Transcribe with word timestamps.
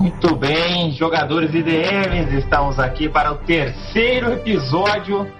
Muito 0.00 0.34
bem, 0.34 0.92
jogadores 0.92 1.52
e 1.52 1.60
estamos 2.38 2.78
aqui 2.78 3.06
para 3.06 3.32
o 3.32 3.36
terceiro 3.36 4.32
episódio 4.32 5.30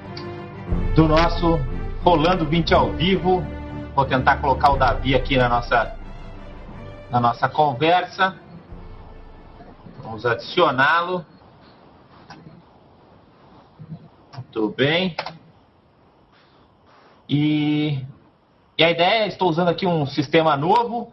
do 0.94 1.08
nosso 1.08 1.58
Rolando 2.04 2.44
20 2.44 2.74
ao 2.74 2.92
vivo. 2.92 3.42
Vou 3.96 4.04
tentar 4.04 4.36
colocar 4.36 4.72
o 4.72 4.76
Davi 4.76 5.14
aqui 5.14 5.38
na 5.38 5.48
nossa, 5.48 5.96
na 7.10 7.18
nossa 7.18 7.48
conversa. 7.48 8.36
Vamos 10.02 10.26
adicioná-lo. 10.26 11.24
Muito 14.34 14.68
bem. 14.76 15.16
E, 17.26 18.04
e 18.76 18.84
a 18.84 18.90
ideia, 18.90 19.26
estou 19.26 19.48
usando 19.48 19.68
aqui 19.68 19.86
um 19.86 20.04
sistema 20.04 20.54
novo. 20.54 21.10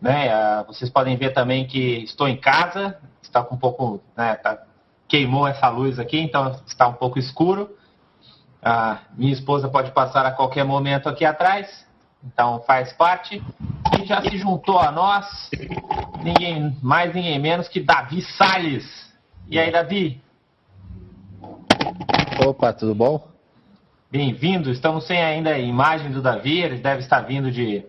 Né? 0.00 0.30
Ah, 0.30 0.64
vocês 0.66 0.90
podem 0.90 1.16
ver 1.16 1.32
também 1.32 1.66
que 1.66 2.04
estou 2.04 2.28
em 2.28 2.36
casa, 2.36 2.98
está 3.22 3.42
com 3.42 3.56
um 3.56 3.58
pouco, 3.58 4.00
né, 4.16 4.34
tá, 4.36 4.62
queimou 5.06 5.46
essa 5.46 5.68
luz 5.68 5.98
aqui, 5.98 6.18
então 6.18 6.60
está 6.66 6.86
um 6.86 6.94
pouco 6.94 7.18
escuro. 7.18 7.76
A 8.62 9.00
minha 9.16 9.32
esposa 9.32 9.68
pode 9.68 9.90
passar 9.92 10.26
a 10.26 10.30
qualquer 10.30 10.64
momento 10.64 11.08
aqui 11.08 11.24
atrás, 11.24 11.86
então 12.24 12.60
faz 12.66 12.92
parte. 12.92 13.42
E 14.00 14.04
já 14.04 14.20
se 14.22 14.36
juntou 14.36 14.78
a 14.78 14.90
nós, 14.90 15.50
ninguém 16.22 16.76
mais, 16.82 17.14
ninguém 17.14 17.38
menos 17.38 17.68
que 17.68 17.80
Davi 17.80 18.22
Salles. 18.22 19.08
E 19.48 19.58
aí, 19.58 19.70
Davi? 19.70 20.20
Opa, 22.44 22.72
tudo 22.72 22.94
bom? 22.94 23.26
Bem-vindo. 24.10 24.70
Estamos 24.70 25.06
sem 25.06 25.22
ainda 25.22 25.50
a 25.50 25.58
imagem 25.58 26.10
do 26.10 26.20
Davi, 26.20 26.60
ele 26.60 26.78
deve 26.78 27.00
estar 27.00 27.20
vindo 27.20 27.50
de 27.50 27.84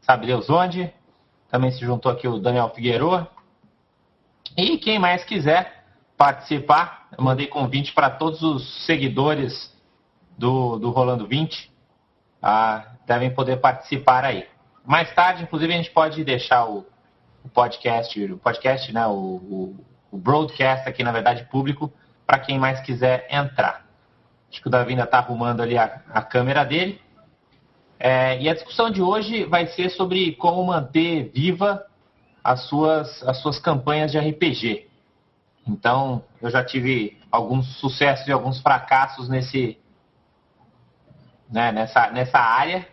sabe 0.00 0.26
Deus 0.26 0.48
onde. 0.48 0.92
Também 1.50 1.70
se 1.70 1.80
juntou 1.80 2.12
aqui 2.12 2.28
o 2.28 2.38
Daniel 2.38 2.70
Figueiredo. 2.70 3.26
E 4.56 4.76
quem 4.78 4.98
mais 4.98 5.24
quiser 5.24 5.84
participar, 6.16 7.08
eu 7.16 7.22
mandei 7.22 7.46
convite 7.46 7.92
para 7.92 8.10
todos 8.10 8.42
os 8.42 8.84
seguidores 8.84 9.72
do, 10.36 10.78
do 10.78 10.90
Rolando 10.90 11.26
20. 11.26 11.70
Ah, 12.42 12.84
devem 13.06 13.30
poder 13.30 13.58
participar 13.58 14.24
aí. 14.24 14.46
Mais 14.84 15.12
tarde, 15.14 15.42
inclusive, 15.42 15.72
a 15.72 15.76
gente 15.76 15.90
pode 15.90 16.24
deixar 16.24 16.66
o, 16.66 16.86
o 17.44 17.48
podcast, 17.48 18.24
o 18.24 18.38
podcast, 18.38 18.92
né, 18.92 19.06
o, 19.06 19.12
o, 19.12 19.76
o, 20.10 20.16
broadcast 20.18 20.88
aqui, 20.88 21.02
na 21.02 21.12
verdade, 21.12 21.44
público, 21.50 21.92
para 22.26 22.38
quem 22.38 22.58
mais 22.58 22.80
quiser 22.80 23.26
entrar. 23.30 23.86
Acho 24.50 24.62
que 24.62 24.68
o 24.68 24.70
Davi 24.70 24.90
ainda 24.90 25.04
está 25.04 25.18
arrumando 25.18 25.62
ali 25.62 25.76
a, 25.76 26.00
a 26.10 26.22
câmera 26.22 26.64
dele. 26.64 27.00
É, 27.98 28.40
e 28.40 28.48
a 28.48 28.54
discussão 28.54 28.90
de 28.90 29.02
hoje 29.02 29.44
vai 29.44 29.66
ser 29.66 29.90
sobre 29.90 30.32
como 30.32 30.64
manter 30.64 31.30
viva 31.34 31.84
as 32.44 32.62
suas, 32.68 33.22
as 33.24 33.38
suas 33.38 33.58
campanhas 33.58 34.12
de 34.12 34.18
RPG. 34.18 34.86
Então, 35.66 36.22
eu 36.40 36.50
já 36.50 36.64
tive 36.64 37.18
alguns 37.30 37.66
sucessos 37.78 38.26
e 38.26 38.32
alguns 38.32 38.60
fracassos 38.60 39.28
nesse, 39.28 39.78
né, 41.50 41.72
nessa, 41.72 42.10
nessa 42.10 42.38
área. 42.38 42.86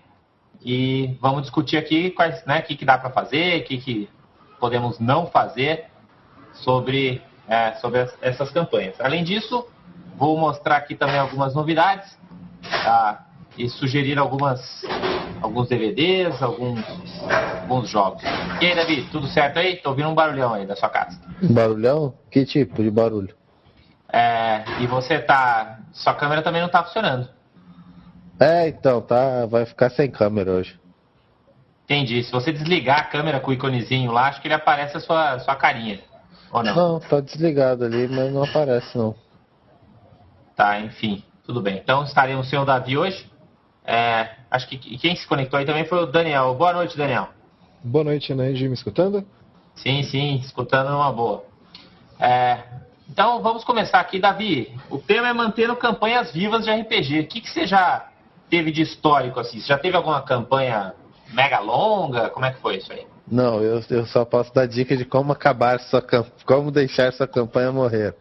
E 0.61 1.15
vamos 1.21 1.43
discutir 1.43 1.77
aqui 1.77 2.09
quais, 2.09 2.43
né, 2.45 2.59
o 2.59 2.63
que, 2.63 2.75
que 2.75 2.83
dá 2.83 2.97
para 2.97 3.11
fazer, 3.11 3.61
o 3.61 3.63
que, 3.65 3.77
que 3.77 4.09
podemos 4.59 4.99
não 4.99 5.27
fazer 5.27 5.85
sobre, 6.53 7.21
é, 7.47 7.73
sobre 7.75 7.99
essas 8.21 8.49
campanhas. 8.49 8.99
Além 8.99 9.23
disso, 9.23 9.67
vou 10.17 10.37
mostrar 10.37 10.77
aqui 10.77 10.95
também 10.95 11.19
algumas 11.19 11.53
novidades. 11.53 12.17
Tá? 12.83 13.25
E 13.57 13.69
sugerir 13.69 14.17
algumas 14.17 14.83
alguns 15.41 15.67
DVDs, 15.67 16.41
alguns, 16.41 16.83
alguns 17.61 17.89
jogos. 17.89 18.23
E 18.61 18.65
aí, 18.65 18.75
Davi, 18.75 19.07
tudo 19.11 19.27
certo 19.27 19.59
aí? 19.59 19.77
Tô 19.77 19.89
ouvindo 19.91 20.09
um 20.09 20.15
barulhão 20.15 20.53
aí 20.53 20.65
da 20.65 20.75
sua 20.75 20.89
casa. 20.89 21.19
Barulhão? 21.41 22.13
Que 22.31 22.45
tipo 22.45 22.81
de 22.81 22.89
barulho? 22.89 23.35
É, 24.11 24.63
e 24.81 24.87
você 24.87 25.19
tá. 25.19 25.79
Sua 25.93 26.13
câmera 26.13 26.41
também 26.41 26.61
não 26.61 26.69
tá 26.69 26.83
funcionando. 26.83 27.27
É, 28.39 28.67
então, 28.67 29.01
tá. 29.01 29.45
Vai 29.45 29.65
ficar 29.65 29.89
sem 29.89 30.09
câmera 30.09 30.51
hoje. 30.51 30.79
Entendi. 31.85 32.23
Se 32.23 32.31
você 32.31 32.51
desligar 32.51 32.99
a 32.99 33.03
câmera 33.03 33.39
com 33.39 33.51
o 33.51 33.53
iconezinho 33.53 34.11
lá, 34.11 34.27
acho 34.27 34.41
que 34.41 34.47
ele 34.47 34.55
aparece 34.55 34.97
a 34.97 34.99
sua, 34.99 35.39
sua 35.39 35.55
carinha. 35.55 35.99
Ou 36.51 36.63
não? 36.63 36.75
Não, 36.75 36.99
tá 36.99 37.19
desligado 37.19 37.85
ali, 37.85 38.07
mas 38.07 38.33
não 38.33 38.43
aparece 38.43 38.97
não. 38.97 39.15
Tá, 40.55 40.79
enfim. 40.79 41.23
Tudo 41.45 41.61
bem. 41.61 41.77
Então 41.77 42.03
estaremos 42.03 42.49
sem 42.49 42.57
o 42.57 42.65
Davi 42.65 42.97
hoje. 42.97 43.29
É, 43.85 44.29
acho 44.49 44.67
que 44.67 44.77
quem 44.77 45.15
se 45.15 45.27
conectou 45.27 45.59
aí 45.59 45.65
também 45.65 45.85
foi 45.85 45.99
o 46.03 46.05
Daniel. 46.05 46.55
Boa 46.55 46.73
noite, 46.73 46.97
Daniel. 46.97 47.29
Boa 47.83 48.03
noite, 48.03 48.33
Nandy. 48.33 48.67
Me 48.67 48.73
escutando? 48.73 49.23
Sim, 49.75 50.03
sim, 50.03 50.35
escutando 50.35 50.89
uma 50.89 51.11
boa. 51.11 51.43
É, 52.19 52.63
então 53.09 53.41
vamos 53.41 53.63
começar 53.63 53.99
aqui, 53.99 54.19
Davi. 54.19 54.73
O 54.89 54.97
tema 54.97 55.27
é 55.27 55.33
mantendo 55.33 55.75
campanhas 55.75 56.31
vivas 56.31 56.65
de 56.65 56.71
RPG. 56.71 57.19
O 57.19 57.27
que, 57.27 57.41
que 57.41 57.49
você 57.49 57.67
já 57.67 58.09
teve 58.49 58.71
de 58.71 58.81
histórico 58.81 59.39
assim? 59.39 59.59
Você 59.59 59.67
já 59.67 59.77
teve 59.77 59.95
alguma 59.95 60.21
campanha 60.21 60.93
mega 61.31 61.59
longa? 61.59 62.29
Como 62.29 62.45
é 62.45 62.51
que 62.51 62.61
foi 62.61 62.77
isso 62.77 62.91
aí? 62.91 63.05
Não, 63.27 63.61
eu, 63.61 63.81
eu 63.89 64.05
só 64.05 64.23
posso 64.23 64.53
dar 64.53 64.67
dica 64.67 64.95
de 64.95 65.03
como 65.03 65.31
acabar 65.31 65.79
sua 65.79 66.03
como 66.45 66.71
deixar 66.71 67.11
sua 67.13 67.27
campanha 67.27 67.71
morrer. 67.71 68.15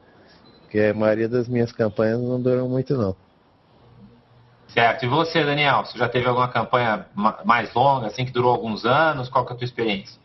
Porque 0.62 0.78
a 0.80 0.94
maioria 0.94 1.28
das 1.28 1.48
minhas 1.48 1.72
campanhas 1.72 2.20
não 2.20 2.40
duram 2.40 2.68
muito 2.68 2.96
não. 2.96 3.14
Certo. 4.74 5.04
E 5.04 5.08
você, 5.08 5.44
Daniel? 5.44 5.84
Você 5.84 5.96
já 5.96 6.08
teve 6.08 6.26
alguma 6.26 6.48
campanha 6.48 7.06
mais 7.44 7.72
longa, 7.72 8.08
assim, 8.08 8.24
que 8.24 8.32
durou 8.32 8.50
alguns 8.50 8.84
anos? 8.84 9.28
Qual 9.28 9.46
que 9.46 9.52
é 9.52 9.54
a 9.54 9.58
tua 9.58 9.64
experiência? 9.64 10.20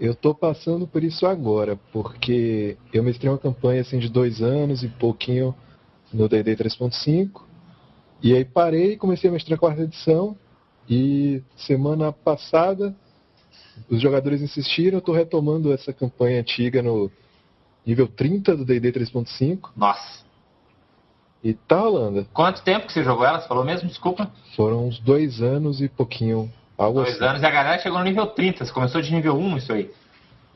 Eu 0.00 0.12
estou 0.12 0.34
passando 0.34 0.84
por 0.84 1.04
isso 1.04 1.24
agora, 1.24 1.78
porque 1.92 2.76
eu 2.92 3.04
mestrei 3.04 3.30
uma 3.30 3.38
campanha 3.38 3.82
assim 3.82 4.00
de 4.00 4.08
dois 4.08 4.42
anos 4.42 4.82
e 4.82 4.88
pouquinho 4.88 5.54
no 6.12 6.28
D&D 6.28 6.56
3.5, 6.56 7.42
e 8.20 8.34
aí 8.34 8.44
parei 8.44 8.94
e 8.94 8.96
comecei 8.96 9.30
a 9.30 9.32
mestrar 9.32 9.56
a 9.56 9.60
quarta 9.60 9.82
edição, 9.82 10.36
e 10.90 11.40
semana 11.56 12.12
passada 12.12 12.94
os 13.88 14.00
jogadores 14.00 14.42
insistiram, 14.42 14.96
eu 14.96 14.98
estou 14.98 15.14
retomando 15.14 15.72
essa 15.72 15.92
campanha 15.92 16.40
antiga 16.40 16.82
no 16.82 17.10
nível 17.86 18.08
30 18.08 18.56
do 18.56 18.64
D&D 18.64 18.92
3.5. 18.92 19.70
Nossa! 19.76 20.23
E 21.44 21.52
tá 21.52 21.78
rolando. 21.78 22.26
Quanto 22.32 22.62
tempo 22.62 22.86
que 22.86 22.92
você 22.94 23.04
jogou 23.04 23.26
ela? 23.26 23.38
Você 23.38 23.46
falou 23.46 23.66
mesmo? 23.66 23.86
Desculpa. 23.86 24.30
Foram 24.56 24.88
uns 24.88 24.98
dois 24.98 25.42
anos 25.42 25.82
e 25.82 25.88
pouquinho. 25.90 26.50
Algo 26.78 27.02
dois 27.02 27.16
assim. 27.16 27.24
anos 27.24 27.42
e 27.42 27.46
a 27.46 27.50
galera 27.50 27.82
chegou 27.82 27.98
no 27.98 28.04
nível 28.04 28.26
30. 28.26 28.64
Você 28.64 28.72
começou 28.72 29.02
de 29.02 29.12
nível 29.12 29.36
1 29.36 29.58
isso 29.58 29.72
aí? 29.74 29.90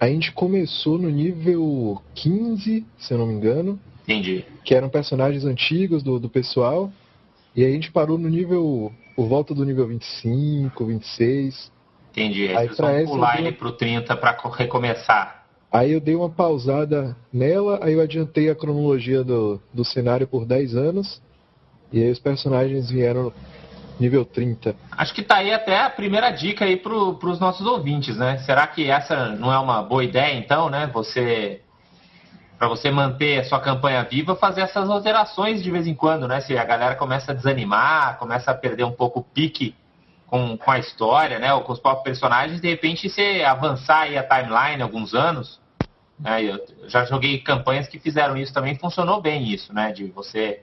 A 0.01 0.09
gente 0.09 0.33
começou 0.33 0.97
no 0.97 1.11
nível 1.11 2.01
15, 2.15 2.87
se 2.97 3.13
eu 3.13 3.19
não 3.19 3.27
me 3.27 3.35
engano. 3.35 3.79
Entendi. 4.05 4.47
Que 4.65 4.75
eram 4.75 4.89
personagens 4.89 5.45
antigos 5.45 6.03
do, 6.03 6.19
do 6.19 6.31
pessoal. 6.31 6.91
E 7.55 7.63
aí 7.63 7.71
a 7.71 7.75
gente 7.75 7.93
parou 7.93 8.17
no 8.17 8.29
nível. 8.29 8.91
por 9.15 9.29
volta 9.29 9.55
do 9.55 9.67
nível 9.67 9.87
25, 9.87 10.87
26. 10.87 11.71
Entendi. 12.13 12.49
Aí, 12.49 12.57
aí 12.57 12.69
vocês 12.69 13.05
vão 13.05 13.17
pular 13.17 13.39
ele 13.39 13.53
pro 13.53 13.73
30 13.73 14.17
para 14.17 14.39
recomeçar. 14.57 15.38
Aí 15.71 15.93
eu 15.93 16.01
dei 16.01 16.15
uma 16.15 16.31
pausada 16.31 17.15
nela, 17.33 17.81
aí 17.83 17.93
eu 17.93 18.01
adiantei 18.01 18.49
a 18.49 18.55
cronologia 18.55 19.23
do, 19.23 19.61
do 19.73 19.85
cenário 19.85 20.27
por 20.27 20.47
10 20.47 20.75
anos. 20.75 21.21
E 21.93 22.03
aí 22.03 22.11
os 22.11 22.19
personagens 22.19 22.91
vieram 22.91 23.33
nível 24.01 24.25
30. 24.25 24.75
Acho 24.93 25.15
que 25.15 25.23
tá 25.23 25.37
aí 25.37 25.53
até 25.53 25.79
a 25.79 25.91
primeira 25.91 26.31
dica 26.31 26.65
aí 26.65 26.77
pro, 26.77 27.15
pros 27.15 27.39
nossos 27.39 27.67
ouvintes, 27.67 28.17
né? 28.17 28.39
Será 28.39 28.67
que 28.67 28.89
essa 28.91 29.31
não 29.31 29.53
é 29.53 29.59
uma 29.59 29.83
boa 29.83 30.05
ideia, 30.05 30.39
então, 30.39 30.71
né? 30.71 30.89
Você. 30.93 31.61
para 32.59 32.69
você 32.69 32.91
manter 32.91 33.41
a 33.41 33.45
sua 33.45 33.61
campanha 33.61 34.03
viva, 34.05 34.37
fazer 34.37 34.63
essas 34.63 34.89
alterações 34.89 35.63
de 35.63 35.71
vez 35.71 35.87
em 35.87 35.95
quando, 35.95 36.27
né? 36.27 36.41
Se 36.41 36.57
a 36.57 36.65
galera 36.65 36.95
começa 36.95 37.33
a 37.33 37.35
desanimar, 37.35 38.19
começa 38.19 38.51
a 38.51 38.55
perder 38.55 38.85
um 38.85 38.93
pouco 38.93 39.21
o 39.21 39.25
pique 39.25 39.75
com, 40.29 40.57
com 40.57 40.71
a 40.71 40.79
história, 40.79 41.39
né, 41.39 41.53
ou 41.55 41.63
com 41.63 41.73
os 41.73 41.81
próprios 41.81 42.05
personagens, 42.05 42.61
de 42.61 42.69
repente 42.69 43.09
você 43.09 43.43
avançar 43.45 44.01
aí 44.01 44.17
a 44.17 44.23
timeline 44.23 44.83
alguns 44.83 45.15
anos. 45.15 45.59
Né, 46.19 46.45
eu 46.45 46.61
já 46.89 47.05
joguei 47.05 47.39
campanhas 47.39 47.87
que 47.87 47.99
fizeram 47.99 48.37
isso 48.37 48.53
também, 48.53 48.77
funcionou 48.77 49.21
bem 49.21 49.45
isso, 49.53 49.73
né, 49.73 49.93
de 49.93 50.07
você 50.07 50.63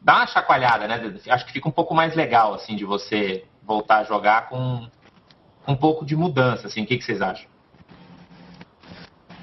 dar 0.00 0.16
uma 0.16 0.26
chacoalhada, 0.26 0.88
né, 0.88 1.14
acho 1.28 1.46
que 1.46 1.52
fica 1.52 1.68
um 1.68 1.72
pouco 1.72 1.94
mais 1.94 2.14
legal, 2.14 2.54
assim, 2.54 2.74
de 2.74 2.84
você 2.84 3.44
voltar 3.62 3.98
a 3.98 4.04
jogar 4.04 4.48
com 4.48 4.88
um 5.66 5.76
pouco 5.76 6.04
de 6.04 6.16
mudança, 6.16 6.66
assim, 6.66 6.82
o 6.82 6.86
que, 6.86 6.98
que 6.98 7.04
vocês 7.04 7.20
acham? 7.20 7.46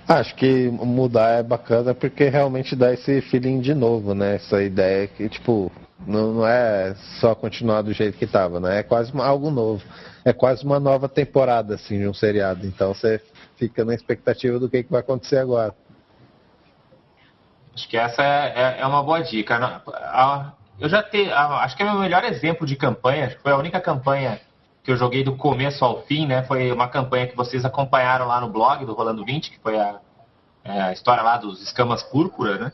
Acho 0.08 0.36
que 0.36 0.70
mudar 0.70 1.40
é 1.40 1.44
bacana 1.44 1.94
porque 1.94 2.28
realmente 2.28 2.76
dá 2.76 2.92
esse 2.94 3.22
feeling 3.22 3.62
de 3.62 3.74
novo, 3.74 4.14
né? 4.14 4.36
Essa 4.36 4.62
ideia 4.62 5.08
que, 5.08 5.30
tipo, 5.30 5.72
não, 6.06 6.34
não 6.34 6.48
é 6.48 6.94
só 7.22 7.34
continuar 7.34 7.84
do 7.84 7.94
jeito 7.94 8.18
que 8.18 8.26
estava, 8.26 8.60
né? 8.60 8.80
É 8.80 8.84
quase 8.84 9.12
algo 9.18 9.50
novo. 9.50 9.82
É 10.26 10.34
quase 10.34 10.66
uma 10.66 10.80
nova 10.80 11.08
temporada, 11.08 11.76
assim, 11.76 12.00
de 12.00 12.08
um 12.08 12.14
seriado. 12.14 12.68
Então 12.68 12.94
você 12.94 13.22
fica 13.56 13.86
na 13.86 13.94
expectativa 13.94 14.60
do 14.60 14.70
que, 14.70 14.84
que 14.84 14.92
vai 14.92 15.02
acontecer 15.02 15.38
agora. 15.38 15.74
Acho 17.74 17.88
que 17.90 17.98
essa 17.98 18.22
é, 18.22 18.54
é, 18.56 18.82
é 18.82 18.86
uma 18.86 19.02
boa 19.02 19.22
dica. 19.22 19.82
Eu 20.80 20.90
já 20.90 21.02
te, 21.02 21.32
acho 21.32 21.76
que 21.76 21.84
é 21.84 21.86
o 21.86 21.92
meu 21.92 22.02
melhor 22.02 22.24
exemplo 22.24 22.66
de 22.68 22.76
campanha, 22.76 23.36
foi 23.42 23.52
a 23.52 23.58
única 23.58 23.80
campanha 23.80 24.40
que 24.84 24.92
eu 24.92 24.98
joguei 24.98 25.24
do 25.24 25.36
começo 25.36 25.84
ao 25.84 26.02
fim, 26.04 26.28
né? 26.28 26.44
Foi 26.44 26.72
uma 26.72 26.90
campanha 26.90 27.26
que 27.26 27.36
vocês 27.36 27.64
acompanharam 27.64 28.28
lá 28.28 28.42
no 28.42 28.50
blog 28.50 28.86
do 28.86 28.94
Rolando 28.94 29.24
20, 29.24 29.50
que 29.50 29.60
foi 29.60 29.80
a, 29.80 30.00
é, 30.64 30.82
a 30.82 30.92
história 30.92 31.24
lá 31.24 31.38
dos 31.38 31.62
escamas 31.62 32.04
púrpura, 32.04 32.58
né? 32.58 32.72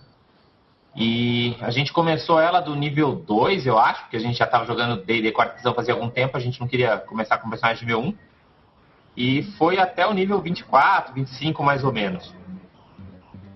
E 0.96 1.56
a 1.62 1.70
gente 1.70 1.94
começou 1.94 2.40
ela 2.40 2.60
do 2.60 2.76
nível 2.76 3.16
2, 3.16 3.68
eu 3.68 3.78
acho, 3.78 4.02
porque 4.02 4.18
a 4.18 4.20
gente 4.20 4.38
já 4.38 4.46
estava 4.46 4.66
jogando 4.66 5.04
D&D 5.04 5.32
quarta 5.32 5.54
edição 5.54 5.74
fazia 5.74 5.94
algum 5.94 6.10
tempo, 6.10 6.36
a 6.36 6.40
gente 6.40 6.60
não 6.60 6.68
queria 6.68 6.98
começar 6.98 7.38
com 7.38 7.50
personagem 7.50 7.86
nível 7.86 8.02
1. 8.02 8.14
E 9.20 9.44
foi 9.58 9.78
até 9.78 10.08
o 10.08 10.14
nível 10.14 10.40
24, 10.40 11.14
25 11.14 11.62
mais 11.62 11.84
ou 11.84 11.92
menos. 11.92 12.34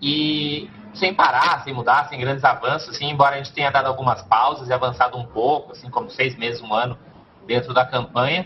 E 0.01 0.69
sem 0.93 1.13
parar, 1.13 1.63
sem 1.63 1.73
mudar, 1.73 2.09
sem 2.09 2.19
grandes 2.19 2.43
avanços, 2.43 2.89
assim, 2.89 3.09
embora 3.09 3.35
a 3.35 3.37
gente 3.37 3.53
tenha 3.53 3.71
dado 3.71 3.85
algumas 3.85 4.21
pausas 4.23 4.67
e 4.67 4.73
avançado 4.73 5.17
um 5.17 5.25
pouco, 5.25 5.71
assim 5.71 5.89
como 5.89 6.09
seis 6.09 6.35
meses, 6.35 6.61
um 6.61 6.73
ano 6.73 6.97
dentro 7.47 7.73
da 7.73 7.85
campanha. 7.85 8.45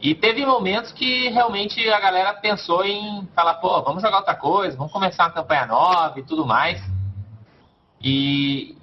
E 0.00 0.14
teve 0.14 0.46
momentos 0.46 0.92
que 0.92 1.28
realmente 1.30 1.90
a 1.90 1.98
galera 1.98 2.34
pensou 2.34 2.84
em 2.84 3.28
falar, 3.34 3.54
pô, 3.54 3.82
vamos 3.82 4.00
jogar 4.00 4.18
outra 4.18 4.36
coisa, 4.36 4.76
vamos 4.76 4.92
começar 4.92 5.24
uma 5.24 5.32
campanha 5.32 5.66
nova 5.66 6.20
e 6.20 6.22
tudo 6.22 6.46
mais. 6.46 6.80
E 8.00 8.75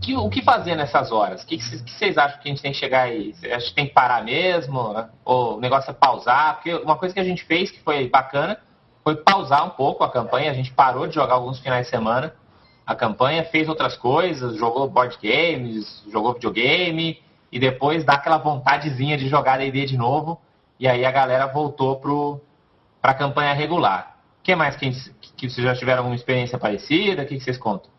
que, 0.00 0.16
o 0.16 0.28
que 0.28 0.42
fazer 0.42 0.74
nessas 0.74 1.10
horas? 1.12 1.42
O 1.42 1.46
que, 1.46 1.58
que, 1.58 1.64
vocês 1.64 2.16
acham 2.18 2.40
que 2.40 2.48
a 2.48 2.50
gente 2.50 2.62
tem 2.62 2.72
que 2.72 2.78
chegar 2.78 3.02
aí? 3.02 3.34
Acha 3.52 3.68
que 3.68 3.74
tem 3.74 3.86
que 3.86 3.92
parar 3.92 4.24
mesmo? 4.24 5.08
Ou 5.24 5.56
o 5.56 5.60
negócio 5.60 5.90
é 5.90 5.94
pausar? 5.94 6.56
Porque 6.56 6.74
uma 6.74 6.96
coisa 6.96 7.14
que 7.14 7.20
a 7.20 7.24
gente 7.24 7.44
fez 7.44 7.70
que 7.70 7.80
foi 7.80 8.08
bacana 8.08 8.58
foi 9.02 9.16
pausar 9.16 9.66
um 9.66 9.70
pouco 9.70 10.04
a 10.04 10.10
campanha. 10.10 10.50
A 10.50 10.54
gente 10.54 10.72
parou 10.72 11.06
de 11.06 11.14
jogar 11.14 11.34
alguns 11.34 11.58
finais 11.58 11.86
de 11.86 11.90
semana 11.90 12.34
a 12.88 12.94
campanha, 12.94 13.44
fez 13.44 13.68
outras 13.68 13.98
coisas, 13.98 14.56
jogou 14.56 14.88
board 14.88 15.18
games, 15.22 16.02
jogou 16.10 16.32
videogame 16.32 17.22
e 17.52 17.58
depois 17.58 18.02
dá 18.02 18.14
aquela 18.14 18.38
vontadezinha 18.38 19.18
de 19.18 19.28
jogar 19.28 19.58
D&D 19.58 19.84
de 19.84 19.98
novo 19.98 20.40
e 20.80 20.88
aí 20.88 21.04
a 21.04 21.10
galera 21.10 21.46
voltou 21.46 22.00
para 23.02 23.10
a 23.10 23.14
campanha 23.14 23.52
regular. 23.52 24.16
O 24.40 24.42
que 24.42 24.54
mais 24.54 24.74
que, 24.74 24.90
que 25.36 25.50
vocês 25.50 25.66
já 25.66 25.74
tiveram 25.74 25.98
alguma 25.98 26.16
experiência 26.16 26.58
parecida? 26.58 27.24
O 27.24 27.26
que, 27.26 27.36
que 27.36 27.44
vocês 27.44 27.58
contam? 27.58 27.90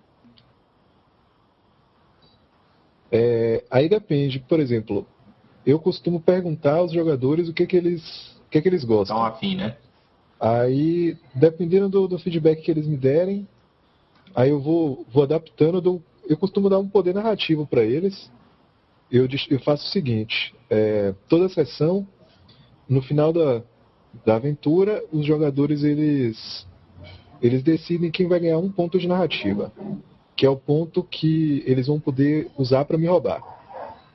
É, 3.12 3.64
aí 3.72 3.90
depende, 3.90 4.40
por 4.40 4.60
exemplo, 4.60 5.06
eu 5.66 5.80
costumo 5.80 6.20
perguntar 6.20 6.76
aos 6.78 6.92
jogadores 6.92 7.50
o 7.50 7.54
que, 7.54 7.66
que 7.66 7.76
eles 7.76 8.38
o 8.46 8.50
que, 8.50 8.62
que 8.62 8.68
eles 8.68 8.84
gostam. 8.84 9.16
Estão 9.16 9.26
afim, 9.26 9.56
né? 9.56 9.78
Aí, 10.40 11.18
dependendo 11.36 11.90
do, 11.90 12.08
do, 12.08 12.18
feedback 12.18 12.62
que 12.62 12.72
eles 12.72 12.88
me 12.88 12.98
derem, 12.98 13.48
aí 14.34 14.50
eu 14.50 14.60
vou, 14.60 15.06
vou 15.12 15.24
adaptando. 15.24 15.82
Do, 15.82 16.02
eu 16.28 16.38
costumo 16.38 16.70
dar 16.70 16.80
um 16.80 16.88
poder 16.88 17.14
narrativo 17.14 17.68
para 17.68 17.84
eles. 17.84 18.32
Eu, 19.12 19.28
eu, 19.50 19.60
faço 19.60 19.86
o 19.86 19.92
seguinte: 19.92 20.56
é, 20.70 21.14
toda 21.28 21.50
sessão, 21.50 22.08
no 22.88 23.02
final 23.02 23.34
da, 23.34 23.62
da 24.26 24.36
aventura, 24.38 25.04
os 25.12 25.26
jogadores 25.26 25.84
eles, 25.84 26.66
eles 27.42 27.62
decidem 27.62 28.10
quem 28.10 28.28
vai 28.28 28.40
ganhar 28.40 28.60
um 28.60 28.72
ponto 28.72 28.98
de 28.98 29.08
narrativa 29.08 29.72
que 30.40 30.46
é 30.46 30.50
o 30.50 30.56
ponto 30.56 31.04
que 31.04 31.62
eles 31.66 31.88
vão 31.88 32.00
poder 32.00 32.50
usar 32.58 32.86
para 32.86 32.98
me 32.98 33.08
roubar. 33.08 33.44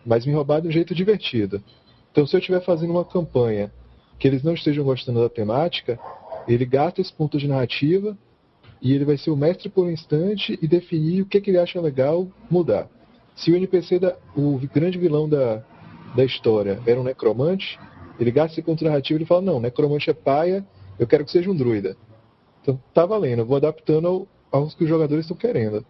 Mas 0.07 0.25
me 0.25 0.33
roubar 0.33 0.63
de 0.63 0.69
um 0.69 0.71
jeito 0.71 0.95
divertido. 0.95 1.63
Então, 2.11 2.27
se 2.27 2.35
eu 2.35 2.39
estiver 2.39 2.63
fazendo 2.63 2.93
uma 2.93 3.05
campanha 3.05 3.71
que 4.19 4.27
eles 4.27 4.43
não 4.43 4.55
estejam 4.55 4.87
gostando 4.87 5.21
da 5.21 5.29
temática, 5.29 6.01
ele 6.49 6.65
gasta 6.65 7.03
esse 7.03 7.13
ponto 7.13 7.37
de 7.37 7.47
narrativa 7.47 8.17
e 8.81 8.95
ele 8.95 9.05
vai 9.05 9.19
ser 9.19 9.33
o 9.33 9.37
mestre 9.37 9.69
por 9.69 9.85
um 9.85 9.91
instante 9.91 10.59
e 10.63 10.67
definir 10.67 11.21
o 11.21 11.27
que, 11.27 11.43
que 11.43 11.51
ele 11.51 11.59
acha 11.59 11.79
legal 11.79 12.27
mudar. 12.51 12.89
Se 13.37 13.53
o 13.53 13.57
NPC, 13.57 13.99
da, 13.99 14.17
o 14.35 14.59
grande 14.73 14.97
vilão 14.97 15.29
da, 15.29 15.63
da 16.17 16.25
história, 16.25 16.81
era 16.87 16.99
um 16.99 17.05
necromante, 17.05 17.79
ele 18.19 18.31
gasta 18.31 18.53
esse 18.55 18.63
ponto 18.63 18.83
narrativo 18.83 19.23
e 19.23 19.27
fala: 19.27 19.43
Não, 19.43 19.61
necromante 19.61 20.09
é 20.09 20.15
paia, 20.15 20.67
eu 20.99 21.07
quero 21.07 21.27
que 21.27 21.31
seja 21.31 21.51
um 21.51 21.55
druida. 21.55 21.99
Então 22.63 22.81
tá 22.95 23.05
valendo, 23.05 23.41
eu 23.41 23.47
vou 23.47 23.59
adaptando 23.59 24.07
ao, 24.09 24.29
aos 24.51 24.75
que 24.75 24.85
os 24.85 24.89
jogadores 24.89 25.27
estão 25.27 25.37
querendo. 25.37 25.85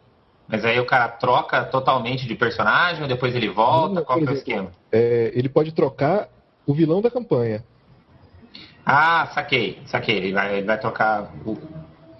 Mas 0.46 0.64
aí 0.64 0.79
o 0.79 0.87
cara 0.87 1.08
troca 1.08 1.64
totalmente 1.64 2.26
de 2.26 2.35
personagem 2.35 3.02
ou 3.02 3.08
depois 3.08 3.35
ele 3.35 3.49
volta? 3.49 3.94
Não, 3.94 4.05
Qual 4.05 4.19
exemplo, 4.19 4.35
é 4.35 4.37
o 4.37 4.38
esquema? 4.38 4.70
É, 4.93 5.32
ele 5.35 5.49
pode 5.49 5.73
trocar 5.73 6.29
o 6.67 6.75
vilão 6.75 7.00
da 7.00 7.11
campanha. 7.11 7.64
Ah, 8.85 9.31
saquei, 9.32 9.81
saquei. 9.87 10.17
Ele 10.17 10.32
vai, 10.32 10.58
ele 10.58 10.67
vai 10.67 10.79
trocar 10.79 11.32
o... 11.46 11.56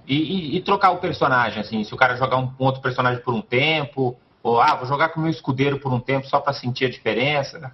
E, 0.07 0.17
e, 0.17 0.57
e, 0.57 0.61
trocar 0.61 0.91
o 0.91 0.99
personagem, 0.99 1.61
assim, 1.61 1.83
se 1.83 1.95
o 1.95 1.97
cara 1.97 2.15
jogar 2.17 2.37
um, 2.37 2.53
outro 2.59 2.83
personagem 2.83 3.23
por 3.23 3.33
um 3.33 3.41
tempo, 3.41 4.15
ou 4.43 4.61
ah, 4.61 4.75
vou 4.75 4.87
jogar 4.87 5.09
com 5.09 5.21
o 5.21 5.23
meu 5.23 5.31
escudeiro 5.31 5.79
por 5.79 5.91
um 5.91 5.99
tempo 5.99 6.27
só 6.27 6.41
para 6.41 6.53
sentir 6.53 6.85
a 6.85 6.91
diferença. 6.91 7.73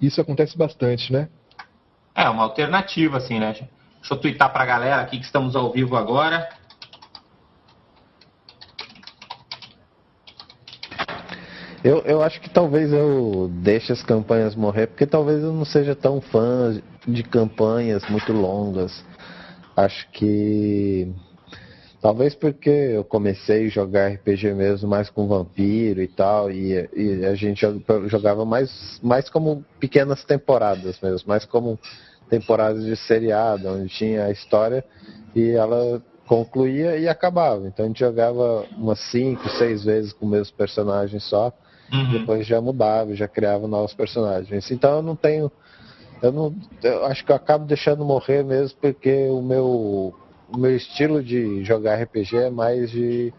Isso 0.00 0.20
acontece 0.20 0.56
bastante, 0.56 1.12
né? 1.12 1.28
É, 2.14 2.28
uma 2.28 2.44
alternativa, 2.44 3.16
assim, 3.16 3.40
né? 3.40 3.52
Deixa 3.52 4.14
eu 4.14 4.16
twittar 4.16 4.52
pra 4.52 4.64
galera 4.64 5.02
aqui 5.02 5.18
que 5.18 5.24
estamos 5.24 5.56
ao 5.56 5.72
vivo 5.72 5.96
agora. 5.96 6.48
Eu, 11.86 11.98
eu 11.98 12.20
acho 12.20 12.40
que 12.40 12.50
talvez 12.50 12.92
eu 12.92 13.48
deixe 13.62 13.92
as 13.92 14.02
campanhas 14.02 14.56
morrer, 14.56 14.88
porque 14.88 15.06
talvez 15.06 15.40
eu 15.40 15.52
não 15.52 15.64
seja 15.64 15.94
tão 15.94 16.20
fã 16.20 16.82
de 17.06 17.22
campanhas 17.22 18.02
muito 18.10 18.32
longas. 18.32 19.04
Acho 19.76 20.10
que. 20.10 21.14
Talvez 22.02 22.34
porque 22.34 22.68
eu 22.68 23.04
comecei 23.04 23.66
a 23.66 23.68
jogar 23.68 24.08
RPG 24.08 24.52
mesmo 24.52 24.88
mais 24.88 25.08
com 25.08 25.28
vampiro 25.28 26.02
e 26.02 26.08
tal, 26.08 26.50
e, 26.50 26.90
e 26.92 27.24
a 27.24 27.36
gente 27.36 27.64
jogava 28.06 28.44
mais, 28.44 28.98
mais 29.00 29.30
como 29.30 29.64
pequenas 29.78 30.24
temporadas 30.24 30.98
mesmo, 31.00 31.28
mais 31.28 31.44
como 31.44 31.78
temporadas 32.28 32.84
de 32.84 32.96
seriado, 32.96 33.68
onde 33.68 33.88
tinha 33.90 34.24
a 34.24 34.32
história 34.32 34.84
e 35.36 35.50
ela 35.50 36.02
concluía 36.26 36.96
e 36.96 37.08
acabava. 37.08 37.68
Então 37.68 37.84
a 37.84 37.88
gente 37.88 38.00
jogava 38.00 38.64
umas 38.76 38.98
cinco, 39.12 39.48
seis 39.50 39.84
vezes 39.84 40.12
com 40.12 40.26
o 40.26 40.28
mesmo 40.28 40.56
personagem 40.56 41.20
só. 41.20 41.52
Uhum. 41.92 42.12
Depois 42.12 42.46
já 42.46 42.60
mudava, 42.60 43.14
já 43.14 43.28
criava 43.28 43.66
novos 43.68 43.94
personagens. 43.94 44.70
Então 44.70 44.96
eu 44.96 45.02
não 45.02 45.16
tenho. 45.16 45.50
Eu 46.22 46.32
não. 46.32 46.54
Eu 46.82 47.06
acho 47.06 47.24
que 47.24 47.30
eu 47.30 47.36
acabo 47.36 47.64
deixando 47.64 48.04
morrer 48.04 48.42
mesmo 48.42 48.78
porque 48.80 49.28
o 49.28 49.42
meu, 49.42 50.14
o 50.52 50.58
meu 50.58 50.74
estilo 50.74 51.22
de 51.22 51.64
jogar 51.64 52.02
RPG 52.02 52.36
é 52.36 52.50
mais 52.50 52.90
de, 52.90 53.32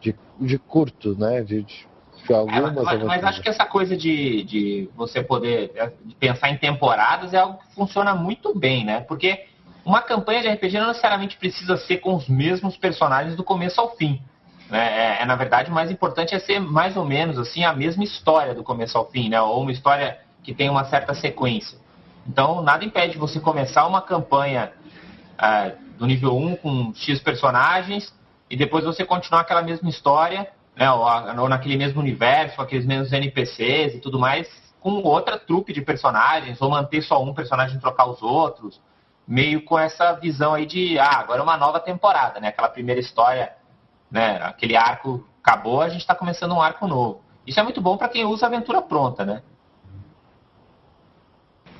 de, 0.00 0.14
de 0.40 0.58
curto, 0.58 1.16
né? 1.16 1.42
De, 1.42 1.62
de, 1.62 1.86
de 2.26 2.32
algumas 2.32 2.76
é, 2.76 2.82
mas, 2.82 3.02
mas, 3.04 3.24
acho 3.24 3.42
que 3.42 3.48
essa 3.48 3.66
coisa 3.66 3.96
de, 3.96 4.42
de 4.44 4.90
você 4.96 5.22
poder 5.22 5.72
de 6.04 6.14
pensar 6.16 6.50
em 6.50 6.56
temporadas 6.56 7.32
é 7.32 7.38
algo 7.38 7.58
que 7.58 7.74
funciona 7.74 8.14
muito 8.14 8.58
bem, 8.58 8.84
né? 8.84 9.00
Porque 9.00 9.44
uma 9.84 10.00
campanha 10.00 10.40
de 10.42 10.48
RPG 10.48 10.78
não 10.78 10.88
necessariamente 10.88 11.36
precisa 11.36 11.76
ser 11.76 11.98
com 11.98 12.14
os 12.14 12.28
mesmos 12.28 12.76
personagens 12.76 13.36
do 13.36 13.44
começo 13.44 13.80
ao 13.80 13.94
fim. 13.96 14.20
Né? 14.70 15.18
É, 15.18 15.22
é, 15.22 15.24
na 15.24 15.36
verdade, 15.36 15.70
o 15.70 15.74
mais 15.74 15.90
importante 15.90 16.34
é 16.34 16.38
ser 16.38 16.60
mais 16.60 16.96
ou 16.96 17.04
menos 17.04 17.38
assim 17.38 17.64
a 17.64 17.72
mesma 17.72 18.04
história 18.04 18.54
do 18.54 18.62
começo 18.62 18.96
ao 18.96 19.10
fim, 19.10 19.28
né? 19.28 19.40
ou 19.40 19.62
uma 19.62 19.72
história 19.72 20.18
que 20.42 20.54
tem 20.54 20.68
uma 20.68 20.84
certa 20.84 21.14
sequência. 21.14 21.78
Então, 22.26 22.62
nada 22.62 22.84
impede 22.84 23.18
você 23.18 23.38
começar 23.38 23.86
uma 23.86 24.00
campanha 24.00 24.72
é, 25.38 25.74
do 25.98 26.06
nível 26.06 26.36
1 26.36 26.56
com 26.56 26.92
X 26.94 27.20
personagens 27.20 28.14
e 28.48 28.56
depois 28.56 28.84
você 28.84 29.04
continuar 29.04 29.40
aquela 29.40 29.62
mesma 29.62 29.88
história, 29.88 30.48
né? 30.76 30.90
ou, 30.90 31.04
ou 31.40 31.48
naquele 31.48 31.76
mesmo 31.76 32.00
universo, 32.00 32.56
com 32.56 32.62
aqueles 32.62 32.86
mesmos 32.86 33.12
NPCs 33.12 33.94
e 33.94 34.00
tudo 34.00 34.18
mais, 34.18 34.48
com 34.80 35.02
outra 35.02 35.38
trupe 35.38 35.72
de 35.72 35.80
personagens, 35.80 36.60
ou 36.60 36.70
manter 36.70 37.02
só 37.02 37.22
um 37.22 37.32
personagem 37.32 37.76
e 37.76 37.80
trocar 37.80 38.06
os 38.06 38.22
outros, 38.22 38.80
meio 39.26 39.62
com 39.64 39.78
essa 39.78 40.12
visão 40.12 40.52
aí 40.52 40.66
de, 40.66 40.98
ah, 40.98 41.20
agora 41.20 41.40
é 41.40 41.42
uma 41.42 41.56
nova 41.56 41.80
temporada, 41.80 42.38
né? 42.38 42.48
Aquela 42.48 42.68
primeira 42.68 43.00
história 43.00 43.50
né? 44.14 44.38
Aquele 44.40 44.76
arco 44.76 45.26
acabou, 45.42 45.82
a 45.82 45.88
gente 45.88 46.02
está 46.02 46.14
começando 46.14 46.52
um 46.52 46.62
arco 46.62 46.86
novo. 46.86 47.20
Isso 47.44 47.58
é 47.58 47.62
muito 47.64 47.80
bom 47.80 47.96
para 47.96 48.08
quem 48.08 48.24
usa 48.24 48.46
a 48.46 48.48
aventura 48.48 48.80
pronta, 48.80 49.24
né? 49.24 49.42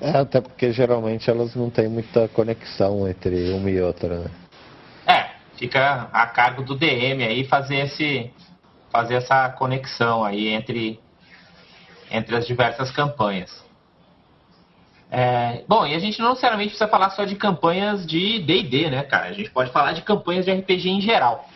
É, 0.01 0.19
até 0.19 0.41
porque 0.41 0.73
geralmente 0.73 1.31
elas 1.31 1.55
não 1.55 1.71
têm 1.71 1.89
muita 1.89 2.27
conexão 2.27 3.09
entre 3.09 3.53
uma 3.53 3.71
e 3.71 3.81
outra, 3.81 4.19
né? 4.19 4.31
É, 5.07 5.31
fica 5.57 6.09
a 6.13 6.27
cargo 6.27 6.65
do 6.65 6.75
DM 6.75 7.23
aí 7.23 7.45
fazer 7.45 7.77
esse 7.77 8.33
fazer 8.91 9.15
essa 9.15 9.49
conexão 9.51 10.25
aí 10.25 10.49
entre 10.49 11.01
entre 12.11 12.35
as 12.35 12.47
diversas 12.49 12.91
campanhas. 12.91 13.65
É, 15.09 15.63
bom, 15.69 15.87
e 15.87 15.95
a 15.95 15.99
gente 16.01 16.19
não 16.19 16.31
necessariamente 16.31 16.71
precisa 16.71 16.91
falar 16.91 17.11
só 17.11 17.25
de 17.25 17.37
campanhas 17.37 18.05
de 18.05 18.41
D&D, 18.41 18.91
né, 18.91 19.05
cara? 19.05 19.27
A 19.27 19.33
gente 19.33 19.51
pode 19.51 19.71
falar 19.71 19.93
de 19.93 20.03
campanhas 20.03 20.45
de 20.45 20.53
RPG 20.53 20.91
em 20.91 21.01
geral. 21.01 21.49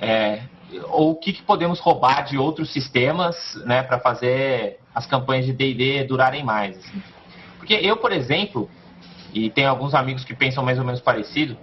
É, 0.00 0.42
ou 0.88 1.12
o 1.12 1.16
que, 1.16 1.32
que, 1.32 1.42
podemos 1.42 1.78
roubar 1.80 2.24
de 2.24 2.38
outros 2.38 2.72
sistemas 2.72 3.36
né, 3.66 3.82
para 3.82 3.98
fazer 3.98 4.78
as 4.94 5.06
campanhas 5.06 5.46
de 5.46 5.52
D&D 5.52 6.04
durarem 6.04 6.44
mais. 6.44 6.78
Assim. 6.78 7.02
Porque 7.58 7.74
eu, 7.74 7.96
por 7.96 8.12
exemplo, 8.12 8.70
e 9.32 9.50
tenho 9.50 9.68
alguns 9.68 9.94
amigos 9.94 10.24
que 10.24 10.34
pensam 10.34 10.64
mais 10.64 10.78
ou 10.78 10.84
menos 10.84 11.00
parecido, 11.00 11.56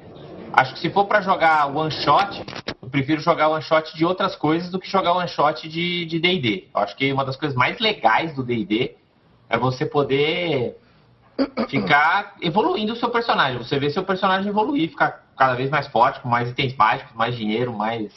acho 0.53 0.73
que 0.73 0.79
se 0.79 0.89
for 0.89 1.05
para 1.05 1.21
jogar 1.21 1.65
one 1.65 1.91
shot, 1.91 2.43
eu 2.81 2.89
prefiro 2.89 3.21
jogar 3.21 3.49
one 3.49 3.61
shot 3.61 3.95
de 3.95 4.05
outras 4.05 4.35
coisas 4.35 4.69
do 4.69 4.79
que 4.79 4.89
jogar 4.89 5.13
one 5.13 5.27
shot 5.27 5.67
de 5.67 6.19
D&D. 6.19 6.67
Acho 6.73 6.95
que 6.95 7.11
uma 7.11 7.25
das 7.25 7.35
coisas 7.35 7.57
mais 7.57 7.79
legais 7.79 8.35
do 8.35 8.43
D&D 8.43 8.95
é 9.49 9.57
você 9.57 9.85
poder 9.85 10.77
ficar 11.69 12.35
evoluindo 12.41 12.93
o 12.93 12.95
seu 12.95 13.09
personagem. 13.09 13.57
Você 13.57 13.79
vê 13.79 13.89
seu 13.89 14.03
personagem 14.03 14.49
evoluir, 14.49 14.89
ficar 14.89 15.26
cada 15.37 15.55
vez 15.55 15.69
mais 15.69 15.87
forte, 15.87 16.19
com 16.19 16.27
mais 16.27 16.49
itens 16.49 16.75
mágicos, 16.75 17.15
mais 17.15 17.35
dinheiro, 17.35 17.71
mais. 17.71 18.11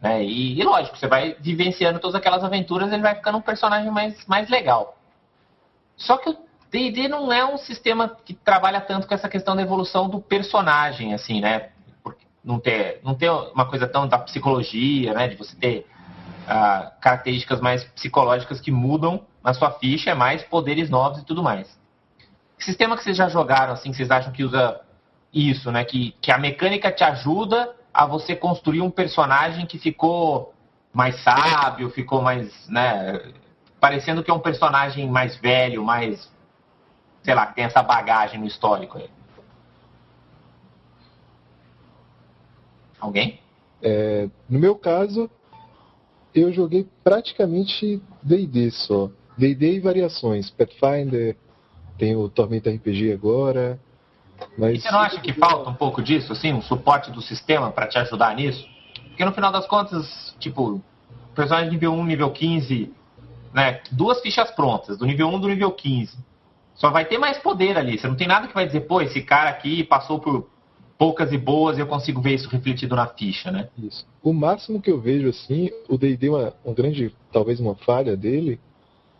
Né? 0.00 0.24
E, 0.24 0.58
e, 0.58 0.64
lógico, 0.64 0.96
você 0.96 1.06
vai 1.06 1.36
vivenciando 1.38 2.00
todas 2.00 2.16
aquelas 2.16 2.42
aventuras, 2.42 2.92
ele 2.92 3.02
vai 3.02 3.14
ficando 3.14 3.38
um 3.38 3.42
personagem 3.42 3.90
mais, 3.90 4.26
mais 4.26 4.48
legal. 4.48 4.96
Só 5.96 6.16
que 6.16 6.30
o 6.30 6.36
D&D 6.70 7.06
não 7.06 7.32
é 7.32 7.44
um 7.44 7.58
sistema 7.58 8.16
que 8.24 8.34
trabalha 8.34 8.80
tanto 8.80 9.06
com 9.06 9.14
essa 9.14 9.28
questão 9.28 9.54
da 9.54 9.62
evolução 9.62 10.08
do 10.08 10.20
personagem, 10.20 11.14
assim, 11.14 11.40
né? 11.40 11.68
Não 12.42 12.58
ter, 12.58 13.00
não 13.04 13.14
ter 13.14 13.30
uma 13.30 13.66
coisa 13.66 13.86
tão 13.86 14.08
da 14.08 14.18
psicologia, 14.18 15.14
né? 15.14 15.28
De 15.28 15.36
você 15.36 15.54
ter 15.54 15.86
uh, 16.42 16.90
características 17.00 17.60
mais 17.60 17.84
psicológicas 17.84 18.60
que 18.60 18.72
mudam 18.72 19.24
na 19.44 19.54
sua 19.54 19.70
ficha, 19.72 20.10
é 20.10 20.14
mais 20.14 20.42
poderes 20.42 20.88
novos 20.90 21.20
e 21.20 21.24
tudo 21.24 21.42
mais. 21.42 21.68
Que 22.58 22.64
sistema 22.64 22.96
que 22.96 23.04
vocês 23.04 23.16
já 23.16 23.28
jogaram, 23.28 23.72
assim, 23.72 23.90
que 23.90 23.96
vocês 23.96 24.10
acham 24.10 24.32
que 24.32 24.44
usa 24.44 24.80
isso, 25.32 25.70
né? 25.70 25.84
Que, 25.84 26.14
que 26.20 26.30
a 26.30 26.38
mecânica 26.38 26.90
te 26.92 27.04
ajuda 27.04 27.74
a 27.92 28.06
você 28.06 28.34
construir 28.34 28.80
um 28.80 28.90
personagem 28.90 29.66
que 29.66 29.78
ficou 29.78 30.52
mais 30.92 31.22
sábio, 31.22 31.90
ficou 31.90 32.20
mais, 32.20 32.68
né? 32.68 33.32
Parecendo 33.80 34.22
que 34.22 34.30
é 34.30 34.34
um 34.34 34.40
personagem 34.40 35.08
mais 35.08 35.36
velho, 35.36 35.82
mais 35.82 36.30
sei 37.22 37.34
lá, 37.34 37.46
que 37.46 37.54
tem 37.54 37.64
essa 37.64 37.82
bagagem 37.82 38.40
no 38.40 38.46
histórico 38.46 38.98
aí? 38.98 39.08
Alguém? 43.00 43.40
É, 43.80 44.28
no 44.48 44.58
meu 44.58 44.76
caso, 44.76 45.30
eu 46.34 46.52
joguei 46.52 46.86
praticamente 47.02 48.00
D&D 48.22 48.70
só. 48.70 49.10
D&D 49.36 49.74
e 49.74 49.80
variações. 49.80 50.50
Pathfinder, 50.50 51.36
tem 51.98 52.14
o 52.14 52.28
Tormenta 52.28 52.70
RPG 52.70 53.12
agora. 53.12 53.78
Mas... 54.56 54.78
E 54.78 54.80
você 54.80 54.90
não 54.90 55.00
acha 55.00 55.20
que 55.20 55.32
falta 55.32 55.70
um 55.70 55.74
pouco 55.74 56.02
disso, 56.02 56.32
assim, 56.32 56.52
um 56.52 56.62
suporte 56.62 57.10
do 57.10 57.20
sistema 57.20 57.70
para 57.70 57.86
te 57.86 57.98
ajudar 57.98 58.34
nisso? 58.34 58.68
Porque 59.08 59.24
no 59.24 59.32
final 59.32 59.52
das 59.52 59.66
contas, 59.66 60.34
tipo, 60.38 60.80
personagem 61.34 61.70
nível 61.70 61.92
1, 61.92 62.04
nível 62.04 62.30
15, 62.30 62.92
né? 63.52 63.80
Duas 63.90 64.20
fichas 64.20 64.50
prontas, 64.50 64.98
do 64.98 65.06
nível 65.06 65.28
1 65.28 65.40
do 65.40 65.48
nível 65.48 65.70
15 65.70 66.32
só 66.74 66.90
vai 66.90 67.04
ter 67.04 67.18
mais 67.18 67.38
poder 67.38 67.76
ali. 67.76 67.98
Você 67.98 68.08
não 68.08 68.16
tem 68.16 68.26
nada 68.26 68.48
que 68.48 68.54
vai 68.54 68.66
dizer, 68.66 68.82
pô, 68.82 69.00
esse 69.00 69.22
cara 69.22 69.50
aqui 69.50 69.84
passou 69.84 70.18
por 70.18 70.48
poucas 70.98 71.32
e 71.32 71.38
boas 71.38 71.76
e 71.76 71.80
eu 71.80 71.86
consigo 71.86 72.20
ver 72.20 72.34
isso 72.34 72.48
refletido 72.48 72.96
na 72.96 73.06
ficha, 73.06 73.50
né? 73.50 73.68
Isso. 73.78 74.06
O 74.22 74.32
máximo 74.32 74.80
que 74.80 74.90
eu 74.90 75.00
vejo, 75.00 75.28
assim, 75.28 75.70
o 75.88 75.98
D&D, 75.98 76.28
uma, 76.28 76.54
uma 76.64 76.74
grande, 76.74 77.14
talvez 77.32 77.60
uma 77.60 77.74
falha 77.74 78.16
dele, 78.16 78.60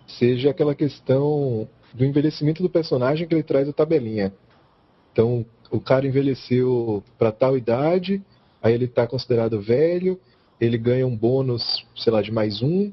seja 0.06 0.50
aquela 0.50 0.74
questão 0.74 1.68
do 1.92 2.04
envelhecimento 2.04 2.62
do 2.62 2.70
personagem 2.70 3.26
que 3.26 3.34
ele 3.34 3.42
traz 3.42 3.68
a 3.68 3.72
tabelinha. 3.72 4.32
Então, 5.12 5.44
o 5.70 5.80
cara 5.80 6.06
envelheceu 6.06 7.02
para 7.18 7.32
tal 7.32 7.56
idade, 7.56 8.22
aí 8.62 8.74
ele 8.74 8.86
está 8.86 9.06
considerado 9.06 9.60
velho, 9.60 10.18
ele 10.60 10.78
ganha 10.78 11.06
um 11.06 11.16
bônus, 11.16 11.84
sei 11.96 12.12
lá, 12.12 12.22
de 12.22 12.30
mais 12.30 12.62
um, 12.62 12.92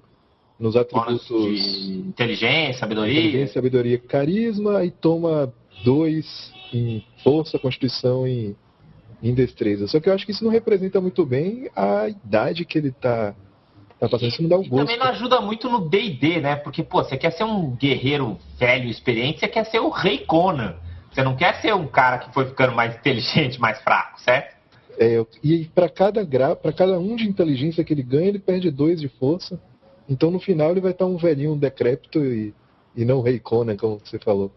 nos 0.59 0.75
atributos 0.75 1.27
de 1.27 2.03
inteligência, 2.07 2.79
sabedoria. 2.79 3.13
Inteligência, 3.13 3.53
sabedoria, 3.53 3.97
carisma 3.97 4.83
e 4.83 4.91
toma 4.91 5.53
dois 5.83 6.53
em 6.73 7.03
força, 7.23 7.57
constituição 7.57 8.27
e 8.27 8.55
em 9.21 9.33
destreza. 9.33 9.87
Só 9.87 9.99
que 9.99 10.09
eu 10.09 10.13
acho 10.13 10.25
que 10.25 10.31
isso 10.31 10.43
não 10.43 10.51
representa 10.51 10.99
muito 10.99 11.25
bem 11.25 11.69
a 11.75 12.09
idade 12.09 12.65
que 12.65 12.77
ele 12.77 12.91
tá, 12.91 13.33
tá 13.99 14.09
passando. 14.09 14.29
Isso 14.29 14.41
não 14.41 14.49
dá 14.49 14.57
o 14.57 14.61
um 14.61 14.67
gosto. 14.67 14.85
também 14.85 14.97
não 14.97 15.07
ajuda 15.07 15.41
muito 15.41 15.69
no 15.69 15.87
D&D, 15.87 16.41
né? 16.41 16.55
Porque, 16.55 16.83
pô, 16.83 17.03
você 17.03 17.17
quer 17.17 17.31
ser 17.31 17.43
um 17.43 17.75
guerreiro 17.75 18.37
velho, 18.57 18.89
experiente, 18.89 19.39
você 19.39 19.47
quer 19.47 19.65
ser 19.65 19.79
o 19.79 19.89
rei 19.89 20.19
Conan. 20.19 20.75
Você 21.11 21.23
não 21.23 21.35
quer 21.35 21.55
ser 21.61 21.73
um 21.73 21.87
cara 21.87 22.19
que 22.19 22.33
foi 22.33 22.45
ficando 22.45 22.73
mais 22.73 22.95
inteligente, 22.95 23.59
mais 23.61 23.81
fraco, 23.81 24.19
certo? 24.21 24.57
É, 24.97 25.25
e 25.41 25.65
para 25.65 25.87
cada 25.87 26.23
gra... 26.23 26.55
para 26.55 26.73
cada 26.73 26.99
um 26.99 27.15
de 27.15 27.27
inteligência 27.27 27.83
que 27.83 27.93
ele 27.93 28.03
ganha, 28.03 28.27
ele 28.27 28.39
perde 28.39 28.69
dois 28.69 28.99
de 28.99 29.07
força. 29.07 29.59
Então 30.09 30.29
no 30.31 30.39
final 30.39 30.71
ele 30.71 30.81
vai 30.81 30.91
estar 30.91 31.05
um 31.05 31.17
velhinho 31.17 31.55
decrépito 31.55 32.19
e, 32.19 32.53
e 32.95 33.05
não 33.05 33.21
rei 33.21 33.39
Conan, 33.39 33.77
como 33.77 34.01
você 34.03 34.19
falou. 34.19 34.51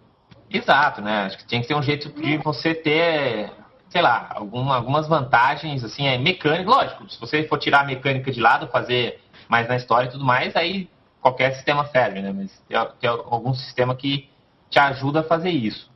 Exato, 0.50 1.00
né? 1.00 1.24
Acho 1.24 1.38
que 1.38 1.46
tinha 1.46 1.60
que 1.60 1.68
ter 1.68 1.74
um 1.74 1.82
jeito 1.82 2.10
de 2.10 2.38
você 2.38 2.74
ter, 2.74 3.50
sei 3.88 4.02
lá, 4.02 4.30
alguma, 4.34 4.76
algumas 4.76 5.06
vantagens, 5.06 5.84
assim, 5.84 6.06
é 6.06 6.18
mecânica. 6.18 6.68
Lógico, 6.68 7.08
se 7.08 7.20
você 7.20 7.44
for 7.44 7.58
tirar 7.58 7.80
a 7.80 7.84
mecânica 7.84 8.30
de 8.32 8.40
lado, 8.40 8.66
fazer 8.68 9.20
mais 9.48 9.68
na 9.68 9.76
história 9.76 10.08
e 10.08 10.10
tudo 10.10 10.24
mais, 10.24 10.56
aí 10.56 10.88
qualquer 11.20 11.54
sistema 11.54 11.86
serve, 11.86 12.20
né? 12.20 12.32
Mas 12.32 12.50
tem, 12.68 12.78
tem 12.98 13.10
algum 13.10 13.54
sistema 13.54 13.94
que 13.94 14.28
te 14.68 14.78
ajuda 14.78 15.20
a 15.20 15.24
fazer 15.24 15.50
isso. 15.50 15.91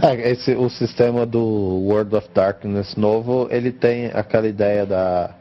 É, 0.00 0.30
esse, 0.30 0.54
o 0.54 0.68
sistema 0.68 1.26
do 1.26 1.40
World 1.40 2.16
of 2.16 2.28
Darkness 2.34 2.96
novo, 2.96 3.48
ele 3.50 3.70
tem 3.70 4.06
aquela 4.06 4.48
ideia 4.48 4.86
da, 4.86 5.34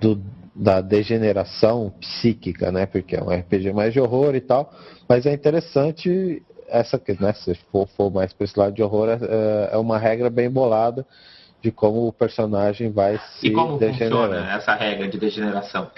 do 0.00 0.20
da 0.56 0.80
degeneração 0.80 1.92
psíquica, 2.00 2.72
né? 2.72 2.86
Porque 2.86 3.14
é 3.14 3.22
um 3.22 3.28
RPG 3.28 3.74
mais 3.74 3.92
de 3.92 4.00
horror 4.00 4.34
e 4.34 4.40
tal. 4.40 4.72
Mas 5.06 5.26
é 5.26 5.32
interessante 5.32 6.42
essa 6.66 6.98
que, 6.98 7.12
né? 7.20 7.34
Se 7.34 7.54
for, 7.70 7.86
for 7.88 8.10
mais 8.10 8.32
para 8.32 8.44
esse 8.44 8.58
lado 8.58 8.74
de 8.74 8.82
horror, 8.82 9.10
é, 9.10 9.70
é, 9.72 9.76
uma 9.76 9.98
regra 9.98 10.30
bem 10.30 10.50
bolada 10.50 11.06
de 11.60 11.70
como 11.70 12.06
o 12.06 12.12
personagem 12.12 12.90
vai 12.90 13.18
se 13.38 13.48
e 13.48 13.50
como 13.50 13.78
funciona 13.78 14.54
essa 14.54 14.74
regra 14.74 15.06
de 15.08 15.18
degeneração? 15.18 15.90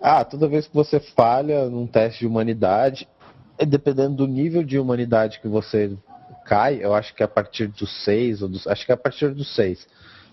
Ah, 0.00 0.24
toda 0.24 0.48
vez 0.48 0.66
que 0.66 0.74
você 0.74 1.00
falha 1.00 1.66
num 1.66 1.86
teste 1.86 2.20
de 2.20 2.26
humanidade, 2.26 3.08
dependendo 3.66 4.16
do 4.16 4.26
nível 4.26 4.62
de 4.62 4.78
humanidade 4.78 5.40
que 5.40 5.48
você 5.48 5.96
cai, 6.52 6.80
eu 6.82 6.92
acho 6.92 7.14
que 7.14 7.22
a 7.22 7.28
partir 7.28 7.68
dos 7.68 8.04
seis, 8.04 8.42
ou 8.42 8.48
dos, 8.48 8.66
acho 8.66 8.84
que 8.84 8.92
a 8.92 8.96
partir 8.96 9.30
dos 9.30 9.54
seis 9.54 9.88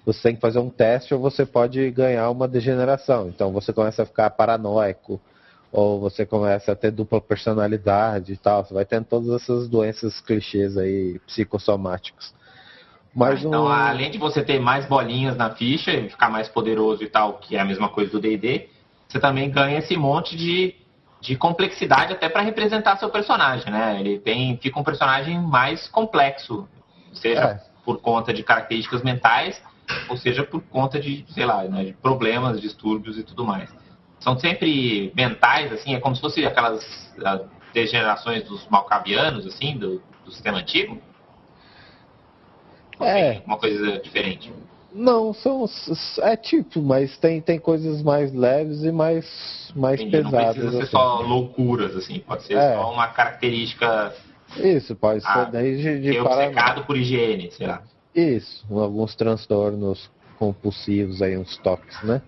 você 0.05 0.23
tem 0.23 0.35
que 0.35 0.41
fazer 0.41 0.59
um 0.59 0.69
teste 0.69 1.13
ou 1.13 1.19
você 1.19 1.45
pode 1.45 1.89
ganhar 1.91 2.29
uma 2.29 2.47
degeneração. 2.47 3.29
Então 3.29 3.53
você 3.53 3.71
começa 3.71 4.03
a 4.03 4.05
ficar 4.05 4.29
paranoico, 4.31 5.21
ou 5.71 5.99
você 5.99 6.25
começa 6.25 6.71
a 6.71 6.75
ter 6.75 6.91
dupla 6.91 7.21
personalidade 7.21 8.33
e 8.33 8.37
tal. 8.37 8.65
Você 8.65 8.73
vai 8.73 8.85
tendo 8.85 9.05
todas 9.05 9.29
essas 9.29 9.69
doenças 9.69 10.19
clichês 10.19 10.77
aí, 10.77 11.19
psicossomáticos. 11.27 12.33
Mas 13.15 13.43
então, 13.43 13.65
um... 13.65 13.67
além 13.67 14.11
de 14.11 14.17
você 14.17 14.43
ter 14.43 14.59
mais 14.59 14.85
bolinhas 14.85 15.37
na 15.37 15.51
ficha 15.51 15.91
e 15.91 16.09
ficar 16.09 16.29
mais 16.29 16.49
poderoso 16.49 17.03
e 17.03 17.07
tal, 17.07 17.37
que 17.37 17.55
é 17.55 17.59
a 17.59 17.65
mesma 17.65 17.89
coisa 17.89 18.11
do 18.11 18.19
D&D, 18.19 18.67
você 19.07 19.19
também 19.19 19.49
ganha 19.49 19.79
esse 19.79 19.95
monte 19.95 20.35
de, 20.35 20.75
de 21.21 21.35
complexidade 21.35 22.13
até 22.13 22.29
para 22.29 22.41
representar 22.41 22.97
seu 22.97 23.09
personagem, 23.09 23.71
né? 23.71 23.99
Ele 23.99 24.19
tem, 24.19 24.57
fica 24.57 24.79
um 24.79 24.83
personagem 24.83 25.39
mais 25.39 25.87
complexo, 25.87 26.67
seja 27.13 27.41
é. 27.41 27.61
por 27.83 27.99
conta 27.99 28.33
de 28.33 28.43
características 28.43 29.03
mentais, 29.03 29.61
ou 30.07 30.15
seja 30.15 30.43
por 30.43 30.61
conta 30.61 30.99
de, 30.99 31.25
sei 31.29 31.45
lá, 31.45 31.63
né, 31.63 31.85
de 31.85 31.93
problemas, 31.93 32.61
distúrbios 32.61 33.17
e 33.17 33.23
tudo 33.23 33.43
mais. 33.43 33.69
São 34.19 34.37
sempre 34.37 35.11
mentais, 35.15 35.71
assim, 35.71 35.95
é 35.95 35.99
como 35.99 36.15
se 36.15 36.21
fosse 36.21 36.45
aquelas 36.45 37.11
degenerações 37.73 38.43
dos 38.43 38.67
malcavianos, 38.67 39.45
assim, 39.45 39.77
do, 39.77 40.01
do 40.25 40.31
sistema 40.31 40.59
antigo? 40.59 41.01
Ou 42.99 43.07
é. 43.07 43.41
Uma 43.45 43.57
coisa 43.57 43.99
diferente. 43.99 44.51
Não, 44.93 45.33
são. 45.33 45.65
É 46.21 46.35
tipo, 46.35 46.81
mas 46.81 47.17
tem, 47.17 47.41
tem 47.41 47.59
coisas 47.59 48.01
mais 48.01 48.33
leves 48.33 48.83
e 48.83 48.91
mais, 48.91 49.71
mais 49.75 50.01
Entendi, 50.01 50.23
pesadas. 50.23 50.31
Não 50.31 50.53
precisa 50.53 50.71
ser 50.71 50.83
assim. 50.83 50.91
só 50.91 51.21
loucuras, 51.21 51.95
assim, 51.95 52.19
pode 52.19 52.43
ser 52.43 52.55
é. 52.55 52.75
só 52.75 52.91
uma 52.91 53.07
característica. 53.07 54.13
Isso, 54.57 54.95
pode 54.95 55.21
ser 55.21 55.27
ah, 55.29 55.43
daí 55.45 55.77
de, 55.77 56.01
de 56.01 56.19
obcecado 56.19 56.83
por 56.85 56.97
higiene, 56.97 57.51
sei 57.51 57.67
lá. 57.67 57.83
Isso, 58.15 58.65
alguns 58.71 59.15
transtornos 59.15 60.09
compulsivos 60.39 61.21
aí, 61.21 61.37
uns 61.37 61.57
toques, 61.57 62.01
né? 62.03 62.21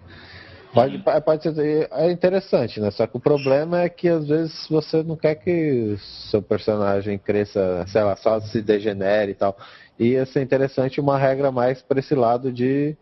Pode, 0.74 0.96
uhum. 0.96 1.22
pode 1.22 1.44
ser, 1.44 1.90
é 1.92 2.12
interessante, 2.12 2.80
né? 2.80 2.92
Só 2.92 3.06
que 3.06 3.18
o 3.18 3.20
problema 3.20 3.82
é 3.82 3.90
que 3.90 4.08
às 4.08 4.28
vezes 4.28 4.68
você 4.70 5.04
não 5.04 5.18
quer 5.18 5.36
que 5.36 5.98
seu 6.30 6.42
personagem 6.42 7.18
cresça, 7.18 7.84
sei 7.88 8.04
lá, 8.04 8.16
só 8.16 8.40
se 8.40 8.62
degenere 8.62 9.32
e 9.32 9.36
tal. 9.36 9.58
E 10.00 10.10
ia 10.10 10.26
ser 10.26 10.42
interessante 10.42 11.00
uma 11.00 11.18
regra 11.18 11.52
mais 11.52 11.82
para 11.82 12.00
esse 12.00 12.16
lado 12.16 12.52
de, 12.52 12.96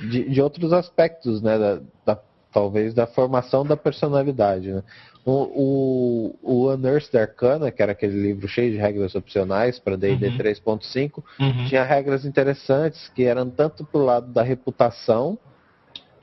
de, 0.00 0.28
de, 0.28 0.40
outros 0.40 0.72
aspectos, 0.72 1.42
né? 1.42 1.58
Da, 1.58 1.80
da, 2.04 2.20
talvez 2.52 2.94
da 2.94 3.06
formação 3.06 3.64
da 3.64 3.76
personalidade, 3.76 4.72
né? 4.72 4.82
O, 5.24 5.32
o, 5.32 6.38
o 6.40 6.72
Unearthed 6.72 7.18
Arcana, 7.18 7.70
que 7.72 7.82
era 7.82 7.92
aquele 7.92 8.16
livro 8.16 8.46
cheio 8.46 8.70
de 8.70 8.78
regras 8.78 9.14
opcionais 9.16 9.76
para 9.76 9.96
D&D 9.96 10.28
uhum. 10.28 10.38
3.5, 10.38 11.22
uhum. 11.40 11.66
tinha 11.68 11.82
regras 11.82 12.24
interessantes 12.24 13.08
que 13.08 13.24
eram 13.24 13.50
tanto 13.50 13.84
pro 13.84 14.04
lado 14.04 14.28
da 14.28 14.42
reputação... 14.42 15.36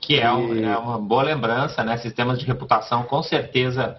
Que 0.00 0.18
é, 0.18 0.32
um, 0.32 0.64
é 0.64 0.76
uma 0.76 0.98
boa 0.98 1.22
lembrança, 1.22 1.84
né? 1.84 1.98
Sistemas 1.98 2.38
de 2.38 2.46
reputação 2.46 3.02
com 3.04 3.22
certeza 3.22 3.98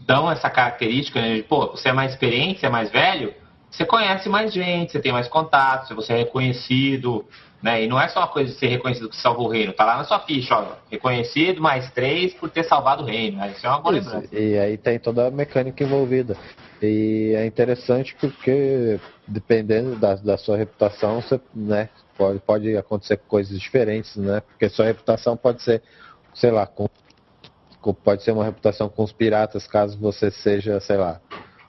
dão 0.00 0.30
essa 0.30 0.48
característica 0.48 1.20
né? 1.20 1.36
de, 1.36 1.42
pô, 1.42 1.66
você 1.68 1.88
é 1.88 1.92
mais 1.92 2.12
experiente, 2.12 2.60
você 2.60 2.66
é 2.66 2.70
mais 2.70 2.90
velho, 2.90 3.34
você 3.70 3.84
conhece 3.84 4.28
mais 4.28 4.52
gente, 4.52 4.92
você 4.92 5.00
tem 5.00 5.12
mais 5.12 5.28
contatos, 5.28 5.94
você 5.94 6.12
é 6.12 6.16
reconhecido, 6.16 7.24
Né? 7.60 7.84
E 7.84 7.88
não 7.88 8.00
é 8.00 8.06
só 8.08 8.20
uma 8.20 8.28
coisa 8.28 8.52
de 8.52 8.58
ser 8.58 8.68
reconhecido 8.68 9.08
que 9.08 9.16
salvou 9.16 9.46
o 9.46 9.50
reino, 9.50 9.72
tá 9.72 9.84
lá 9.84 9.96
na 9.96 10.04
sua 10.04 10.20
ficha, 10.20 10.56
ó, 10.56 10.76
reconhecido 10.88 11.60
mais 11.60 11.90
três 11.90 12.32
por 12.34 12.48
ter 12.48 12.62
salvado 12.62 13.02
o 13.02 13.06
reino. 13.06 13.44
Isso 13.46 13.66
é 13.66 13.68
uma 13.68 13.80
boa 13.80 13.96
Isso, 13.96 14.08
lembrança. 14.08 14.34
E 14.34 14.56
aí 14.56 14.76
tem 14.76 14.98
toda 14.98 15.26
a 15.26 15.30
mecânica 15.30 15.82
envolvida. 15.82 16.36
E 16.80 17.34
é 17.36 17.44
interessante 17.44 18.16
porque, 18.20 19.00
dependendo 19.26 19.96
da, 19.96 20.14
da 20.14 20.38
sua 20.38 20.56
reputação, 20.56 21.20
você, 21.20 21.40
né, 21.52 21.88
pode, 22.16 22.38
pode 22.38 22.76
acontecer 22.76 23.16
coisas 23.16 23.58
diferentes, 23.58 24.16
né? 24.16 24.40
Porque 24.40 24.68
sua 24.68 24.84
reputação 24.84 25.36
pode 25.36 25.60
ser, 25.60 25.82
sei 26.34 26.52
lá, 26.52 26.64
com, 26.64 26.88
pode 28.04 28.22
ser 28.22 28.30
uma 28.30 28.44
reputação 28.44 28.88
com 28.88 29.02
os 29.02 29.12
piratas, 29.12 29.66
caso 29.66 29.98
você 29.98 30.30
seja, 30.30 30.78
sei 30.78 30.96
lá, 30.96 31.20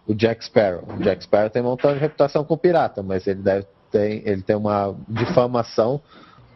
o 0.10 0.16
Jack 0.16 0.44
Sparrow. 0.44 0.84
O 0.98 1.04
Jack 1.04 1.24
Sparrow 1.24 1.52
tem 1.52 1.62
um 1.62 1.66
montão 1.66 1.94
de 1.94 2.00
reputação 2.00 2.44
com 2.44 2.58
pirata, 2.58 3.04
mas 3.04 3.28
ele 3.28 3.44
deve 3.44 3.68
ter, 3.92 4.28
ele 4.28 4.42
tem 4.42 4.56
uma 4.56 4.96
difamação 5.08 6.02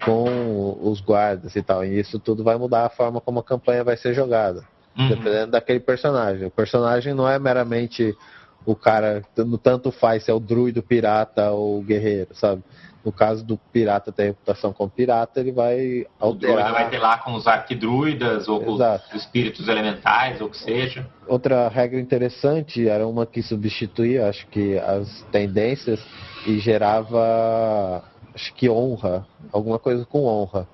com 0.04 0.80
os 0.82 1.00
guardas 1.00 1.56
e 1.56 1.62
tal. 1.62 1.86
E 1.86 2.00
isso 2.00 2.18
tudo 2.18 2.44
vai 2.44 2.58
mudar 2.58 2.88
a 2.88 2.90
forma 2.90 3.22
como 3.22 3.40
a 3.40 3.44
campanha 3.44 3.84
vai 3.84 3.96
ser 3.96 4.16
jogada. 4.16 4.64
Uhum. 4.98 5.08
Dependendo 5.08 5.52
daquele 5.52 5.80
personagem. 5.80 6.48
O 6.48 6.52
personagem 6.52 7.14
não 7.14 7.30
é 7.30 7.38
meramente 7.38 8.18
o 8.66 8.76
cara 8.76 9.22
no 9.38 9.58
tanto 9.60 9.92
faz 9.92 10.24
se 10.24 10.32
é 10.32 10.34
o 10.34 10.40
druido, 10.40 10.82
pirata 10.82 11.52
ou 11.52 11.80
guerreiro, 11.84 12.34
sabe? 12.34 12.64
No 13.04 13.12
caso 13.12 13.44
do 13.44 13.58
pirata 13.58 14.12
ter 14.12 14.24
reputação 14.24 14.72
como 14.72 14.90
pirata, 14.90 15.40
ele 15.40 15.52
vai 15.52 16.06
alterar. 16.20 16.56
Druida 16.56 16.72
vai 16.72 16.90
ter 16.90 17.00
lá 17.00 17.18
com 17.18 17.34
os 17.34 17.46
arquidruidas 17.48 18.48
ou 18.48 18.62
com 18.62 18.76
Exato. 18.76 19.06
os 19.10 19.22
espíritos 19.22 19.68
elementais, 19.68 20.40
ou 20.40 20.48
o 20.48 20.50
que 20.50 20.58
seja. 20.58 21.06
Outra 21.28 21.68
regra 21.68 22.00
interessante 22.00 22.88
era 22.88 23.06
uma 23.06 23.26
que 23.26 23.42
substituía, 23.42 24.30
acho 24.30 24.48
que 24.48 24.78
as 24.78 25.22
tendências 25.32 26.00
e 26.48 26.60
gerava, 26.60 28.04
acho 28.34 28.54
que 28.54 28.70
honra, 28.70 29.26
alguma 29.52 29.80
coisa 29.80 30.06
com 30.06 30.24
honra. 30.24 30.68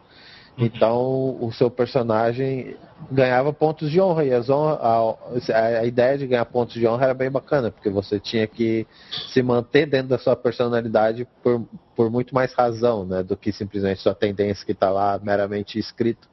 Uhum. 0.60 0.66
Então, 0.66 1.38
o 1.40 1.52
seu 1.54 1.72
personagem 1.72 2.76
ganhava 3.10 3.54
pontos 3.54 3.90
de 3.90 4.02
honra. 4.02 4.26
E 4.26 4.34
as 4.34 4.50
honra, 4.50 4.74
a, 4.76 5.80
a, 5.80 5.86
ideia 5.86 6.18
de 6.18 6.28
ganhar 6.28 6.46
pontos 6.46 6.74
de 6.74 6.86
honra 6.86 7.06
era 7.06 7.14
bem 7.14 7.32
bacana, 7.32 7.72
porque 7.72 7.90
você 7.90 8.20
tinha 8.20 8.46
que 8.46 8.86
se 9.30 9.42
manter 9.42 9.86
dentro 9.86 10.10
da 10.10 10.18
sua 10.18 10.36
personalidade 10.36 11.26
por, 11.42 11.66
por 11.96 12.12
muito 12.12 12.36
mais 12.36 12.54
razão 12.54 13.06
né, 13.06 13.24
do 13.24 13.38
que 13.38 13.54
simplesmente 13.54 14.02
sua 14.02 14.14
tendência 14.14 14.66
que 14.66 14.74
está 14.74 14.90
lá 14.90 15.18
meramente 15.24 15.80
escrito. 15.80 16.28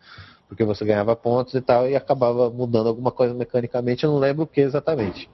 Porque 0.48 0.64
você 0.64 0.84
ganhava 0.84 1.14
pontos 1.14 1.54
e 1.54 1.60
tal, 1.60 1.88
e 1.88 1.96
acabava 1.96 2.50
mudando 2.50 2.88
alguma 2.88 3.10
coisa 3.10 3.34
mecanicamente. 3.34 4.04
Eu 4.04 4.10
não 4.10 4.18
lembro 4.18 4.44
o 4.44 4.46
que 4.46 4.60
exatamente, 4.60 5.28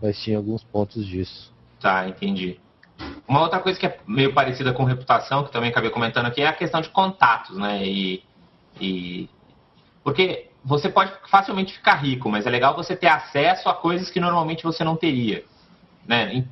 mas 0.00 0.18
tinha 0.18 0.36
alguns 0.36 0.62
pontos 0.62 1.04
disso. 1.06 1.52
Tá, 1.80 2.08
entendi. 2.08 2.60
Uma 3.26 3.40
outra 3.40 3.58
coisa 3.58 3.78
que 3.78 3.86
é 3.86 3.98
meio 4.06 4.32
parecida 4.34 4.72
com 4.72 4.84
reputação, 4.84 5.44
que 5.44 5.52
também 5.52 5.70
acabei 5.70 5.90
comentando 5.90 6.26
aqui, 6.26 6.42
é 6.42 6.46
a 6.46 6.52
questão 6.52 6.80
de 6.80 6.90
contatos, 6.90 7.56
né? 7.56 7.82
E, 7.84 8.22
e... 8.80 9.30
Porque 10.02 10.50
você 10.64 10.88
pode 10.88 11.12
facilmente 11.30 11.74
ficar 11.74 11.94
rico, 11.94 12.30
mas 12.30 12.46
é 12.46 12.50
legal 12.50 12.74
você 12.74 12.94
ter 12.94 13.08
acesso 13.08 13.68
a 13.68 13.74
coisas 13.74 14.10
que 14.10 14.20
normalmente 14.20 14.62
você 14.62 14.84
não 14.84 14.96
teria. 14.96 15.44
Né? 16.06 16.44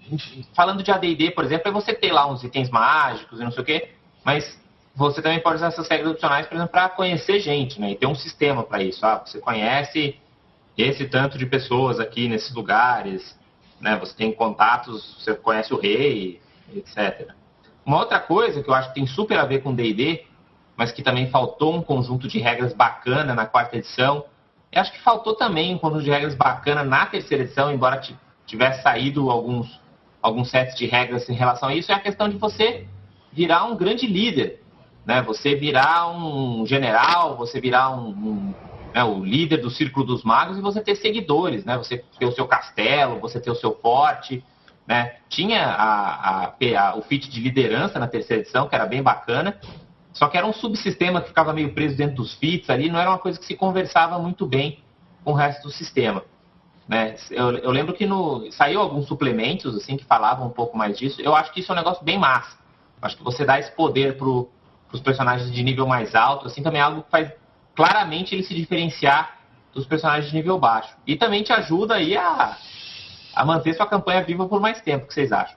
Falando 0.55 0.83
de 0.83 0.91
AD&D, 0.91 1.33
por 1.33 1.45
exemplo, 1.45 1.69
é 1.69 1.73
você 1.73 1.93
ter 1.93 2.11
lá 2.11 2.27
uns 2.27 2.43
itens 2.43 2.71
mágicos 2.71 3.39
e 3.39 3.45
não 3.45 3.53
sei 3.53 3.63
o 3.63 3.67
quê, 3.67 3.91
mas 4.25 4.59
você 4.95 5.23
também 5.23 5.41
pode 5.41 5.57
usar 5.57 5.69
essas 5.69 5.89
regras 5.89 6.13
opcionais, 6.13 6.47
por 6.47 6.55
exemplo, 6.55 6.73
para 6.73 6.89
conhecer 6.89 7.41
gente, 7.41 7.81
né? 7.81 7.93
E 7.93 7.97
ter 7.97 8.07
um 8.07 8.15
sistema 8.15 8.63
para 8.63 8.83
isso. 8.83 9.05
Ah, 9.05 9.23
você 9.25 9.41
conhece 9.41 10.17
esse 10.77 11.07
tanto 11.07 11.39
de 11.39 11.47
pessoas 11.47 12.01
aqui 12.01 12.29
nesses 12.29 12.55
lugares, 12.55 13.39
né? 13.81 13.97
Você 13.99 14.15
tem 14.15 14.33
contatos, 14.33 15.17
você 15.19 15.35
conhece 15.35 15.73
o 15.73 15.79
rei, 15.79 16.41
etc. 16.75 17.31
Uma 17.85 17.99
outra 17.99 18.21
coisa 18.21 18.63
que 18.63 18.69
eu 18.69 18.75
acho 18.75 18.89
que 18.89 18.95
tem 18.95 19.07
super 19.07 19.39
a 19.39 19.45
ver 19.45 19.63
com 19.63 19.75
D&D, 19.75 20.25
mas 20.77 20.93
que 20.93 21.03
também 21.03 21.29
faltou 21.29 21.75
um 21.75 21.83
conjunto 21.83 22.29
de 22.29 22.39
regras 22.39 22.73
bacana 22.73 23.35
na 23.35 23.47
quarta 23.47 23.77
edição, 23.77 24.25
eu 24.71 24.81
acho 24.81 24.93
que 24.93 25.01
faltou 25.01 25.35
também 25.35 25.75
um 25.75 25.79
conjunto 25.79 26.05
de 26.05 26.11
regras 26.11 26.35
bacana 26.35 26.83
na 26.83 27.05
terceira 27.07 27.45
edição, 27.45 27.71
embora 27.71 28.01
tivesse 28.47 28.83
saído 28.83 29.31
alguns, 29.31 29.81
alguns 30.21 30.51
sets 30.51 30.75
de 30.77 30.87
regras 30.87 31.29
em 31.29 31.35
relação 31.35 31.69
a 31.69 31.75
isso, 31.75 31.93
é 31.93 31.95
a 31.95 32.01
questão 32.01 32.29
de 32.29 32.39
você 32.39 32.87
virar 33.33 33.65
um 33.65 33.77
grande 33.77 34.07
líder, 34.07 34.63
né? 35.05 35.23
Você 35.23 35.55
virar 35.55 36.09
um 36.11 36.67
general, 36.67 37.37
você 37.37 37.61
virar 37.61 37.91
um, 37.91 38.09
um 38.09 38.55
né, 38.95 39.03
o 39.05 39.25
líder 39.25 39.59
do 39.59 39.71
Círculo 39.71 40.05
dos 40.05 40.23
Magos, 40.23 40.59
e 40.59 40.61
você 40.61 40.81
ter 40.81 40.97
seguidores, 40.97 41.65
né? 41.65 41.77
Você 41.79 42.05
ter 42.19 42.27
o 42.27 42.33
seu 42.33 42.47
castelo, 42.47 43.21
você 43.21 43.41
ter 43.41 43.51
o 43.51 43.55
seu 43.55 43.75
forte, 43.75 44.45
né? 44.87 45.17
Tinha 45.29 45.65
a, 45.65 46.45
a, 46.45 46.55
a, 46.79 46.97
o 46.97 47.03
feat 47.03 47.31
de 47.31 47.41
liderança 47.41 47.99
na 47.99 48.07
terceira 48.07 48.43
edição, 48.43 48.69
que 48.69 48.75
era 48.75 48.87
bem 48.87 49.03
bacana, 49.03 49.59
só 50.13 50.29
que 50.29 50.37
era 50.37 50.47
um 50.47 50.53
subsistema 50.53 51.21
que 51.21 51.29
ficava 51.29 51.53
meio 51.53 51.73
preso 51.73 51.97
dentro 51.97 52.17
dos 52.17 52.35
feats 52.35 52.69
ali, 52.69 52.91
não 52.91 52.99
era 52.99 53.11
uma 53.11 53.19
coisa 53.19 53.39
que 53.39 53.47
se 53.47 53.57
conversava 53.57 54.19
muito 54.19 54.47
bem 54.47 54.83
com 55.25 55.33
o 55.33 55.35
resto 55.35 55.63
do 55.63 55.71
sistema. 55.71 56.23
Né? 56.87 57.15
Eu, 57.31 57.53
eu 57.59 57.71
lembro 57.71 57.95
que 57.95 58.05
no, 58.07 58.51
saiu 58.53 58.81
alguns 58.81 59.07
suplementos 59.07 59.75
assim 59.77 59.97
que 59.97 60.05
falavam 60.05 60.47
um 60.47 60.51
pouco 60.51 60.77
mais 60.77 60.99
disso. 60.99 61.23
Eu 61.23 61.35
acho 61.35 61.53
que 61.53 61.61
isso 61.61 61.73
é 61.73 61.75
um 61.75 61.79
negócio 61.79 62.05
bem 62.05 62.19
massa. 62.19 62.59
Acho 63.01 63.17
que 63.17 63.25
você 63.25 63.45
dá 63.45 63.59
esse 63.59 63.73
poder 63.73 64.17
para 64.17 64.27
os 64.27 65.01
personagens 65.03 65.51
de 65.51 65.63
nível 65.63 65.87
mais 65.87 66.15
alto, 66.15 66.47
assim, 66.47 66.63
também 66.63 66.81
é 66.81 66.85
algo 66.85 67.03
que 67.03 67.11
faz 67.11 67.33
claramente 67.75 68.35
ele 68.35 68.43
se 68.43 68.55
diferenciar 68.55 69.39
dos 69.73 69.87
personagens 69.87 70.31
de 70.31 70.37
nível 70.37 70.59
baixo. 70.59 70.95
E 71.07 71.17
também 71.17 71.43
te 71.43 71.53
ajuda 71.53 71.95
aí 71.95 72.17
a, 72.17 72.57
a 73.35 73.45
manter 73.45 73.75
sua 73.75 73.87
campanha 73.87 74.23
viva 74.23 74.49
por 74.49 74.61
mais 74.61 74.81
tempo, 74.81 75.05
o 75.05 75.09
que 75.09 75.15
vocês 75.15 75.33
acham? 75.33 75.57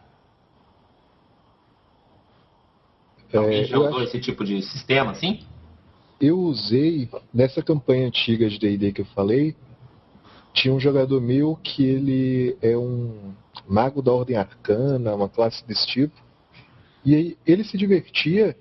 É, 3.33 3.37
Alguém 3.37 3.65
já 3.65 3.77
usou 3.77 3.97
acho... 3.97 4.03
esse 4.03 4.19
tipo 4.19 4.43
de 4.43 4.61
sistema 4.61 5.11
assim? 5.11 5.45
Eu 6.19 6.39
usei, 6.39 7.09
nessa 7.33 7.61
campanha 7.61 8.07
antiga 8.07 8.49
de 8.49 8.57
D&D 8.57 8.93
que 8.93 9.01
eu 9.01 9.05
falei, 9.05 9.55
tinha 10.53 10.73
um 10.73 10.79
jogador 10.79 11.19
meu 11.19 11.57
que 11.61 11.83
ele 11.83 12.57
é 12.61 12.77
um 12.77 13.33
mago 13.67 14.01
da 14.01 14.13
ordem 14.13 14.37
arcana, 14.37 15.13
uma 15.13 15.27
classe 15.27 15.65
desse 15.67 15.85
tipo, 15.87 16.15
e 17.03 17.13
aí 17.13 17.37
ele 17.45 17.63
se 17.63 17.77
divertia 17.77 18.55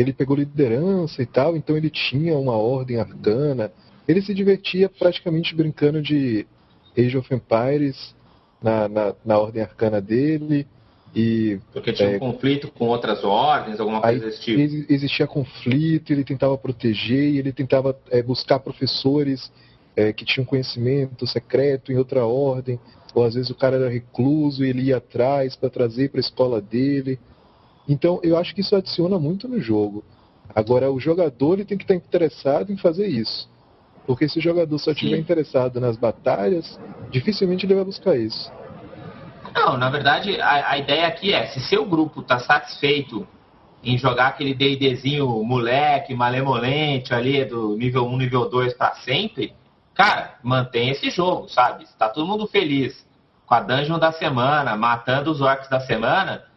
ele 0.00 0.12
pegou 0.12 0.36
liderança 0.36 1.20
e 1.20 1.26
tal, 1.26 1.56
então 1.56 1.76
ele 1.76 1.90
tinha 1.90 2.36
uma 2.36 2.56
ordem 2.56 3.00
arcana. 3.00 3.72
Ele 4.06 4.22
se 4.22 4.32
divertia 4.32 4.88
praticamente 4.88 5.54
brincando 5.56 6.00
de 6.00 6.46
Age 6.96 7.18
of 7.18 7.34
Empires 7.34 8.14
na, 8.62 8.88
na, 8.88 9.14
na 9.24 9.38
ordem 9.38 9.62
arcana 9.62 10.00
dele. 10.00 10.66
E, 11.14 11.58
Porque 11.72 11.92
tinha 11.92 12.10
é, 12.10 12.16
um 12.16 12.18
conflito 12.18 12.70
com 12.70 12.86
outras 12.86 13.24
ordens, 13.24 13.80
alguma 13.80 14.00
coisa 14.00 14.26
desse 14.26 14.40
tipo? 14.40 14.92
Existia 14.92 15.26
conflito, 15.26 16.12
ele 16.12 16.24
tentava 16.24 16.56
proteger, 16.58 17.36
ele 17.36 17.52
tentava 17.52 17.98
é, 18.10 18.22
buscar 18.22 18.58
professores 18.58 19.50
é, 19.96 20.12
que 20.12 20.24
tinham 20.24 20.44
conhecimento 20.44 21.26
secreto 21.26 21.90
em 21.90 21.96
outra 21.96 22.24
ordem, 22.26 22.78
ou 23.14 23.24
às 23.24 23.34
vezes 23.34 23.50
o 23.50 23.54
cara 23.54 23.76
era 23.76 23.88
recluso 23.88 24.64
e 24.64 24.68
ele 24.68 24.82
ia 24.82 24.98
atrás 24.98 25.56
para 25.56 25.70
trazer 25.70 26.10
para 26.10 26.20
a 26.20 26.20
escola 26.20 26.60
dele. 26.60 27.18
Então, 27.88 28.20
eu 28.22 28.36
acho 28.36 28.54
que 28.54 28.60
isso 28.60 28.76
adiciona 28.76 29.18
muito 29.18 29.48
no 29.48 29.58
jogo. 29.58 30.04
Agora, 30.54 30.90
o 30.92 31.00
jogador 31.00 31.54
ele 31.54 31.64
tem 31.64 31.78
que 31.78 31.84
estar 31.84 31.94
interessado 31.94 32.70
em 32.70 32.76
fazer 32.76 33.06
isso. 33.06 33.48
Porque 34.08 34.26
se 34.26 34.38
o 34.38 34.42
jogador 34.42 34.78
só 34.78 34.92
estiver 34.92 35.18
interessado 35.18 35.78
nas 35.78 35.96
batalhas, 35.96 36.80
dificilmente 37.10 37.66
ele 37.66 37.74
vai 37.74 37.84
buscar 37.84 38.16
isso. 38.16 38.50
Não, 39.54 39.76
na 39.76 39.90
verdade, 39.90 40.40
a, 40.40 40.70
a 40.70 40.78
ideia 40.78 41.06
aqui 41.06 41.34
é, 41.34 41.46
se 41.48 41.60
seu 41.60 41.84
grupo 41.84 42.22
está 42.22 42.38
satisfeito 42.38 43.28
em 43.84 43.98
jogar 43.98 44.28
aquele 44.28 44.54
D&Dzinho 44.54 45.28
moleque, 45.44 46.14
malemolente 46.14 47.12
ali 47.12 47.44
do 47.44 47.76
nível 47.76 48.06
1, 48.06 48.16
nível 48.16 48.48
2 48.48 48.72
para 48.72 48.94
sempre, 48.94 49.52
cara, 49.94 50.38
mantém 50.42 50.88
esse 50.88 51.10
jogo, 51.10 51.46
sabe? 51.48 51.84
Está 51.84 52.08
todo 52.08 52.26
mundo 52.26 52.46
feliz 52.46 53.06
com 53.46 53.54
a 53.54 53.60
dungeon 53.60 53.98
da 53.98 54.10
semana, 54.10 54.74
matando 54.74 55.30
os 55.30 55.42
orcs 55.42 55.68
da 55.68 55.80
semana, 55.80 56.48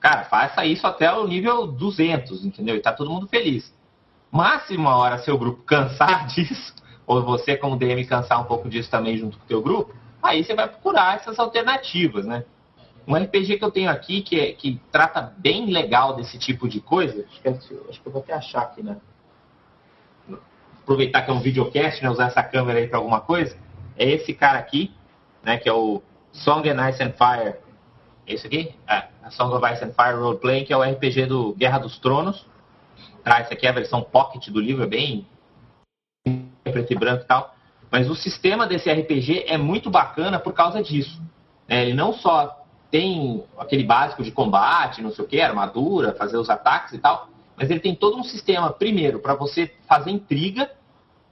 Cara, 0.00 0.24
faça 0.24 0.64
isso 0.64 0.86
até 0.86 1.12
o 1.12 1.26
nível 1.26 1.66
200, 1.66 2.44
entendeu? 2.44 2.76
E 2.76 2.80
tá 2.80 2.92
todo 2.92 3.10
mundo 3.10 3.26
feliz. 3.26 3.74
Mas 4.30 4.66
se 4.66 4.76
uma 4.76 4.96
hora 4.96 5.18
seu 5.18 5.36
grupo 5.36 5.62
cansar 5.64 6.26
disso, 6.28 6.74
ou 7.08 7.22
você 7.24 7.56
como 7.56 7.76
DM 7.76 8.04
cansar 8.04 8.40
um 8.40 8.44
pouco 8.44 8.68
disso 8.68 8.90
também 8.90 9.16
junto 9.16 9.38
com 9.38 9.44
o 9.44 9.48
teu 9.48 9.62
grupo, 9.62 9.94
aí 10.22 10.44
você 10.44 10.54
vai 10.54 10.68
procurar 10.68 11.16
essas 11.16 11.38
alternativas, 11.38 12.26
né? 12.26 12.44
Um 13.06 13.16
RPG 13.16 13.56
que 13.56 13.64
eu 13.64 13.70
tenho 13.70 13.90
aqui 13.90 14.20
que, 14.20 14.38
é, 14.38 14.52
que 14.52 14.78
trata 14.92 15.32
bem 15.38 15.70
legal 15.70 16.14
desse 16.14 16.38
tipo 16.38 16.68
de 16.68 16.80
coisa, 16.80 17.24
acho 17.26 17.40
que, 17.40 17.48
acho 17.48 18.00
que 18.02 18.06
eu 18.06 18.12
vou 18.12 18.20
até 18.20 18.34
achar 18.34 18.60
aqui, 18.60 18.82
né? 18.82 18.98
Aproveitar 20.82 21.22
que 21.22 21.30
é 21.30 21.34
um 21.34 21.40
videocast, 21.40 22.02
né? 22.02 22.10
Usar 22.10 22.26
essa 22.26 22.42
câmera 22.42 22.78
aí 22.78 22.86
para 22.86 22.98
alguma 22.98 23.22
coisa. 23.22 23.56
É 23.96 24.06
esse 24.06 24.34
cara 24.34 24.58
aqui, 24.58 24.92
né? 25.42 25.56
Que 25.56 25.68
é 25.68 25.72
o 25.72 26.02
Song 26.32 26.68
and 26.68 26.90
Ice 26.90 27.02
and 27.02 27.12
Fire 27.12 27.56
é 28.26 28.34
isso 28.34 28.46
aqui? 28.46 28.74
É, 28.86 29.08
a 29.22 29.30
Song 29.30 29.54
of 29.54 29.64
Ice 29.72 29.82
and 29.82 29.92
Fire 29.94 30.20
Roleplay, 30.20 30.64
que 30.64 30.72
é 30.74 30.76
o 30.76 30.82
RPG 30.82 31.24
do 31.24 31.54
Guerra 31.54 31.78
dos 31.78 31.98
Tronos. 31.98 32.44
Tá, 33.24 33.38
essa 33.38 33.54
aqui 33.54 33.66
é 33.66 33.70
a 33.70 33.72
versão 33.72 34.02
pocket 34.02 34.48
do 34.50 34.60
livro, 34.60 34.84
é 34.84 34.86
bem 34.86 35.26
preto 36.70 36.92
e 36.92 36.96
branco 36.96 37.24
e 37.24 37.26
tal. 37.26 37.54
Mas 37.90 38.08
o 38.10 38.14
sistema 38.14 38.66
desse 38.66 38.90
RPG 38.90 39.44
é 39.46 39.56
muito 39.56 39.90
bacana 39.90 40.38
por 40.38 40.52
causa 40.52 40.82
disso. 40.82 41.20
É, 41.66 41.82
ele 41.82 41.94
não 41.94 42.12
só 42.12 42.64
tem 42.90 43.44
aquele 43.58 43.84
básico 43.84 44.22
de 44.22 44.30
combate, 44.30 45.02
não 45.02 45.10
sei 45.10 45.24
o 45.24 45.28
que, 45.28 45.40
armadura, 45.40 46.14
fazer 46.14 46.36
os 46.36 46.48
ataques 46.48 46.94
e 46.94 46.98
tal, 46.98 47.28
mas 47.56 47.70
ele 47.70 47.80
tem 47.80 47.94
todo 47.94 48.16
um 48.16 48.22
sistema, 48.22 48.70
primeiro, 48.70 49.18
para 49.18 49.34
você 49.34 49.74
fazer 49.86 50.10
intriga, 50.10 50.70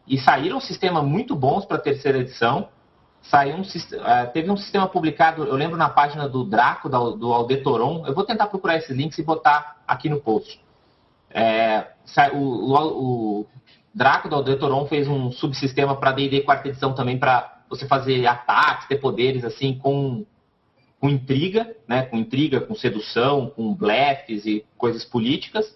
e 0.07 0.19
saíram 0.19 0.61
sistemas 0.61 1.03
muito 1.05 1.35
bons 1.35 1.65
para 1.65 1.77
a 1.77 1.81
terceira 1.81 2.19
edição. 2.19 2.69
Saiu 3.23 3.57
um, 3.57 3.63
uh, 3.63 4.33
teve 4.33 4.51
um 4.51 4.57
sistema 4.57 4.87
publicado, 4.87 5.45
eu 5.45 5.55
lembro 5.57 5.77
na 5.77 5.89
página 5.89 6.29
do 6.29 6.45
Draco, 6.45 6.89
do, 6.89 7.13
do 7.13 7.33
Aldetoron. 7.33 8.07
Eu 8.07 8.15
vou 8.15 8.25
tentar 8.25 8.47
procurar 8.47 8.77
esses 8.77 8.97
links 8.97 9.19
e 9.19 9.23
botar 9.23 9.83
aqui 9.87 10.09
no 10.09 10.21
post. 10.21 10.61
É, 11.29 11.89
o, 12.35 12.39
o, 12.39 13.47
Draco 13.97 14.29
do 14.29 14.35
Aldetoron 14.35 14.85
fez 14.85 15.09
um 15.09 15.33
subsistema 15.33 15.97
para 15.97 16.13
D&D 16.13 16.43
quarta 16.43 16.69
edição 16.69 16.93
também 16.93 17.17
para 17.19 17.63
você 17.67 17.87
fazer 17.87 18.27
ataques, 18.27 18.87
ter 18.89 18.97
poderes 18.97 19.43
assim 19.43 19.79
com, 19.79 20.27
com 21.01 21.09
intriga, 21.09 21.75
né? 21.89 22.03
Com 22.03 22.19
intriga, 22.19 22.61
com 22.61 22.75
sedução, 22.75 23.49
com 23.49 23.75
blefs 23.75 24.45
e 24.45 24.67
coisas 24.77 25.03
políticas 25.03 25.75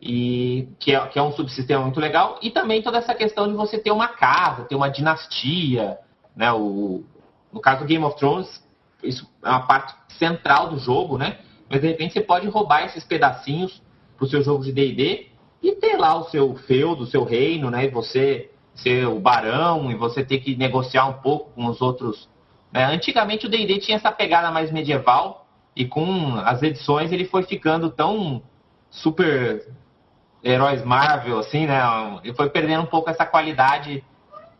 e 0.00 0.70
que 0.78 0.94
é, 0.94 1.06
que 1.08 1.18
é 1.18 1.22
um 1.22 1.32
subsistema 1.32 1.82
muito 1.82 2.00
legal, 2.00 2.38
e 2.40 2.50
também 2.50 2.80
toda 2.80 2.96
essa 2.96 3.14
questão 3.14 3.46
de 3.46 3.52
você 3.52 3.78
ter 3.78 3.90
uma 3.90 4.08
casa, 4.08 4.64
ter 4.64 4.74
uma 4.74 4.88
dinastia, 4.88 5.98
né? 6.34 6.50
O, 6.50 7.04
no 7.52 7.60
caso 7.60 7.80
do 7.80 7.86
Game 7.86 8.04
of 8.06 8.16
Thrones, 8.16 8.64
isso 9.02 9.30
é 9.44 9.50
uma 9.50 9.66
parte 9.66 9.94
central 10.18 10.70
do 10.70 10.78
jogo, 10.78 11.18
né? 11.18 11.40
Mas 11.68 11.82
de 11.82 11.88
repente 11.88 12.14
você 12.14 12.22
pode 12.22 12.48
roubar 12.48 12.86
esses 12.86 13.04
pedacinhos 13.04 13.82
para 14.16 14.24
o 14.24 14.28
seu 14.30 14.42
jogo 14.42 14.64
de 14.64 14.72
D&D 14.72 15.33
e 15.64 15.74
ter 15.76 15.96
lá 15.96 16.14
o 16.14 16.24
seu 16.24 16.54
feudo, 16.54 17.04
o 17.04 17.06
seu 17.06 17.24
reino, 17.24 17.70
né? 17.70 17.86
E 17.86 17.88
você 17.88 18.50
ser 18.74 19.06
o 19.06 19.18
barão 19.18 19.90
e 19.90 19.94
você 19.94 20.22
ter 20.22 20.38
que 20.40 20.54
negociar 20.54 21.06
um 21.06 21.14
pouco 21.14 21.50
com 21.52 21.66
os 21.66 21.80
outros. 21.80 22.28
Né? 22.70 22.84
Antigamente 22.84 23.46
o 23.46 23.48
D&D 23.48 23.78
tinha 23.78 23.96
essa 23.96 24.12
pegada 24.12 24.50
mais 24.50 24.70
medieval 24.70 25.46
e 25.74 25.86
com 25.86 26.36
as 26.44 26.62
edições 26.62 27.12
ele 27.12 27.24
foi 27.24 27.44
ficando 27.44 27.88
tão 27.88 28.42
super 28.90 29.66
heróis 30.42 30.84
Marvel, 30.84 31.38
assim, 31.38 31.66
né? 31.66 31.80
Ele 32.22 32.34
foi 32.34 32.50
perdendo 32.50 32.82
um 32.82 32.86
pouco 32.86 33.08
essa 33.08 33.24
qualidade 33.24 34.04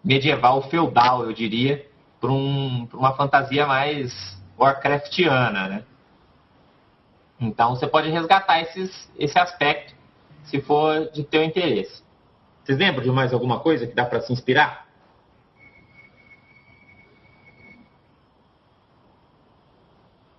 medieval, 0.03 0.63
feudal, 0.71 1.25
eu 1.25 1.33
diria, 1.33 1.87
para 2.19 2.31
um, 2.31 2.89
uma 2.95 3.15
fantasia 3.15 3.67
mais 3.67 4.41
Warcraftiana, 4.59 5.69
né? 5.69 5.85
Então 7.39 7.77
você 7.77 7.87
pode 7.87 8.09
resgatar 8.09 8.61
esses, 8.61 9.13
esse 9.19 9.39
aspecto 9.39 9.95
se 10.45 10.61
for 10.61 11.11
de 11.13 11.25
teu 11.25 11.43
interesse. 11.43 12.03
Vocês 12.63 12.79
lembram 12.79 13.03
de 13.03 13.11
mais 13.11 13.33
alguma 13.33 13.61
coisa 13.61 13.87
que 13.87 13.95
dá 13.95 14.05
para 14.05 14.21
se 14.21 14.33
inspirar? 14.33 14.87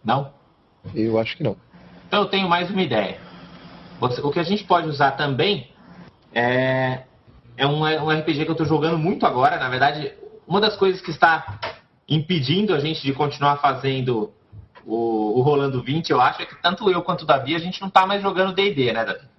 Não? 0.03 0.31
Eu 0.93 1.19
acho 1.19 1.35
que 1.35 1.43
não. 1.43 1.57
Então 2.07 2.21
eu 2.21 2.29
tenho 2.29 2.47
mais 2.47 2.69
uma 2.69 2.81
ideia. 2.81 3.19
O 3.99 4.31
que 4.31 4.39
a 4.39 4.43
gente 4.43 4.63
pode 4.63 4.87
usar 4.87 5.11
também 5.11 5.71
é, 6.33 7.03
é 7.57 7.65
um, 7.65 7.81
um 7.81 8.09
RPG 8.09 8.43
que 8.43 8.49
eu 8.49 8.53
estou 8.53 8.67
jogando 8.67 8.97
muito 8.97 9.25
agora. 9.25 9.57
Na 9.57 9.69
verdade, 9.69 10.13
uma 10.47 10.61
das 10.61 10.75
coisas 10.75 11.01
que 11.01 11.11
está 11.11 11.59
impedindo 12.07 12.73
a 12.73 12.79
gente 12.79 13.01
de 13.01 13.13
continuar 13.13 13.57
fazendo 13.57 14.31
o, 14.85 15.39
o 15.39 15.41
Rolando 15.41 15.81
20, 15.81 16.11
eu 16.11 16.21
acho, 16.21 16.41
é 16.41 16.45
que 16.45 16.55
tanto 16.61 16.89
eu 16.91 17.01
quanto 17.01 17.23
o 17.23 17.25
Davi, 17.25 17.55
a 17.55 17.59
gente 17.59 17.81
não 17.81 17.87
está 17.87 18.05
mais 18.05 18.21
jogando 18.21 18.53
D&D, 18.53 18.93
né, 18.93 19.03
Davi? 19.03 19.34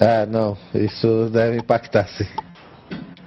Ah, 0.00 0.26
não. 0.26 0.56
Isso 0.74 1.28
deve 1.30 1.58
impactar, 1.58 2.06
sim. 2.08 2.26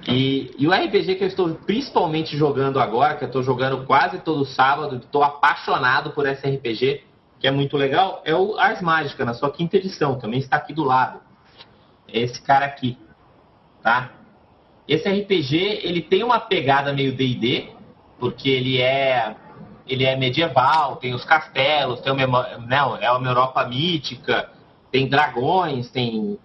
E, 0.06 0.54
e, 0.58 0.66
o 0.66 0.72
RPG 0.72 1.16
que 1.16 1.24
eu 1.24 1.28
estou 1.28 1.54
principalmente 1.54 2.36
jogando 2.36 2.80
agora, 2.80 3.14
que 3.14 3.24
eu 3.24 3.28
estou 3.28 3.42
jogando 3.42 3.84
quase 3.84 4.18
todo 4.20 4.44
sábado, 4.46 4.96
estou 4.96 5.22
apaixonado 5.22 6.10
por 6.12 6.26
esse 6.26 6.48
RPG, 6.48 7.04
que 7.38 7.46
é 7.46 7.50
muito 7.50 7.76
legal, 7.76 8.22
é 8.24 8.34
o 8.34 8.58
Ars 8.58 8.80
Mágica, 8.80 9.24
na 9.24 9.34
sua 9.34 9.50
quinta 9.50 9.76
edição, 9.76 10.18
também 10.18 10.38
está 10.38 10.56
aqui 10.56 10.72
do 10.72 10.82
lado. 10.82 11.20
É 12.10 12.20
esse 12.20 12.40
cara 12.40 12.64
aqui, 12.64 12.96
tá? 13.82 14.10
Esse 14.88 15.08
RPG, 15.10 15.80
ele 15.82 16.00
tem 16.00 16.22
uma 16.24 16.40
pegada 16.40 16.90
meio 16.94 17.14
D&D, 17.14 17.68
porque 18.18 18.48
ele 18.48 18.80
é 18.80 19.36
ele 19.86 20.04
é 20.04 20.16
medieval, 20.16 20.96
tem 20.96 21.14
os 21.14 21.24
castelos, 21.24 22.00
tem 22.00 22.12
uma, 22.12 22.58
né, 22.58 22.78
é 23.00 23.10
uma 23.10 23.26
Europa 23.26 23.64
mítica, 23.66 24.50
tem 24.90 25.08
dragões, 25.08 25.90
tem 25.90 26.38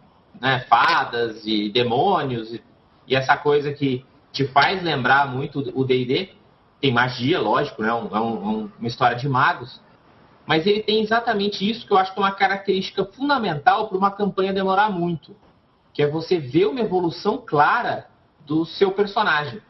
né, 0.43 0.59
fadas 0.67 1.41
e 1.45 1.69
demônios, 1.69 2.53
e, 2.53 2.61
e, 3.07 3.15
essa 3.15 3.37
coisa 3.37 3.71
que 3.71 4.05
te 4.33 4.45
faz 4.45 4.83
lembrar 4.83 5.25
muito 5.31 5.59
o 5.73 5.85
D&D. 5.85 6.33
Tem 6.81 6.91
magia, 6.91 7.39
lógico, 7.39 7.81
né, 7.81 7.93
um, 7.93 8.13
é 8.13 8.19
um, 8.19 8.69
uma 8.77 8.87
história 8.89 9.15
de 9.15 9.29
magos, 9.29 9.79
mas 10.45 10.67
ele 10.67 10.83
tem 10.83 11.01
exatamente 11.01 11.67
isso 11.67 11.87
que 11.87 11.93
eu 11.93 11.97
acho 11.97 12.13
que 12.13 12.19
é 12.19 12.21
uma 12.21 12.33
característica 12.33 13.05
fundamental 13.05 13.87
para 13.87 13.97
uma 13.97 14.11
campanha 14.11 14.51
demorar 14.51 14.89
muito, 14.89 15.33
que 15.93 16.03
é 16.03 16.09
você 16.09 16.37
ver 16.37 16.65
uma 16.65 16.81
evolução 16.81 17.37
clara 17.37 18.07
do 18.45 18.65
seu 18.65 18.91
personagem. 18.91 19.61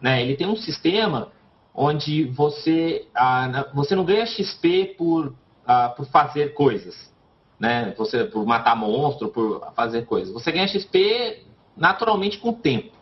Né? 0.00 0.22
Ele 0.22 0.34
tem 0.34 0.46
um 0.46 0.56
sistema 0.56 1.30
onde 1.74 2.24
você, 2.24 3.06
ah, 3.14 3.68
você 3.74 3.94
não 3.94 4.06
ganha 4.06 4.24
XP 4.24 4.94
por, 4.96 5.34
ah, 5.66 5.90
por 5.90 6.06
fazer 6.06 6.54
coisas, 6.54 7.12
né? 7.60 7.94
Você 7.98 8.24
por 8.24 8.46
matar 8.46 8.74
monstro, 8.74 9.28
por 9.28 9.70
fazer 9.76 10.06
coisas. 10.06 10.32
Você 10.32 10.50
ganha 10.50 10.66
XP 10.66 11.44
naturalmente 11.76 12.38
com 12.38 12.48
o 12.48 12.54
tempo. 12.54 12.96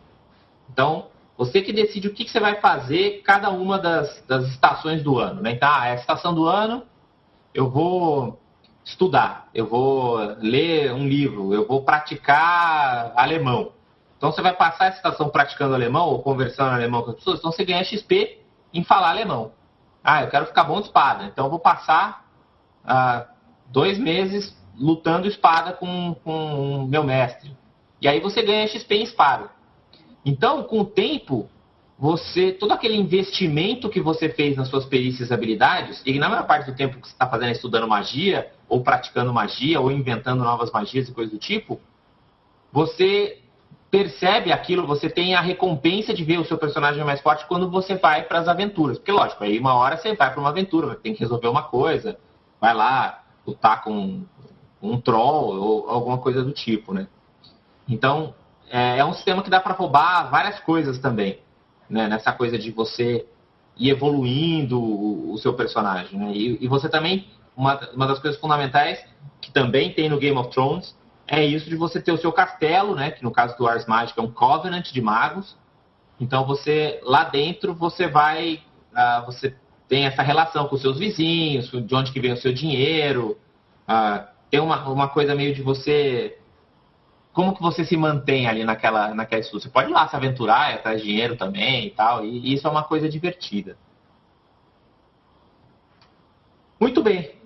Então, 0.69 1.07
você 1.37 1.61
que 1.61 1.71
decide 1.71 2.09
o 2.09 2.13
que, 2.13 2.25
que 2.25 2.31
você 2.31 2.39
vai 2.39 2.59
fazer 2.59 3.21
cada 3.23 3.49
uma 3.49 3.79
das, 3.79 4.21
das 4.27 4.45
estações 4.49 5.01
do 5.01 5.17
ano. 5.17 5.41
Né? 5.41 5.53
Então, 5.53 5.69
ah, 5.71 5.87
é 5.87 5.91
a 5.93 5.95
estação 5.95 6.35
do 6.35 6.45
ano, 6.45 6.83
eu 7.53 7.69
vou 7.69 8.37
estudar, 8.83 9.47
eu 9.53 9.65
vou 9.65 10.17
ler 10.39 10.91
um 10.93 11.07
livro, 11.07 11.53
eu 11.53 11.65
vou 11.65 11.83
praticar 11.83 13.13
alemão. 13.15 13.71
Então 14.17 14.31
você 14.31 14.41
vai 14.41 14.53
passar 14.53 14.85
a 14.85 14.89
estação 14.89 15.29
praticando 15.29 15.73
alemão 15.73 16.07
ou 16.07 16.21
conversando 16.21 16.73
alemão 16.73 17.03
com 17.03 17.11
as 17.11 17.15
pessoas, 17.15 17.39
então 17.39 17.51
você 17.51 17.63
ganha 17.63 17.83
XP 17.83 18.41
em 18.73 18.83
falar 18.83 19.11
alemão. 19.11 19.51
Ah, 20.03 20.23
eu 20.23 20.29
quero 20.29 20.45
ficar 20.47 20.63
bom 20.65 20.79
de 20.79 20.87
espada, 20.87 21.25
então 21.25 21.45
eu 21.45 21.49
vou 21.49 21.59
passar 21.59 22.25
ah, 22.83 23.27
dois 23.69 23.97
meses 23.97 24.57
lutando 24.77 25.27
espada 25.27 25.73
com, 25.73 26.15
com 26.23 26.87
meu 26.89 27.03
mestre. 27.03 27.55
E 28.01 28.07
aí 28.07 28.19
você 28.19 28.41
ganha 28.41 28.67
XP 28.67 28.95
em 28.95 29.03
espada. 29.03 29.49
Então, 30.25 30.63
com 30.63 30.79
o 30.79 30.85
tempo, 30.85 31.49
você 31.97 32.53
todo 32.53 32.71
aquele 32.71 32.95
investimento 32.95 33.89
que 33.89 33.99
você 33.99 34.29
fez 34.29 34.55
nas 34.55 34.69
suas 34.69 34.85
perícias 34.85 35.29
e 35.29 35.33
habilidades, 35.33 36.01
e 36.05 36.17
na 36.17 36.29
maior 36.29 36.47
parte 36.47 36.71
do 36.71 36.75
tempo 36.75 36.99
que 36.99 37.07
você 37.07 37.13
está 37.13 37.27
fazendo 37.27 37.49
é 37.49 37.51
estudando 37.51 37.87
magia, 37.87 38.51
ou 38.69 38.81
praticando 38.81 39.33
magia, 39.33 39.81
ou 39.81 39.91
inventando 39.91 40.43
novas 40.43 40.71
magias 40.71 41.09
e 41.09 41.11
coisas 41.11 41.33
do 41.33 41.39
tipo, 41.39 41.79
você 42.71 43.39
percebe 43.91 44.51
aquilo, 44.51 44.85
você 44.85 45.09
tem 45.09 45.33
a 45.33 45.41
recompensa 45.41 46.13
de 46.13 46.23
ver 46.23 46.39
o 46.39 46.45
seu 46.45 46.57
personagem 46.57 47.03
mais 47.03 47.19
forte 47.21 47.45
quando 47.47 47.69
você 47.69 47.95
vai 47.95 48.23
para 48.23 48.39
as 48.39 48.47
aventuras. 48.47 48.97
Porque, 48.97 49.11
lógico, 49.11 49.43
aí 49.43 49.59
uma 49.59 49.73
hora 49.73 49.97
você 49.97 50.15
vai 50.15 50.31
para 50.31 50.39
uma 50.39 50.49
aventura, 50.49 50.95
tem 50.95 51.13
que 51.13 51.21
resolver 51.21 51.47
uma 51.47 51.63
coisa, 51.63 52.17
vai 52.61 52.73
lá 52.73 53.23
lutar 53.49 53.83
com 53.83 54.23
um 54.81 54.99
troll 54.99 55.59
ou 55.59 55.89
alguma 55.89 56.17
coisa 56.17 56.43
do 56.43 56.51
tipo, 56.51 56.93
né? 56.93 57.07
Então, 57.87 58.33
é, 58.69 58.99
é 58.99 59.05
um 59.05 59.13
sistema 59.13 59.43
que 59.43 59.49
dá 59.49 59.59
para 59.59 59.73
roubar 59.73 60.29
várias 60.29 60.59
coisas 60.59 60.99
também 60.99 61.39
né? 61.89 62.07
nessa 62.07 62.31
coisa 62.31 62.57
de 62.57 62.71
você 62.71 63.25
ir 63.75 63.89
evoluindo 63.89 64.79
o, 64.79 65.37
seu 65.37 65.53
personagem. 65.53 66.19
Né? 66.19 66.31
E, 66.33 66.63
e, 66.63 66.67
você 66.67 66.87
também, 66.87 67.27
uma, 67.55 67.79
uma 67.93 68.07
das 68.07 68.19
coisas 68.19 68.39
fundamentais 68.39 69.03
que 69.41 69.51
também 69.51 69.93
tem 69.93 70.09
no 70.09 70.19
Game 70.19 70.37
of 70.37 70.51
Thrones 70.51 70.95
é 71.27 71.43
isso 71.43 71.69
de 71.69 71.75
você 71.75 72.01
ter 72.01 72.11
o 72.11 72.17
seu 72.17 72.31
castelo, 72.31 72.95
né? 72.95 73.11
que 73.11 73.23
no 73.23 73.31
caso 73.31 73.57
do 73.57 73.67
Ars 73.67 73.85
Magic 73.85 74.17
é 74.19 74.21
um 74.21 74.31
Covenant 74.31 74.91
de 74.91 75.01
magos. 75.01 75.57
Então 76.19 76.45
você 76.45 76.99
lá 77.03 77.23
dentro 77.23 77.73
você 77.73 78.07
vai, 78.07 78.61
uh, 78.93 79.25
você 79.25 79.55
tem 79.89 80.05
essa 80.05 80.21
relação 80.21 80.67
com 80.67 80.77
seus 80.77 80.97
vizinhos, 80.97 81.69
de 81.69 81.95
onde 81.95 82.13
que 82.13 82.19
vem 82.21 82.31
o 82.31 82.37
seu 82.37 82.53
dinheiro. 82.53 83.37
Uh, 83.89 84.25
tem 84.49 84.59
uma, 84.59 84.87
uma 84.87 85.09
coisa 85.09 85.35
meio 85.35 85.53
de 85.53 85.61
você 85.61 86.39
como 87.39 87.55
que 87.55 87.61
você 87.61 87.85
se 87.85 87.95
mantém 87.95 88.47
ali 88.47 88.65
naquela, 88.65 89.13
naquela 89.13 89.39
estudo? 89.39 89.61
Você 89.61 89.69
pode 89.69 89.89
ir 89.89 89.93
lá 89.93 90.07
se 90.07 90.15
aventurar, 90.15 90.73
atrás 90.73 90.99
de 90.99 91.07
dinheiro 91.07 91.35
também 91.35 91.87
e 91.87 91.89
tal, 91.91 92.25
e 92.25 92.53
isso 92.53 92.67
é 92.67 92.69
uma 92.69 92.83
coisa 92.83 93.07
divertida. 93.07 93.77
Muito 96.79 97.01
bem. 97.01 97.37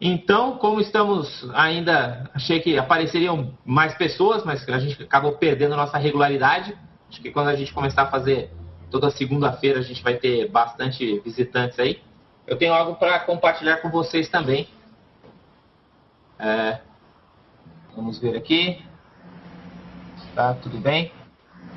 Então, 0.00 0.56
como 0.56 0.80
estamos 0.80 1.48
ainda, 1.54 2.28
achei 2.34 2.58
que 2.60 2.76
apareceriam 2.76 3.56
mais 3.64 3.94
pessoas, 3.94 4.42
mas 4.44 4.68
a 4.68 4.78
gente 4.78 5.00
acabou 5.00 5.32
perdendo 5.32 5.76
nossa 5.76 5.98
regularidade. 5.98 6.76
Acho 7.08 7.20
que 7.20 7.30
quando 7.30 7.48
a 7.48 7.54
gente 7.54 7.72
começar 7.72 8.02
a 8.02 8.10
fazer 8.10 8.50
toda 8.92 9.10
segunda-feira, 9.10 9.80
a 9.80 9.82
gente 9.82 10.02
vai 10.02 10.14
ter 10.14 10.48
bastante 10.48 11.18
visitantes 11.20 11.78
aí. 11.78 12.00
Eu 12.46 12.56
tenho 12.58 12.74
algo 12.74 12.94
para 12.96 13.18
compartilhar 13.20 13.78
com 13.78 13.90
vocês 13.90 14.28
também. 14.28 14.68
É, 16.38 16.78
vamos 17.96 18.18
ver 18.18 18.36
aqui. 18.36 18.84
Tá 20.34 20.54
tudo 20.54 20.78
bem? 20.78 21.10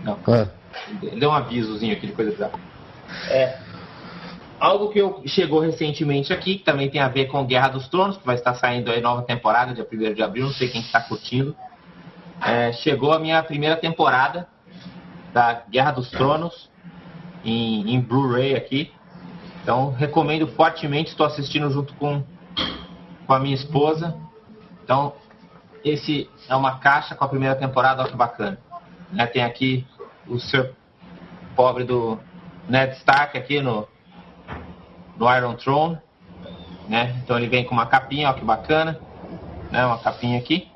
Não. 0.04 0.20
Ah. 0.28 0.48
Deu 1.18 1.30
um 1.30 1.34
avisozinho 1.34 1.94
aqui 1.94 2.08
de 2.08 2.14
coisa 2.14 2.32
bizarra. 2.32 2.60
É. 3.30 3.58
algo 4.60 4.90
que 4.90 5.00
eu, 5.00 5.22
chegou 5.26 5.60
recentemente 5.60 6.34
aqui, 6.34 6.58
que 6.58 6.64
também 6.66 6.90
tem 6.90 7.00
a 7.00 7.08
ver 7.08 7.28
com 7.28 7.46
Guerra 7.46 7.70
dos 7.70 7.88
Tronos, 7.88 8.18
que 8.18 8.26
vai 8.26 8.36
estar 8.36 8.56
saindo 8.56 8.92
aí 8.92 9.00
nova 9.00 9.22
temporada, 9.22 9.74
dia 9.74 9.88
1 9.90 10.14
de 10.14 10.24
abril, 10.24 10.48
não 10.48 10.54
sei 10.54 10.68
quem 10.68 10.82
está 10.82 11.00
curtindo. 11.02 11.56
É, 12.42 12.74
chegou 12.74 13.14
a 13.14 13.20
minha 13.20 13.42
primeira 13.44 13.78
temporada 13.78 14.48
da 15.32 15.64
Guerra 15.70 15.92
dos 15.92 16.10
Tronos 16.10 16.70
em, 17.46 17.94
em 17.94 18.02
Blu-ray 18.02 18.56
aqui. 18.56 18.92
Então 19.62 19.92
recomendo 19.92 20.48
fortemente, 20.48 21.12
estou 21.12 21.26
assistindo 21.26 21.70
junto 21.70 21.94
com, 21.96 22.24
com 23.26 23.34
a 23.34 23.40
minha 23.40 23.56
esposa. 23.56 24.16
Então, 24.84 25.14
esse 25.84 26.30
é 26.48 26.56
uma 26.56 26.78
caixa 26.80 27.16
com 27.16 27.24
a 27.24 27.28
primeira 27.28 27.56
temporada, 27.56 28.02
olha 28.02 28.12
que 28.12 28.18
bacana. 28.18 28.60
Né, 29.12 29.26
tem 29.28 29.44
aqui 29.44 29.86
o 30.28 30.40
seu 30.40 30.74
pobre 31.56 31.84
do 31.84 32.20
Ned 32.68 32.96
Stark 32.98 33.38
aqui 33.38 33.62
no, 33.62 33.88
no 35.18 35.36
Iron 35.36 35.56
Throne. 35.56 35.98
Né? 36.88 37.20
Então 37.24 37.38
ele 37.38 37.48
vem 37.48 37.64
com 37.64 37.74
uma 37.74 37.86
capinha, 37.86 38.30
ó 38.30 38.34
que 38.34 38.44
bacana. 38.44 39.00
Né? 39.72 39.86
Uma 39.86 39.98
capinha 39.98 40.38
aqui. 40.38 40.70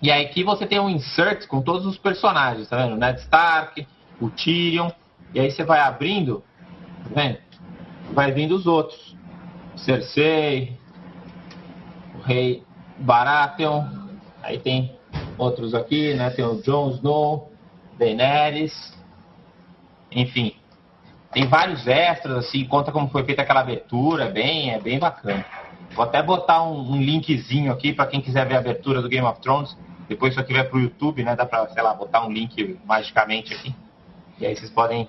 E 0.00 0.10
aí 0.10 0.24
aqui 0.24 0.44
você 0.44 0.66
tem 0.66 0.78
um 0.78 0.88
insert 0.88 1.46
com 1.46 1.60
todos 1.60 1.86
os 1.86 1.98
personagens, 1.98 2.68
tá 2.68 2.76
vendo? 2.76 2.94
O 2.94 2.96
Ned 2.96 3.20
Stark, 3.20 3.86
o 4.20 4.30
Tyrion. 4.30 4.90
E 5.34 5.40
aí 5.40 5.50
você 5.50 5.64
vai 5.64 5.80
abrindo, 5.80 6.42
tá 7.04 7.10
vendo? 7.14 7.38
Vai 8.12 8.32
vindo 8.32 8.54
os 8.54 8.66
outros. 8.66 9.16
Cersei, 9.76 10.76
o 12.14 12.22
Rei 12.22 12.62
Baratheon. 12.98 13.84
Aí 14.42 14.58
tem 14.58 14.96
outros 15.36 15.74
aqui, 15.74 16.14
né? 16.14 16.30
Tem 16.30 16.44
o 16.44 16.62
Jon 16.62 16.90
Snow, 16.90 17.52
Daenerys. 17.98 18.96
Enfim, 20.10 20.54
tem 21.32 21.46
vários 21.46 21.86
extras, 21.86 22.38
assim, 22.38 22.64
conta 22.64 22.90
como 22.90 23.08
foi 23.08 23.22
feita 23.24 23.42
aquela 23.42 23.60
abertura, 23.60 24.24
é 24.24 24.30
bem, 24.30 24.70
é 24.70 24.80
bem 24.80 24.98
bacana. 24.98 25.44
Vou 25.94 26.04
até 26.04 26.22
botar 26.22 26.62
um, 26.62 26.92
um 26.92 27.02
linkzinho 27.02 27.70
aqui 27.70 27.92
para 27.92 28.06
quem 28.06 28.20
quiser 28.20 28.46
ver 28.46 28.56
a 28.56 28.58
abertura 28.58 29.02
do 29.02 29.08
Game 29.08 29.26
of 29.26 29.40
Thrones. 29.40 29.76
Depois 30.08 30.32
isso 30.32 30.40
aqui 30.40 30.54
vai 30.54 30.64
pro 30.64 30.80
YouTube, 30.80 31.22
né? 31.22 31.36
Dá 31.36 31.44
pra, 31.44 31.68
sei 31.68 31.82
lá, 31.82 31.92
botar 31.92 32.26
um 32.26 32.32
link 32.32 32.78
magicamente 32.86 33.52
aqui. 33.52 33.74
E 34.40 34.46
aí 34.46 34.56
vocês 34.56 34.70
podem 34.70 35.08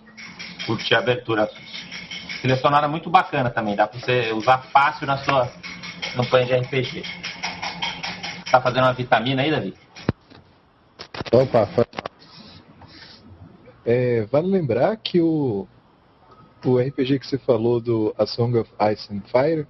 curtir 0.65 0.95
a 0.95 0.99
abertura. 0.99 1.49
Trilha 2.41 2.57
sonora 2.57 2.87
muito 2.87 3.09
bacana 3.09 3.49
também, 3.49 3.75
dá 3.75 3.87
pra 3.87 3.99
você 3.99 4.31
usar 4.31 4.59
fácil 4.71 5.05
na 5.05 5.17
sua 5.17 5.51
campanha 6.15 6.45
de 6.45 6.55
RPG. 6.55 7.03
Tá 8.49 8.61
fazendo 8.61 8.83
uma 8.83 8.93
vitamina 8.93 9.41
aí, 9.41 9.51
Davi? 9.51 9.75
Opa, 11.31 11.67
é, 13.85 14.25
vale 14.31 14.47
lembrar 14.47 14.95
que 14.97 15.21
o 15.21 15.67
o 16.65 16.77
RPG 16.77 17.19
que 17.19 17.27
você 17.27 17.37
falou 17.37 17.79
do 17.79 18.13
A 18.17 18.25
Song 18.25 18.57
of 18.57 18.69
Ice 18.91 19.13
and 19.13 19.21
Fire 19.31 19.65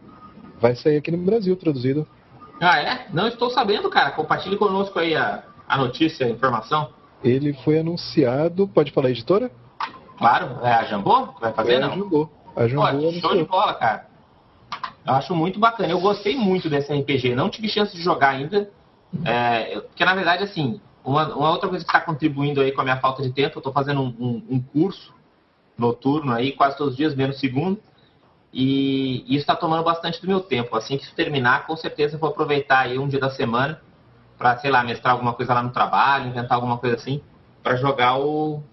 vai 0.59 0.75
sair 0.75 0.97
aqui 0.97 1.11
no 1.11 1.17
Brasil 1.19 1.55
traduzido. 1.55 2.07
Ah, 2.59 2.79
é? 2.79 3.07
Não 3.13 3.27
estou 3.27 3.49
sabendo, 3.49 3.89
cara. 3.89 4.11
Compartilhe 4.11 4.57
conosco 4.57 4.97
aí 4.99 5.15
a, 5.15 5.43
a 5.67 5.77
notícia, 5.77 6.25
a 6.25 6.29
informação. 6.29 6.89
Ele 7.23 7.53
foi 7.53 7.79
anunciado, 7.79 8.67
pode 8.67 8.91
falar 8.91 9.10
editora? 9.10 9.51
Claro, 10.17 10.58
é 10.63 10.71
a 10.71 10.84
Jambô 10.84 11.34
vai 11.39 11.53
fazer, 11.53 11.73
é 11.73 11.79
não? 11.79 11.91
A 11.91 11.95
Jambô. 11.95 12.29
A 12.55 12.67
Jambô 12.67 13.12
Pô, 13.12 13.12
show 13.13 13.36
de 13.36 13.43
bola, 13.43 13.73
cara. 13.73 14.08
Eu 15.05 15.13
acho 15.13 15.36
muito 15.36 15.60
bacana. 15.60 15.89
Eu 15.89 15.99
gostei 15.99 16.36
muito 16.36 16.69
desse 16.69 16.93
RPG. 16.93 17.36
Não 17.36 17.49
tive 17.49 17.67
chance 17.69 17.95
de 17.95 18.01
jogar 18.01 18.29
ainda. 18.29 18.69
É, 19.25 19.79
porque, 19.79 20.05
na 20.05 20.13
verdade, 20.13 20.43
assim, 20.43 20.79
uma, 21.03 21.34
uma 21.34 21.51
outra 21.51 21.69
coisa 21.69 21.84
que 21.84 21.89
está 21.89 22.01
contribuindo 22.01 22.62
aí 22.62 22.71
com 22.71 22.82
a 22.82 22.84
minha 22.84 22.97
falta 22.97 23.21
de 23.21 23.32
tempo, 23.32 23.58
eu 23.58 23.60
estou 23.60 23.73
fazendo 23.73 24.01
um, 24.01 24.15
um, 24.19 24.43
um 24.49 24.62
curso 24.62 25.13
noturno 25.77 26.34
aí, 26.34 26.51
quase 26.51 26.77
todos 26.77 26.93
os 26.93 26.97
dias, 26.97 27.15
menos 27.15 27.39
segundo. 27.39 27.79
E 28.53 29.23
isso 29.27 29.43
está 29.43 29.55
tomando 29.55 29.84
bastante 29.84 30.21
do 30.21 30.27
meu 30.27 30.41
tempo. 30.41 30.75
Assim 30.75 30.97
que 30.97 31.03
isso 31.03 31.15
terminar, 31.15 31.65
com 31.65 31.75
certeza 31.75 32.17
vou 32.17 32.29
aproveitar 32.29 32.79
aí 32.79 32.97
um 32.97 33.08
dia 33.08 33.19
da 33.19 33.29
semana 33.29 33.82
para, 34.39 34.58
sei 34.58 34.71
lá, 34.71 34.82
mestrar 34.84 35.13
alguma 35.13 35.34
coisa 35.34 35.54
lá 35.54 35.62
no 35.62 35.71
trabalho, 35.71 36.30
inventar 36.30 36.56
alguma 36.56 36.78
coisa 36.78 36.95
assim, 36.95 37.21
para 37.62 37.75
jogar 37.75 38.17
o. 38.17 38.63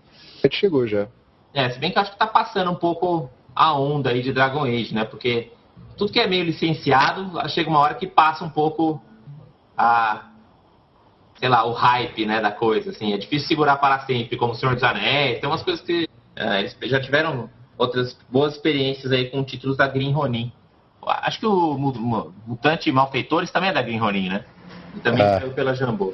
Chegou 0.52 0.86
já. 0.86 1.08
É, 1.52 1.68
se 1.70 1.78
bem 1.80 1.90
que 1.90 1.98
eu 1.98 2.02
acho 2.02 2.12
que 2.12 2.18
tá 2.18 2.26
passando 2.26 2.70
um 2.70 2.76
pouco 2.76 3.28
a 3.54 3.74
onda 3.74 4.10
aí 4.10 4.22
de 4.22 4.32
Dragon 4.32 4.62
Age, 4.62 4.94
né? 4.94 5.04
Porque 5.04 5.50
tudo 5.96 6.12
que 6.12 6.20
é 6.20 6.26
meio 6.28 6.44
licenciado, 6.44 7.32
chega 7.48 7.68
uma 7.68 7.80
hora 7.80 7.94
que 7.94 8.06
passa 8.06 8.44
um 8.44 8.48
pouco 8.48 9.02
a. 9.76 10.30
Sei 11.38 11.48
lá, 11.50 11.66
o 11.66 11.72
hype, 11.72 12.24
né, 12.24 12.40
da 12.40 12.50
coisa, 12.50 12.90
assim. 12.90 13.12
É 13.12 13.18
difícil 13.18 13.48
segurar 13.48 13.76
para 13.76 13.98
sempre, 14.06 14.38
como 14.38 14.52
o 14.52 14.54
Senhor 14.54 14.74
dos 14.74 14.84
Anéis. 14.84 15.38
Tem 15.38 15.50
umas 15.50 15.62
coisas 15.62 15.84
que 15.84 16.08
é, 16.34 16.60
eles 16.60 16.76
já 16.84 17.00
tiveram 17.00 17.50
outras 17.76 18.16
boas 18.30 18.54
experiências 18.54 19.12
aí 19.12 19.28
com 19.28 19.44
títulos 19.44 19.76
da 19.76 19.86
Green 19.86 20.12
Ronin. 20.12 20.50
Acho 21.04 21.40
que 21.40 21.46
o 21.46 21.76
Mutante 22.46 22.90
Malfeitores 22.90 23.50
também 23.50 23.68
é 23.68 23.72
da 23.72 23.82
Green 23.82 23.98
Ronin, 23.98 24.30
né? 24.30 24.44
E 24.96 25.00
também 25.00 25.22
é. 25.22 25.40
saiu 25.40 25.52
pela 25.52 25.74
Jambô. 25.74 26.12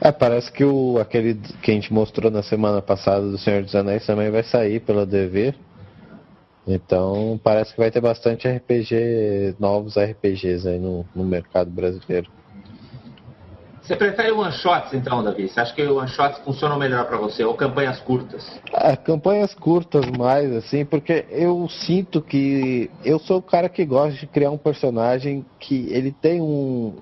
É, 0.00 0.12
parece 0.12 0.50
que 0.50 0.64
o, 0.64 0.98
aquele 0.98 1.34
que 1.62 1.70
a 1.70 1.74
gente 1.74 1.92
mostrou 1.92 2.30
na 2.30 2.42
semana 2.42 2.82
passada 2.82 3.22
do 3.22 3.38
Senhor 3.38 3.62
dos 3.62 3.74
Anéis 3.74 4.04
também 4.04 4.30
vai 4.30 4.42
sair 4.42 4.80
pela 4.80 5.06
DV. 5.06 5.54
Então 6.66 7.38
parece 7.42 7.72
que 7.72 7.78
vai 7.78 7.90
ter 7.90 8.00
bastante 8.00 8.48
RPG, 8.48 9.56
novos 9.58 9.96
RPGs 9.96 10.66
aí 10.66 10.78
no, 10.78 11.04
no 11.14 11.24
mercado 11.24 11.70
brasileiro. 11.70 12.30
Você 13.84 13.96
prefere 13.96 14.32
one-shots 14.32 14.94
então, 14.94 15.22
Davi? 15.22 15.46
Você 15.46 15.60
acha 15.60 15.74
que 15.74 15.82
one-shots 15.82 16.38
funcionam 16.38 16.78
melhor 16.78 17.04
para 17.04 17.18
você? 17.18 17.44
Ou 17.44 17.52
campanhas 17.52 18.00
curtas? 18.00 18.58
É, 18.72 18.96
campanhas 18.96 19.54
curtas 19.54 20.06
mais, 20.18 20.50
assim, 20.56 20.86
porque 20.86 21.26
eu 21.28 21.68
sinto 21.68 22.22
que 22.22 22.90
eu 23.04 23.18
sou 23.18 23.38
o 23.38 23.42
cara 23.42 23.68
que 23.68 23.84
gosta 23.84 24.18
de 24.18 24.26
criar 24.26 24.50
um 24.50 24.56
personagem 24.56 25.44
que 25.60 25.86
ele 25.90 26.12
tem 26.12 26.40
um 26.40 26.94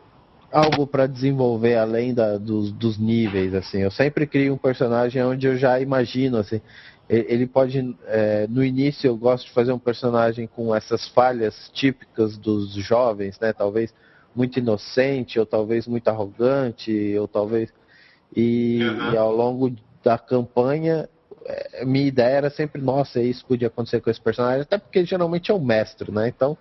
algo 0.53 0.87
para 0.87 1.07
desenvolver 1.07 1.77
além 1.77 2.12
da, 2.12 2.37
dos, 2.37 2.71
dos 2.73 2.99
níveis, 2.99 3.55
assim. 3.55 3.79
Eu 3.79 3.91
sempre 3.91 4.27
crio 4.27 4.55
um 4.55 4.59
personagem 4.59 5.23
onde 5.25 5.47
eu 5.47 5.57
já 5.57 5.81
imagino, 5.81 6.37
assim, 6.37 6.61
ele 7.09 7.47
pode 7.47 7.97
é, 8.07 8.47
no 8.49 8.62
início 8.65 9.09
eu 9.09 9.17
gosto 9.17 9.47
de 9.47 9.53
fazer 9.53 9.73
um 9.73 9.79
personagem 9.79 10.47
com 10.47 10.75
essas 10.75 11.09
falhas 11.09 11.69
típicas 11.75 12.38
dos 12.38 12.73
jovens 12.75 13.38
né 13.41 13.53
talvez 13.53 13.93
muito 14.35 14.59
inocente, 14.59 15.38
ou 15.38 15.47
talvez 15.47 15.87
muito 15.87 16.09
arrogante, 16.09 17.17
ou 17.19 17.29
talvez. 17.29 17.73
E, 18.35 18.83
uhum. 18.83 19.12
e 19.12 19.17
ao 19.17 19.35
longo 19.35 19.75
da 20.03 20.19
campanha, 20.19 21.09
é, 21.45 21.85
minha 21.85 22.07
ideia 22.07 22.37
era 22.37 22.51
sempre, 22.51 22.81
nossa, 22.81 23.21
isso 23.21 23.45
podia 23.47 23.69
acontecer 23.69 24.01
com 24.01 24.11
esse 24.11 24.21
personagem, 24.21 24.62
até 24.62 24.79
porque 24.79 25.05
geralmente 25.05 25.51
é 25.51 25.55
o 25.55 25.61
mestre, 25.61 26.11
né? 26.11 26.29
Então, 26.29 26.57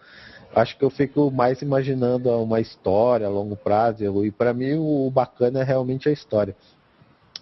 acho 0.56 0.78
que 0.78 0.84
eu 0.84 0.90
fico 0.90 1.32
mais 1.32 1.62
imaginando 1.62 2.30
uma 2.30 2.60
história 2.60 3.28
a 3.28 3.30
longo 3.30 3.56
prazo, 3.56 4.04
e 4.26 4.32
para 4.32 4.54
mim 4.54 4.74
o 4.76 5.10
bacana 5.10 5.62
é 5.62 5.64
realmente 5.64 6.10
a 6.10 6.12
história. 6.12 6.56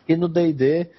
E 0.07 0.15
no 0.15 0.27
D&D, 0.27 0.89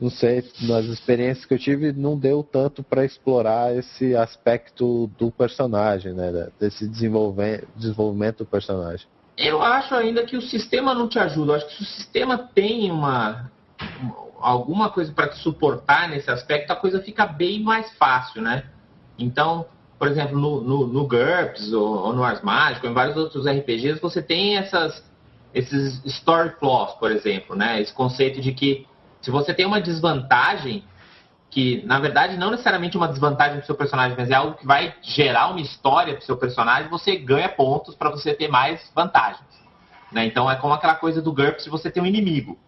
não 0.00 0.10
sei, 0.10 0.44
nas 0.62 0.84
experiências 0.86 1.46
que 1.46 1.54
eu 1.54 1.58
tive, 1.58 1.92
não 1.92 2.18
deu 2.18 2.42
tanto 2.42 2.82
para 2.82 3.04
explorar 3.04 3.74
esse 3.76 4.16
aspecto 4.16 5.08
do 5.18 5.30
personagem, 5.30 6.12
né? 6.12 6.48
Desse 6.58 6.88
desenvolvimento, 6.88 8.38
do 8.38 8.46
personagem. 8.46 9.06
Eu 9.36 9.62
acho 9.62 9.94
ainda 9.94 10.24
que 10.24 10.36
o 10.36 10.42
sistema 10.42 10.94
não 10.94 11.08
te 11.08 11.18
ajuda. 11.18 11.52
Eu 11.52 11.56
acho 11.56 11.66
que 11.68 11.74
se 11.76 11.82
o 11.82 11.86
sistema 11.86 12.36
tem 12.38 12.90
uma 12.90 13.50
alguma 14.40 14.90
coisa 14.90 15.12
para 15.12 15.28
te 15.28 15.38
suportar 15.38 16.08
nesse 16.08 16.30
aspecto, 16.30 16.72
a 16.72 16.76
coisa 16.76 17.00
fica 17.00 17.24
bem 17.24 17.62
mais 17.62 17.92
fácil, 17.92 18.42
né? 18.42 18.64
Então, 19.16 19.66
por 20.02 20.08
exemplo, 20.08 20.36
no, 20.36 20.60
no, 20.60 20.86
no 20.88 21.06
GURPS 21.06 21.72
ou, 21.72 22.06
ou 22.06 22.12
no 22.12 22.24
Ars 22.24 22.42
Mágico, 22.42 22.88
em 22.88 22.92
vários 22.92 23.16
outros 23.16 23.46
RPGs, 23.46 24.00
você 24.00 24.20
tem 24.20 24.56
essas, 24.56 25.00
esses 25.54 26.04
story 26.04 26.50
flaws, 26.58 26.94
por 26.94 27.12
exemplo, 27.12 27.54
né? 27.54 27.80
Esse 27.80 27.92
conceito 27.92 28.40
de 28.40 28.50
que 28.50 28.84
se 29.20 29.30
você 29.30 29.54
tem 29.54 29.64
uma 29.64 29.80
desvantagem, 29.80 30.82
que 31.48 31.84
na 31.86 32.00
verdade 32.00 32.36
não 32.36 32.50
necessariamente 32.50 32.96
uma 32.96 33.06
desvantagem 33.06 33.58
para 33.58 33.62
o 33.62 33.66
seu 33.66 33.76
personagem, 33.76 34.16
mas 34.18 34.28
é 34.28 34.34
algo 34.34 34.54
que 34.56 34.66
vai 34.66 34.92
gerar 35.02 35.50
uma 35.50 35.60
história 35.60 36.14
para 36.14 36.22
o 36.22 36.26
seu 36.26 36.36
personagem, 36.36 36.90
você 36.90 37.14
ganha 37.14 37.48
pontos 37.48 37.94
para 37.94 38.10
você 38.10 38.34
ter 38.34 38.48
mais 38.48 38.90
vantagens. 38.96 39.46
Né? 40.10 40.26
Então 40.26 40.50
é 40.50 40.56
como 40.56 40.74
aquela 40.74 40.96
coisa 40.96 41.22
do 41.22 41.32
GURPS 41.32 41.68
você 41.68 41.92
tem 41.92 42.02
um 42.02 42.06
inimigo. 42.06 42.58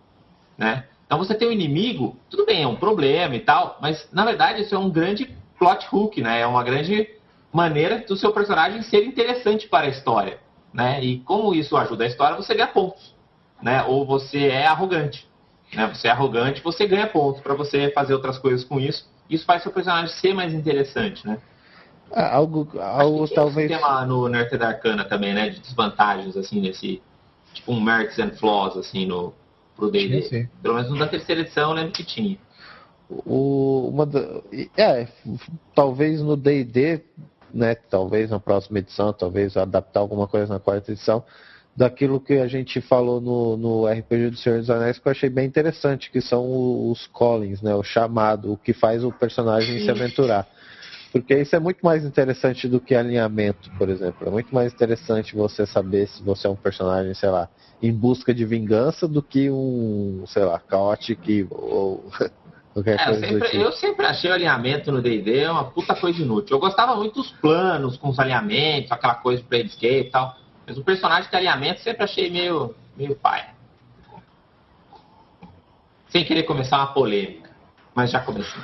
Né? 0.57 0.85
Então 1.05 1.18
você 1.18 1.35
tem 1.35 1.49
um 1.49 1.53
inimigo, 1.53 2.16
tudo 2.31 2.47
bem, 2.47 2.62
é 2.62 2.68
um 2.68 2.77
problema 2.77 3.35
e 3.35 3.40
tal, 3.40 3.77
mas 3.81 4.09
na 4.12 4.25
verdade 4.25 4.62
isso 4.62 4.73
é 4.73 4.79
um 4.79 4.88
grande 4.88 5.37
plot 5.59 5.88
hook, 5.92 6.23
né? 6.23 6.38
é 6.38 6.47
uma 6.47 6.62
grande 6.62 7.09
maneira 7.54 8.04
do 8.06 8.16
seu 8.16 8.32
personagem 8.32 8.82
ser 8.82 9.04
interessante 9.04 9.68
para 9.68 9.86
a 9.86 9.90
história. 9.90 10.38
Né? 10.72 11.02
E 11.02 11.20
como 11.20 11.54
isso 11.54 11.76
ajuda 11.76 12.04
a 12.04 12.06
história, 12.06 12.36
você 12.36 12.54
ganha 12.54 12.66
pontos. 12.66 13.14
Né? 13.62 13.82
Ou 13.84 14.04
você 14.04 14.48
é 14.48 14.66
arrogante 14.66 15.26
né? 15.74 15.92
Você 15.92 16.08
é 16.08 16.10
arrogante, 16.10 16.62
você 16.62 16.86
ganha 16.86 17.06
pontos 17.06 17.40
para 17.40 17.54
você 17.54 17.90
fazer 17.90 18.14
outras 18.14 18.38
coisas 18.38 18.64
com 18.64 18.80
isso. 18.80 19.08
Isso 19.28 19.44
faz 19.44 19.62
seu 19.62 19.72
personagem 19.72 20.14
ser 20.14 20.34
mais 20.34 20.52
interessante, 20.52 21.26
né? 21.26 21.38
É, 22.12 22.22
algo, 22.22 22.68
algo 22.78 23.26
talvez. 23.28 23.68
Tem 23.68 23.80
lá 23.80 24.04
no 24.04 24.28
Nerd 24.28 24.56
da 24.56 24.68
Arcana 24.68 25.04
também, 25.04 25.34
né? 25.34 25.48
De 25.48 25.60
desvantagens, 25.60 26.36
assim, 26.36 26.60
nesse. 26.60 27.02
Tipo 27.52 27.72
um 27.72 27.80
merits 27.80 28.18
and 28.18 28.32
flaws, 28.32 28.76
assim, 28.76 29.06
no, 29.06 29.32
pro 29.76 29.90
D&D. 29.90 30.48
Pelo 30.60 30.74
menos 30.74 30.90
no 30.90 30.98
da 30.98 31.06
terceira 31.06 31.40
edição 31.40 31.70
eu 31.70 31.76
lembro 31.76 31.92
que 31.92 32.04
tinha. 32.04 32.36
o, 33.08 33.88
uma, 33.88 34.08
é, 34.76 35.06
talvez 35.74 36.20
no 36.20 36.36
D&D, 36.36 37.04
né, 37.54 37.74
talvez 37.74 38.30
na 38.30 38.40
próxima 38.40 38.80
edição, 38.80 39.12
talvez 39.12 39.56
adaptar 39.56 40.00
alguma 40.00 40.26
coisa 40.26 40.52
na 40.52 40.58
quarta 40.58 40.92
edição, 40.92 41.24
daquilo 41.76 42.20
que 42.20 42.34
a 42.34 42.46
gente 42.46 42.80
falou 42.80 43.20
no, 43.20 43.56
no 43.56 43.86
RPG 43.86 44.30
do 44.30 44.36
Senhor 44.36 44.58
dos 44.58 44.70
Anéis, 44.70 44.98
que 44.98 45.06
eu 45.06 45.12
achei 45.12 45.30
bem 45.30 45.46
interessante, 45.46 46.10
que 46.10 46.20
são 46.20 46.90
os 46.90 47.06
callings, 47.06 47.62
né, 47.62 47.74
o 47.74 47.82
chamado, 47.82 48.52
o 48.52 48.56
que 48.56 48.72
faz 48.72 49.04
o 49.04 49.12
personagem 49.12 49.78
Sim. 49.78 49.84
se 49.84 49.90
aventurar. 49.90 50.46
Porque 51.12 51.32
isso 51.32 51.54
é 51.54 51.60
muito 51.60 51.78
mais 51.84 52.04
interessante 52.04 52.66
do 52.66 52.80
que 52.80 52.92
alinhamento, 52.92 53.70
por 53.78 53.88
exemplo. 53.88 54.26
É 54.26 54.30
muito 54.30 54.52
mais 54.52 54.72
interessante 54.72 55.36
você 55.36 55.64
saber 55.64 56.08
se 56.08 56.20
você 56.24 56.48
é 56.48 56.50
um 56.50 56.56
personagem, 56.56 57.14
sei 57.14 57.28
lá, 57.28 57.48
em 57.80 57.92
busca 57.92 58.34
de 58.34 58.44
vingança 58.44 59.06
do 59.06 59.22
que 59.22 59.48
um, 59.48 60.24
sei 60.26 60.44
lá, 60.44 60.60
chaotic 60.68 61.46
ou 61.50 62.04
é, 62.76 63.10
eu 63.10 63.14
sempre, 63.14 63.48
tipo. 63.50 63.62
eu 63.62 63.72
sempre 63.72 64.06
achei 64.06 64.30
o 64.30 64.34
alinhamento 64.34 64.90
no 64.90 65.00
D&D 65.00 65.46
uma 65.46 65.64
puta 65.64 65.94
coisa 65.94 66.20
inútil. 66.20 66.56
Eu 66.56 66.60
gostava 66.60 66.96
muito 66.96 67.14
dos 67.14 67.30
planos 67.30 67.96
com 67.96 68.08
os 68.08 68.18
alinhamentos, 68.18 68.90
aquela 68.90 69.14
coisa 69.14 69.42
de 69.42 69.48
Planescape 69.48 69.87
e 69.87 70.10
tal. 70.10 70.37
Mas 70.66 70.76
o 70.76 70.82
personagem 70.82 71.30
de 71.30 71.37
alinhamento 71.37 71.80
sempre 71.80 72.02
achei 72.02 72.28
meio, 72.30 72.74
meio 72.96 73.14
pai. 73.14 73.48
Sem 76.08 76.24
querer 76.24 76.44
começar 76.44 76.78
uma 76.78 76.92
polêmica, 76.92 77.50
mas 77.94 78.10
já 78.10 78.20
comecei. 78.20 78.62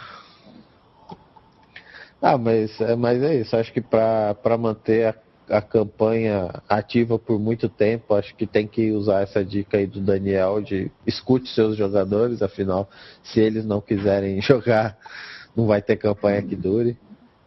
Ah, 2.20 2.36
mas, 2.36 2.80
é, 2.80 2.96
mas 2.96 3.22
é 3.22 3.36
isso. 3.36 3.56
Acho 3.56 3.72
que 3.72 3.80
para 3.80 4.58
manter 4.58 5.06
a, 5.06 5.14
a, 5.50 5.60
campanha 5.60 6.62
ativa 6.68 7.18
por 7.18 7.38
muito 7.38 7.68
tempo, 7.68 8.14
acho 8.14 8.34
que 8.34 8.46
tem 8.46 8.66
que 8.66 8.90
usar 8.92 9.22
essa 9.22 9.44
dica 9.44 9.76
aí 9.76 9.86
do 9.86 10.00
Daniel 10.00 10.60
de 10.60 10.90
escute 11.06 11.48
seus 11.48 11.76
jogadores, 11.76 12.42
afinal, 12.42 12.88
se 13.22 13.40
eles 13.40 13.64
não 13.64 13.80
quiserem 13.80 14.40
jogar, 14.42 14.96
não 15.56 15.66
vai 15.66 15.82
ter 15.82 15.96
campanha 15.96 16.42
que 16.42 16.56
dure. 16.56 16.96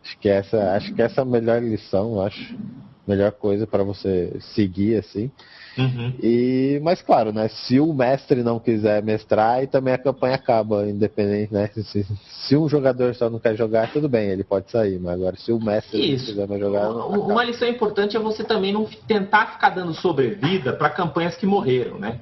Acho 0.04 0.20
que 0.20 0.28
essa, 0.28 0.74
acho 0.76 0.94
que 0.94 1.02
essa 1.02 1.22
é 1.22 1.24
a 1.24 1.26
melhor 1.26 1.62
lição, 1.62 2.22
acho. 2.22 2.56
Melhor 3.08 3.32
coisa 3.32 3.68
para 3.68 3.84
você 3.84 4.34
seguir 4.54 4.98
assim. 4.98 5.32
Uhum. 5.78 6.14
E, 6.22 6.80
mas 6.84 7.02
claro, 7.02 7.32
né? 7.32 7.48
Se 7.48 7.80
o 7.80 7.94
mestre 7.94 8.44
não 8.44 8.60
quiser 8.60 9.02
mestrar, 9.02 9.64
e 9.64 9.68
também 9.68 9.94
a 9.94 9.98
campanha 9.98 10.36
acaba, 10.36 10.88
independente, 10.88 11.54
né? 11.54 11.68
Se, 11.74 12.06
se, 12.30 12.56
um 12.56 12.70
jogador 12.70 13.16
só 13.16 13.30
não 13.30 13.40
quer 13.40 13.56
jogar, 13.56 13.92
tudo 13.92 14.08
bem, 14.08 14.30
ele 14.30 14.44
pode 14.44 14.70
sair. 14.70 15.00
Mas 15.00 15.14
agora, 15.16 15.36
se 15.36 15.52
o 15.52 15.60
mestre 15.60 16.14
Isso. 16.14 16.26
não 16.26 16.30
quiser 16.34 16.48
mais 16.48 16.62
jogar. 16.62 16.84
Não, 16.84 17.10
uma 17.10 17.44
lição 17.44 17.68
importante 17.68 18.16
é 18.16 18.20
você 18.20 18.44
também 18.44 18.72
não 18.72 18.86
tentar 19.08 19.54
ficar 19.54 19.70
dando 19.70 19.94
sobrevida 19.94 20.74
para 20.74 20.90
campanhas 20.90 21.36
que 21.36 21.46
morreram, 21.46 21.98
né? 21.98 22.20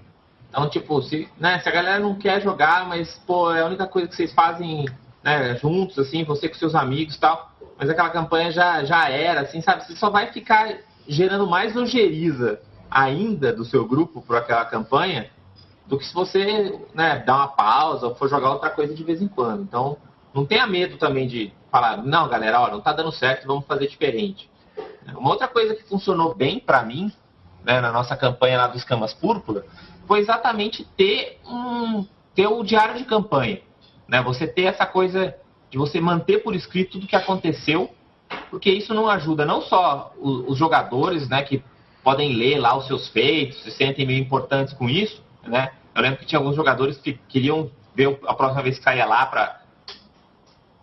Então, 0.50 0.70
tipo, 0.70 1.02
se, 1.02 1.28
né, 1.40 1.60
se 1.60 1.70
a 1.70 1.72
galera 1.72 2.00
não 2.00 2.16
quer 2.16 2.42
jogar, 2.42 2.88
mas, 2.88 3.22
pô, 3.26 3.54
é 3.54 3.62
a 3.62 3.66
única 3.66 3.88
coisa 3.88 4.08
que 4.08 4.16
vocês 4.16 4.34
fazem 4.34 4.86
né, 5.24 5.56
juntos, 5.56 5.98
assim, 5.98 6.24
você 6.24 6.50
com 6.50 6.56
seus 6.56 6.76
amigos 6.76 7.16
e 7.16 7.20
tal, 7.20 7.52
mas 7.78 7.90
aquela 7.90 8.10
campanha 8.10 8.52
já, 8.52 8.84
já 8.84 9.10
era, 9.10 9.42
assim, 9.42 9.62
sabe? 9.62 9.86
Você 9.86 9.96
só 9.96 10.10
vai 10.10 10.28
ficar 10.28 10.78
gerando 11.08 11.48
mais 11.48 11.76
ojeriza 11.76 12.60
ainda 12.92 13.54
do 13.54 13.64
seu 13.64 13.88
grupo 13.88 14.22
por 14.22 14.36
aquela 14.36 14.66
campanha 14.66 15.32
do 15.88 15.98
que 15.98 16.06
se 16.06 16.14
você 16.14 16.80
né, 16.94 17.24
dar 17.26 17.38
uma 17.38 17.48
pausa 17.48 18.08
ou 18.08 18.16
for 18.16 18.30
jogar 18.30 18.52
outra 18.52 18.70
coisa 18.70 18.94
de 18.94 19.04
vez 19.04 19.22
em 19.22 19.28
quando. 19.28 19.64
Então, 19.64 19.98
não 20.34 20.46
tenha 20.46 20.68
medo 20.68 20.98
também 20.98 21.28
de 21.28 21.54
falar, 21.72 21.98
não, 21.98 22.28
galera, 22.28 22.60
ó, 22.60 22.70
não 22.70 22.82
tá 22.82 22.92
dando 22.92 23.12
certo, 23.12 23.48
vamos 23.48 23.66
fazer 23.66 23.88
diferente. 23.88 24.50
Uma 25.16 25.30
outra 25.30 25.48
coisa 25.48 25.74
que 25.74 25.84
funcionou 25.84 26.36
bem 26.36 26.60
para 26.60 26.84
mim, 26.84 27.12
né, 27.64 27.80
na 27.80 27.92
nossa 27.92 28.16
campanha 28.16 28.58
lá 28.58 28.68
dos 28.68 28.84
Camas 28.84 29.14
Púrpura, 29.14 29.66
foi 30.08 30.20
exatamente 30.20 30.84
ter 30.98 31.40
um 31.46 32.06
ter 32.34 32.48
o 32.48 32.64
diário 32.64 32.98
de 32.98 33.04
campanha, 33.04 33.62
né? 34.08 34.22
Você 34.22 34.48
ter 34.48 34.64
essa 34.64 34.86
coisa 34.86 35.36
de 35.70 35.78
você 35.78 36.00
manter 36.00 36.42
por 36.44 36.56
escrito 36.56 36.94
tudo 36.94 37.08
que 37.08 37.16
aconteceu, 37.16 37.90
porque 38.50 38.72
isso 38.72 38.94
não 38.94 39.10
ajuda 39.10 39.46
não 39.46 39.62
só 39.62 40.14
os 40.18 40.58
jogadores, 40.58 41.28
né, 41.28 41.44
que 41.44 41.62
podem 42.04 42.34
ler 42.34 42.60
lá 42.60 42.76
os 42.76 42.88
seus 42.88 43.08
feitos, 43.10 43.62
se 43.64 43.72
sentem 43.72 44.06
meio 44.06 44.20
importantes 44.20 44.74
com 44.74 44.90
isso, 44.90 45.24
né? 45.44 45.72
Eu 45.94 46.02
lembro 46.02 46.20
que 46.20 46.26
tinha 46.26 46.40
alguns 46.40 46.56
jogadores 46.56 46.98
que 46.98 47.14
queriam 47.28 47.70
ver 47.94 48.20
a 48.26 48.34
próxima 48.34 48.62
vez 48.62 48.78
que 48.78 48.84
saía 48.84 49.06
lá 49.06 49.26
para 49.26 49.62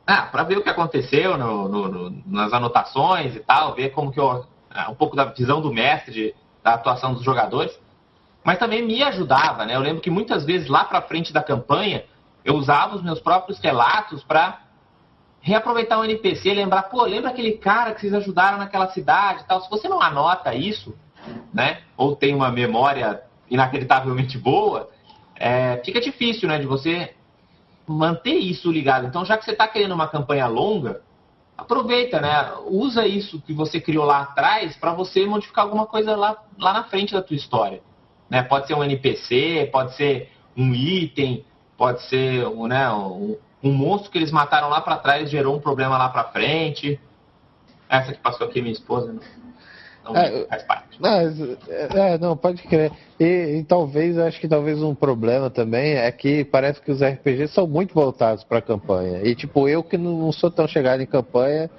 ah, 0.07 0.23
para 0.23 0.43
ver 0.43 0.57
o 0.57 0.63
que 0.63 0.71
aconteceu 0.71 1.37
no, 1.37 1.69
no, 1.69 1.89
no, 1.89 2.23
nas 2.27 2.51
anotações 2.53 3.37
e 3.37 3.41
tal, 3.41 3.75
ver 3.75 3.91
como 3.91 4.11
que 4.11 4.19
eu, 4.19 4.47
ah, 4.71 4.91
um 4.91 4.95
pouco 4.95 5.15
da 5.15 5.27
visão 5.27 5.61
do 5.61 5.71
mestre, 5.71 6.13
de, 6.13 6.35
da 6.63 6.75
atuação 6.75 7.13
dos 7.13 7.23
jogadores, 7.23 7.79
mas 8.43 8.59
também 8.59 8.83
me 8.83 9.03
ajudava, 9.03 9.67
né? 9.67 9.77
Eu 9.77 9.81
lembro 9.81 10.01
que 10.01 10.09
muitas 10.09 10.47
vezes 10.47 10.67
lá 10.67 10.85
para 10.85 11.03
frente 11.03 11.31
da 11.31 11.43
campanha 11.43 12.05
eu 12.43 12.55
usava 12.55 12.97
os 12.97 13.03
meus 13.03 13.21
próprios 13.21 13.59
relatos 13.59 14.25
para 14.25 14.61
reaproveitar 15.41 15.99
o 15.99 16.05
NPC, 16.05 16.55
lembrar, 16.55 16.85
pô, 16.85 17.03
lembra 17.03 17.31
aquele 17.31 17.53
cara 17.53 17.93
que 17.93 18.01
vocês 18.01 18.15
ajudaram 18.15 18.57
naquela 18.57 18.89
cidade 18.89 19.43
e 19.43 19.45
tal. 19.45 19.61
Se 19.61 19.69
você 19.69 19.89
não 19.89 20.01
anota 20.01 20.55
isso, 20.55 20.97
né? 21.53 21.81
Ou 21.97 22.14
tem 22.17 22.35
uma 22.35 22.51
memória 22.51 23.23
inacreditavelmente 23.51 24.38
boa, 24.38 24.91
é, 25.35 25.81
fica 25.85 26.01
difícil, 26.01 26.49
né? 26.49 26.59
De 26.59 26.67
você 26.67 27.14
manter 27.87 28.35
isso 28.35 28.71
ligado. 28.71 29.07
Então, 29.07 29.25
já 29.25 29.37
que 29.37 29.45
você 29.45 29.53
está 29.53 29.67
querendo 29.67 29.93
uma 29.93 30.09
campanha 30.09 30.47
longa, 30.47 31.01
aproveita, 31.57 32.21
né? 32.21 32.53
Usa 32.67 33.07
isso 33.07 33.41
que 33.41 33.53
você 33.53 33.81
criou 33.81 34.05
lá 34.05 34.21
atrás 34.23 34.77
para 34.77 34.93
você 34.93 35.27
modificar 35.27 35.64
alguma 35.64 35.87
coisa 35.87 36.14
lá, 36.14 36.37
lá 36.59 36.73
na 36.73 36.85
frente 36.85 37.12
da 37.12 37.23
tua 37.23 37.37
história. 37.37 37.81
Né? 38.31 38.43
Pode 38.43 38.67
ser 38.67 38.75
um 38.75 38.85
NPC, 38.85 39.69
pode 39.73 39.97
ser 39.97 40.31
um 40.57 40.75
item, 40.75 41.45
pode 41.77 42.03
ser 42.03 42.49
né, 42.51 42.91
um, 42.91 43.37
um 43.62 43.73
monstro 43.73 44.11
que 44.11 44.19
eles 44.19 44.31
mataram 44.31 44.69
lá 44.69 44.81
para 44.81 44.99
trás 44.99 45.31
gerou 45.31 45.57
um 45.57 45.61
problema 45.61 45.97
lá 45.97 46.09
para 46.09 46.25
frente. 46.25 47.01
Essa 47.88 48.12
que 48.12 48.21
passou 48.21 48.47
aqui 48.47 48.61
minha 48.61 48.73
esposa. 48.73 49.12
Né? 49.12 49.21
Então, 50.09 50.16
é, 50.16 50.47
faz 50.47 50.62
parte. 50.62 50.97
Mas, 51.01 51.40
é, 51.68 52.14
é, 52.14 52.18
não, 52.18 52.37
pode 52.37 52.62
crer. 52.62 52.90
E, 53.21 53.59
e, 53.59 53.64
talvez, 53.64 54.18
acho 54.18 54.40
que 54.40 54.49
talvez 54.49 54.83
um 54.83 54.94
problema 54.94 55.51
também 55.51 55.94
é 55.94 56.11
que 56.11 56.44
parece 56.44 56.81
que 56.81 56.90
os 56.90 57.03
RPGs 57.03 57.53
são 57.53 57.66
muito 57.66 57.94
voltados 57.94 58.44
para 58.44 58.61
campanha. 58.62 59.21
E, 59.23 59.35
tipo, 59.35 59.68
eu 59.68 59.83
que 59.83 59.99
não, 59.99 60.18
não 60.18 60.33
sou 60.33 60.51
tão 60.51 60.66
chegado 60.66 61.03
em 61.03 61.07
campanha, 61.07 61.71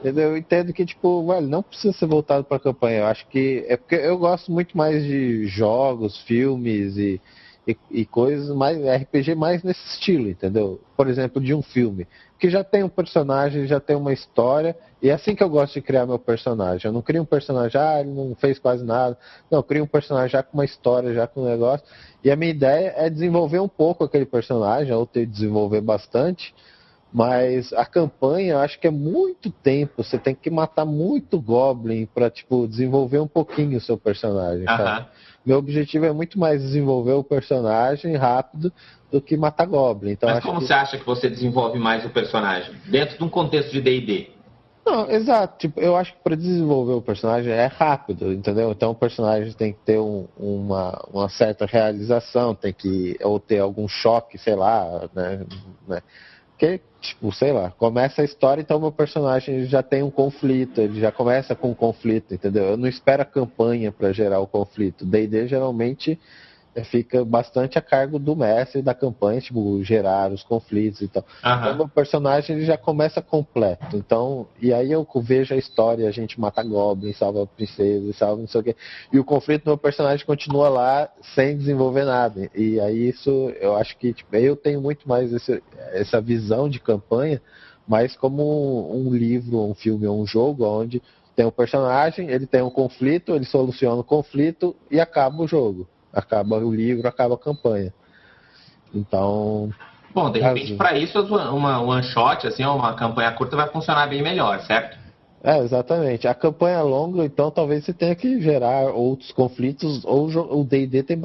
entendeu? 0.00 0.30
eu 0.30 0.36
entendo 0.36 0.72
que, 0.72 0.84
tipo, 0.84 1.26
velho, 1.26 1.46
não 1.46 1.62
precisa 1.62 1.92
ser 1.92 2.06
voltado 2.06 2.44
para 2.44 2.58
campanha. 2.58 3.00
Eu 3.00 3.06
acho 3.06 3.26
que. 3.28 3.64
É 3.68 3.76
porque 3.76 3.96
eu 3.96 4.18
gosto 4.18 4.50
muito 4.50 4.76
mais 4.76 5.02
de 5.04 5.46
jogos, 5.46 6.20
filmes 6.22 6.96
e 6.96 7.20
e, 7.66 7.76
e, 7.90 8.04
coisas 8.04 8.54
mais 8.54 8.78
RPG 8.78 9.34
mais 9.34 9.62
nesse 9.62 9.84
estilo, 9.86 10.28
entendeu? 10.28 10.80
Por 10.96 11.08
exemplo, 11.08 11.40
de 11.40 11.54
um 11.54 11.62
filme 11.62 12.06
que 12.38 12.50
já 12.50 12.62
tem 12.62 12.82
um 12.82 12.88
personagem, 12.88 13.66
já 13.66 13.80
tem 13.80 13.96
uma 13.96 14.12
história 14.12 14.76
e 15.00 15.08
é 15.08 15.14
assim 15.14 15.34
que 15.34 15.42
eu 15.42 15.48
gosto 15.48 15.74
de 15.74 15.80
criar 15.80 16.06
meu 16.06 16.18
personagem. 16.18 16.88
Eu 16.88 16.92
não 16.92 17.00
crio 17.00 17.22
um 17.22 17.26
personagem, 17.26 17.80
ah, 17.80 18.00
ele 18.00 18.10
não 18.10 18.34
fez 18.34 18.58
quase 18.58 18.84
nada. 18.84 19.16
Não, 19.50 19.60
eu 19.60 19.62
crio 19.62 19.84
um 19.84 19.86
personagem 19.86 20.30
já 20.30 20.42
com 20.42 20.58
uma 20.58 20.64
história, 20.64 21.14
já 21.14 21.26
com 21.26 21.42
um 21.42 21.44
negócio. 21.46 21.86
E 22.22 22.30
a 22.30 22.36
minha 22.36 22.50
ideia 22.50 22.92
é 22.96 23.08
desenvolver 23.08 23.60
um 23.60 23.68
pouco 23.68 24.04
aquele 24.04 24.26
personagem, 24.26 24.92
ou 24.92 25.06
ter 25.06 25.26
desenvolver 25.26 25.80
bastante. 25.80 26.54
Mas 27.12 27.72
a 27.72 27.86
campanha, 27.86 28.54
eu 28.54 28.58
acho 28.58 28.78
que 28.80 28.88
é 28.88 28.90
muito 28.90 29.48
tempo. 29.48 30.02
Você 30.02 30.18
tem 30.18 30.34
que 30.34 30.50
matar 30.50 30.84
muito 30.84 31.40
Goblin 31.40 32.06
para 32.06 32.28
tipo 32.28 32.66
desenvolver 32.66 33.20
um 33.20 33.28
pouquinho 33.28 33.78
o 33.78 33.80
seu 33.80 33.96
personagem. 33.96 34.64
Uh 34.64 34.70
-huh. 34.70 35.06
Meu 35.44 35.58
objetivo 35.58 36.06
é 36.06 36.12
muito 36.12 36.38
mais 36.38 36.62
desenvolver 36.62 37.12
o 37.12 37.24
personagem 37.24 38.16
rápido 38.16 38.72
do 39.10 39.20
que 39.20 39.36
matar 39.36 39.66
Goblin. 39.66 40.12
Então, 40.12 40.28
Mas 40.28 40.42
como 40.42 40.58
que... 40.60 40.66
você 40.66 40.72
acha 40.72 40.98
que 40.98 41.04
você 41.04 41.28
desenvolve 41.28 41.78
mais 41.78 42.04
o 42.04 42.10
personagem? 42.10 42.74
Dentro 42.86 43.18
de 43.18 43.24
um 43.24 43.28
contexto 43.28 43.70
de 43.70 43.80
D&D? 43.80 44.34
Não, 44.84 45.10
exato. 45.10 45.58
Tipo, 45.58 45.80
eu 45.80 45.96
acho 45.96 46.12
que 46.12 46.18
para 46.22 46.36
desenvolver 46.36 46.92
o 46.92 47.00
personagem 47.00 47.50
é 47.52 47.66
rápido, 47.66 48.32
entendeu? 48.32 48.70
Então 48.70 48.90
o 48.90 48.94
personagem 48.94 49.52
tem 49.52 49.72
que 49.72 49.78
ter 49.80 49.98
um, 49.98 50.26
uma, 50.36 51.02
uma 51.10 51.28
certa 51.28 51.64
realização, 51.64 52.54
tem 52.54 52.72
que 52.72 53.16
ou 53.22 53.40
ter 53.40 53.60
algum 53.60 53.88
choque, 53.88 54.36
sei 54.36 54.54
lá, 54.54 55.08
né? 55.14 55.44
Porque, 56.56 56.80
tipo, 57.00 57.32
sei 57.32 57.52
lá, 57.52 57.70
começa 57.72 58.22
a 58.22 58.24
história, 58.24 58.62
então 58.62 58.78
meu 58.80 58.92
personagem 58.92 59.64
já 59.66 59.82
tem 59.82 60.02
um 60.02 60.10
conflito, 60.10 60.80
ele 60.80 61.00
já 61.00 61.10
começa 61.10 61.54
com 61.54 61.70
um 61.70 61.74
conflito, 61.74 62.32
entendeu? 62.32 62.64
Eu 62.64 62.76
não 62.76 62.88
espero 62.88 63.22
a 63.22 63.24
campanha 63.26 63.90
para 63.90 64.12
gerar 64.12 64.38
o 64.38 64.46
conflito. 64.46 65.04
D&D 65.04 65.48
geralmente 65.48 66.18
fica 66.82 67.24
bastante 67.24 67.78
a 67.78 67.82
cargo 67.82 68.18
do 68.18 68.34
mestre 68.34 68.82
da 68.82 68.94
campanha, 68.94 69.40
tipo, 69.40 69.82
gerar 69.84 70.32
os 70.32 70.42
conflitos 70.42 71.02
e 71.02 71.08
tal. 71.08 71.22
Uhum. 71.44 71.52
Então, 71.52 71.76
meu 71.76 71.88
personagem 71.88 72.56
ele 72.56 72.64
já 72.64 72.76
começa 72.76 73.22
completo. 73.22 73.96
Então, 73.96 74.48
e 74.60 74.72
aí 74.72 74.90
eu 74.90 75.06
vejo 75.22 75.54
a 75.54 75.56
história, 75.56 76.08
a 76.08 76.10
gente 76.10 76.40
mata 76.40 76.62
Goblin, 76.62 77.12
salva 77.12 77.44
a 77.44 77.46
princesa, 77.46 78.12
salva 78.14 78.40
não 78.40 78.48
sei 78.48 78.60
o 78.60 78.64
quê. 78.64 78.76
E 79.12 79.18
o 79.18 79.24
conflito 79.24 79.64
do 79.64 79.70
meu 79.70 79.78
personagem 79.78 80.26
continua 80.26 80.68
lá 80.68 81.08
sem 81.34 81.56
desenvolver 81.56 82.04
nada. 82.04 82.50
E 82.54 82.80
aí 82.80 83.08
isso, 83.08 83.30
eu 83.60 83.76
acho 83.76 83.96
que, 83.96 84.12
tipo, 84.12 84.34
eu 84.34 84.56
tenho 84.56 84.80
muito 84.80 85.08
mais 85.08 85.32
esse, 85.32 85.62
essa 85.92 86.20
visão 86.20 86.68
de 86.68 86.80
campanha, 86.80 87.40
mas 87.86 88.16
como 88.16 88.92
um 88.92 89.14
livro, 89.14 89.60
um 89.60 89.74
filme 89.74 90.06
ou 90.06 90.20
um 90.20 90.26
jogo, 90.26 90.64
onde 90.64 91.02
tem 91.36 91.44
um 91.44 91.50
personagem, 91.50 92.30
ele 92.30 92.46
tem 92.46 92.62
um 92.62 92.70
conflito, 92.70 93.34
ele 93.34 93.44
soluciona 93.44 94.00
o 94.00 94.04
conflito 94.04 94.74
e 94.90 95.00
acaba 95.00 95.42
o 95.42 95.46
jogo 95.46 95.86
acaba 96.14 96.58
o 96.58 96.74
livro, 96.74 97.06
acaba 97.08 97.34
a 97.34 97.38
campanha. 97.38 97.92
Então, 98.94 99.70
Bom, 100.14 100.30
de 100.30 100.40
repente, 100.40 100.74
para 100.74 100.96
isso, 100.96 101.20
uma 101.20 101.80
one 101.80 102.04
shot, 102.04 102.46
assim, 102.46 102.64
uma 102.64 102.94
campanha 102.94 103.32
curta 103.32 103.56
vai 103.56 103.68
funcionar 103.68 104.06
bem 104.06 104.22
melhor, 104.22 104.60
certo? 104.60 104.96
É, 105.42 105.58
exatamente. 105.58 106.26
A 106.26 106.34
campanha 106.34 106.80
longa, 106.82 107.24
então, 107.24 107.50
talvez 107.50 107.84
você 107.84 107.92
tenha 107.92 108.14
que 108.14 108.40
gerar 108.40 108.94
outros 108.94 109.32
conflitos, 109.32 110.02
ou 110.04 110.26
o 110.26 110.64
D&D 110.64 111.02
tem 111.02 111.20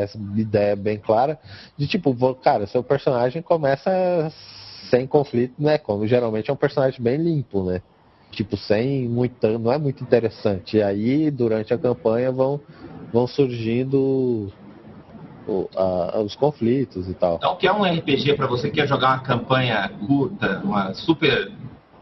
essa 0.00 0.16
ideia 0.36 0.74
bem 0.76 0.96
clara 0.96 1.38
de 1.76 1.86
tipo, 1.86 2.14
cara, 2.36 2.66
seu 2.66 2.82
personagem 2.82 3.42
começa 3.42 4.32
sem 4.88 5.06
conflito, 5.06 5.54
né? 5.58 5.76
Como 5.76 6.06
geralmente 6.06 6.48
é 6.48 6.54
um 6.54 6.56
personagem 6.56 7.02
bem 7.02 7.18
limpo, 7.18 7.64
né? 7.64 7.82
Tipo, 8.34 8.56
sem 8.56 9.08
muito, 9.08 9.46
não 9.58 9.72
é 9.72 9.78
muito 9.78 10.02
interessante. 10.02 10.76
E 10.76 10.82
aí, 10.82 11.30
durante 11.30 11.72
a 11.72 11.78
campanha, 11.78 12.32
vão, 12.32 12.60
vão 13.12 13.26
surgindo 13.26 14.52
o, 15.46 15.68
a, 15.76 16.20
os 16.20 16.34
conflitos 16.34 17.08
e 17.08 17.14
tal. 17.14 17.36
Então, 17.36 17.52
o 17.52 17.56
que 17.56 17.66
é 17.66 17.72
um 17.72 17.84
RPG 17.84 18.34
para 18.34 18.46
você 18.46 18.68
que 18.68 18.76
quer 18.76 18.88
jogar 18.88 19.08
uma 19.08 19.20
campanha 19.20 19.88
curta, 20.06 20.60
uma 20.64 20.94
super 20.94 21.52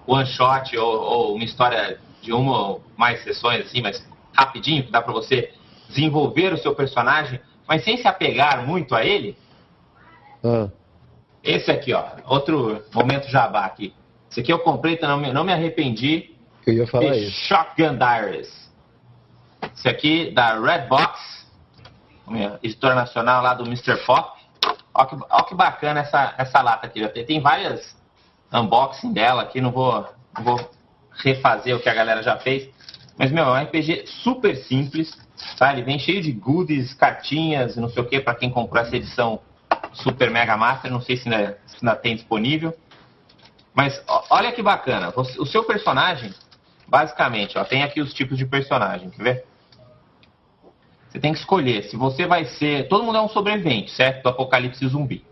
one 0.07 0.27
shot 0.27 0.77
ou, 0.77 1.01
ou, 1.01 1.35
uma 1.35 1.45
história 1.45 1.99
de 2.21 2.33
uma 2.33 2.69
ou 2.69 2.83
mais 2.97 3.23
sessões 3.23 3.67
assim, 3.67 3.83
mas 3.83 4.05
rapidinho, 4.33 4.85
que 4.85 4.91
dá 4.91 5.03
para 5.03 5.13
você 5.13 5.53
desenvolver 5.89 6.53
o 6.53 6.59
seu 6.59 6.75
personagem, 6.75 7.41
mas 7.69 7.85
sem 7.85 7.97
se 7.97 8.09
apegar 8.09 8.67
muito 8.67 8.95
a 8.95 9.05
ele? 9.05 9.37
Ah. 10.43 10.69
Esse 11.43 11.71
aqui, 11.71 11.93
ó, 11.93 12.05
outro 12.27 12.83
momento 12.95 13.29
jabá 13.29 13.65
aqui. 13.65 13.93
Esse 14.33 14.41
aqui 14.41 14.51
eu 14.51 14.61
comprei, 14.61 14.95
então 14.95 15.11
não 15.11 15.19
me, 15.19 15.31
não 15.31 15.45
me 15.45 15.53
arrependi. 15.53 16.35
Eu 16.67 16.73
ia 16.73 16.87
falar 16.87 17.15
isso. 17.15 17.31
Shotgun 17.45 17.99
Diaries. 17.99 18.73
Esse 19.77 19.89
aqui 19.89 20.31
da 20.31 20.59
Redbox, 20.59 21.47
editora 22.63 22.95
nacional 22.95 23.43
lá 23.43 23.53
do 23.53 23.65
Mr. 23.65 23.99
Pop. 24.07 24.41
Olha 24.95 25.07
que, 25.07 25.17
olha 25.29 25.45
que 25.45 25.55
bacana 25.55 26.01
essa, 26.01 26.35
essa 26.39 26.63
lata 26.63 26.87
aqui. 26.87 27.07
Tem, 27.09 27.27
tem 27.27 27.41
várias 27.43 27.95
unboxing 28.51 29.13
dela 29.13 29.43
aqui, 29.43 29.61
não 29.61 29.71
vou, 29.71 30.09
não 30.35 30.43
vou 30.43 30.71
refazer 31.13 31.77
o 31.77 31.81
que 31.81 31.91
a 31.91 31.95
galera 31.95 32.23
já 32.23 32.39
fez. 32.39 32.71
Mas, 33.19 33.31
meu, 33.31 33.45
é 33.45 33.51
um 33.51 33.65
RPG 33.65 34.07
super 34.07 34.57
simples, 34.57 35.15
tá? 35.59 35.75
Ele 35.75 35.83
vem 35.83 35.99
cheio 35.99 36.23
de 36.23 36.33
goodies, 36.33 36.95
cartinhas, 36.95 37.77
não 37.77 37.91
sei 37.91 38.03
o 38.03 38.07
que, 38.07 38.19
para 38.19 38.35
quem 38.35 38.49
comprou 38.49 38.83
essa 38.83 38.97
edição 38.97 39.41
Super 39.93 40.31
Mega 40.31 40.57
Master, 40.57 40.91
não 40.91 41.03
sei 41.03 41.19
se 41.19 41.29
ainda, 41.29 41.59
se 41.67 41.77
ainda 41.83 41.97
tem 41.97 42.17
disponível. 42.17 42.75
Mas 43.75 44.03
olha 44.31 44.53
que 44.53 44.63
bacana, 44.63 45.13
o 45.17 45.47
seu 45.47 45.65
personagem, 45.65 46.33
basicamente, 46.87 47.57
ó, 47.57 47.65
tem 47.65 47.83
aqui 47.83 48.01
os 48.01 48.13
tipos 48.13 48.37
de 48.37 48.45
personagem, 48.45 49.09
quer 49.11 49.23
ver? 49.23 49.45
Você 51.09 51.19
tem 51.19 51.33
que 51.33 51.39
escolher 51.39 51.85
se 51.85 51.97
você 51.97 52.27
vai 52.27 52.45
ser. 52.47 52.89
Todo 52.89 53.05
mundo 53.05 53.19
é 53.19 53.21
um 53.21 53.29
sobrevivente, 53.29 53.91
certo? 53.91 54.23
Do 54.23 54.31
apocalipse 54.31 54.87
zumbi. 54.89 55.25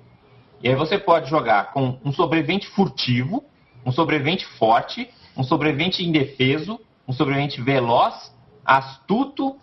E 0.62 0.68
aí 0.68 0.74
você 0.74 0.98
pode 0.98 1.28
jogar 1.28 1.72
com 1.72 1.98
um 2.04 2.12
sobrevivente 2.12 2.66
furtivo, 2.68 3.42
um 3.84 3.90
sobrevivente 3.90 4.44
forte, 4.58 5.10
um 5.34 5.42
sobrevivente 5.42 6.04
indefeso, 6.04 6.78
um 7.08 7.14
sobrevivente 7.14 7.62
veloz, 7.62 8.34
astuto 8.64 9.58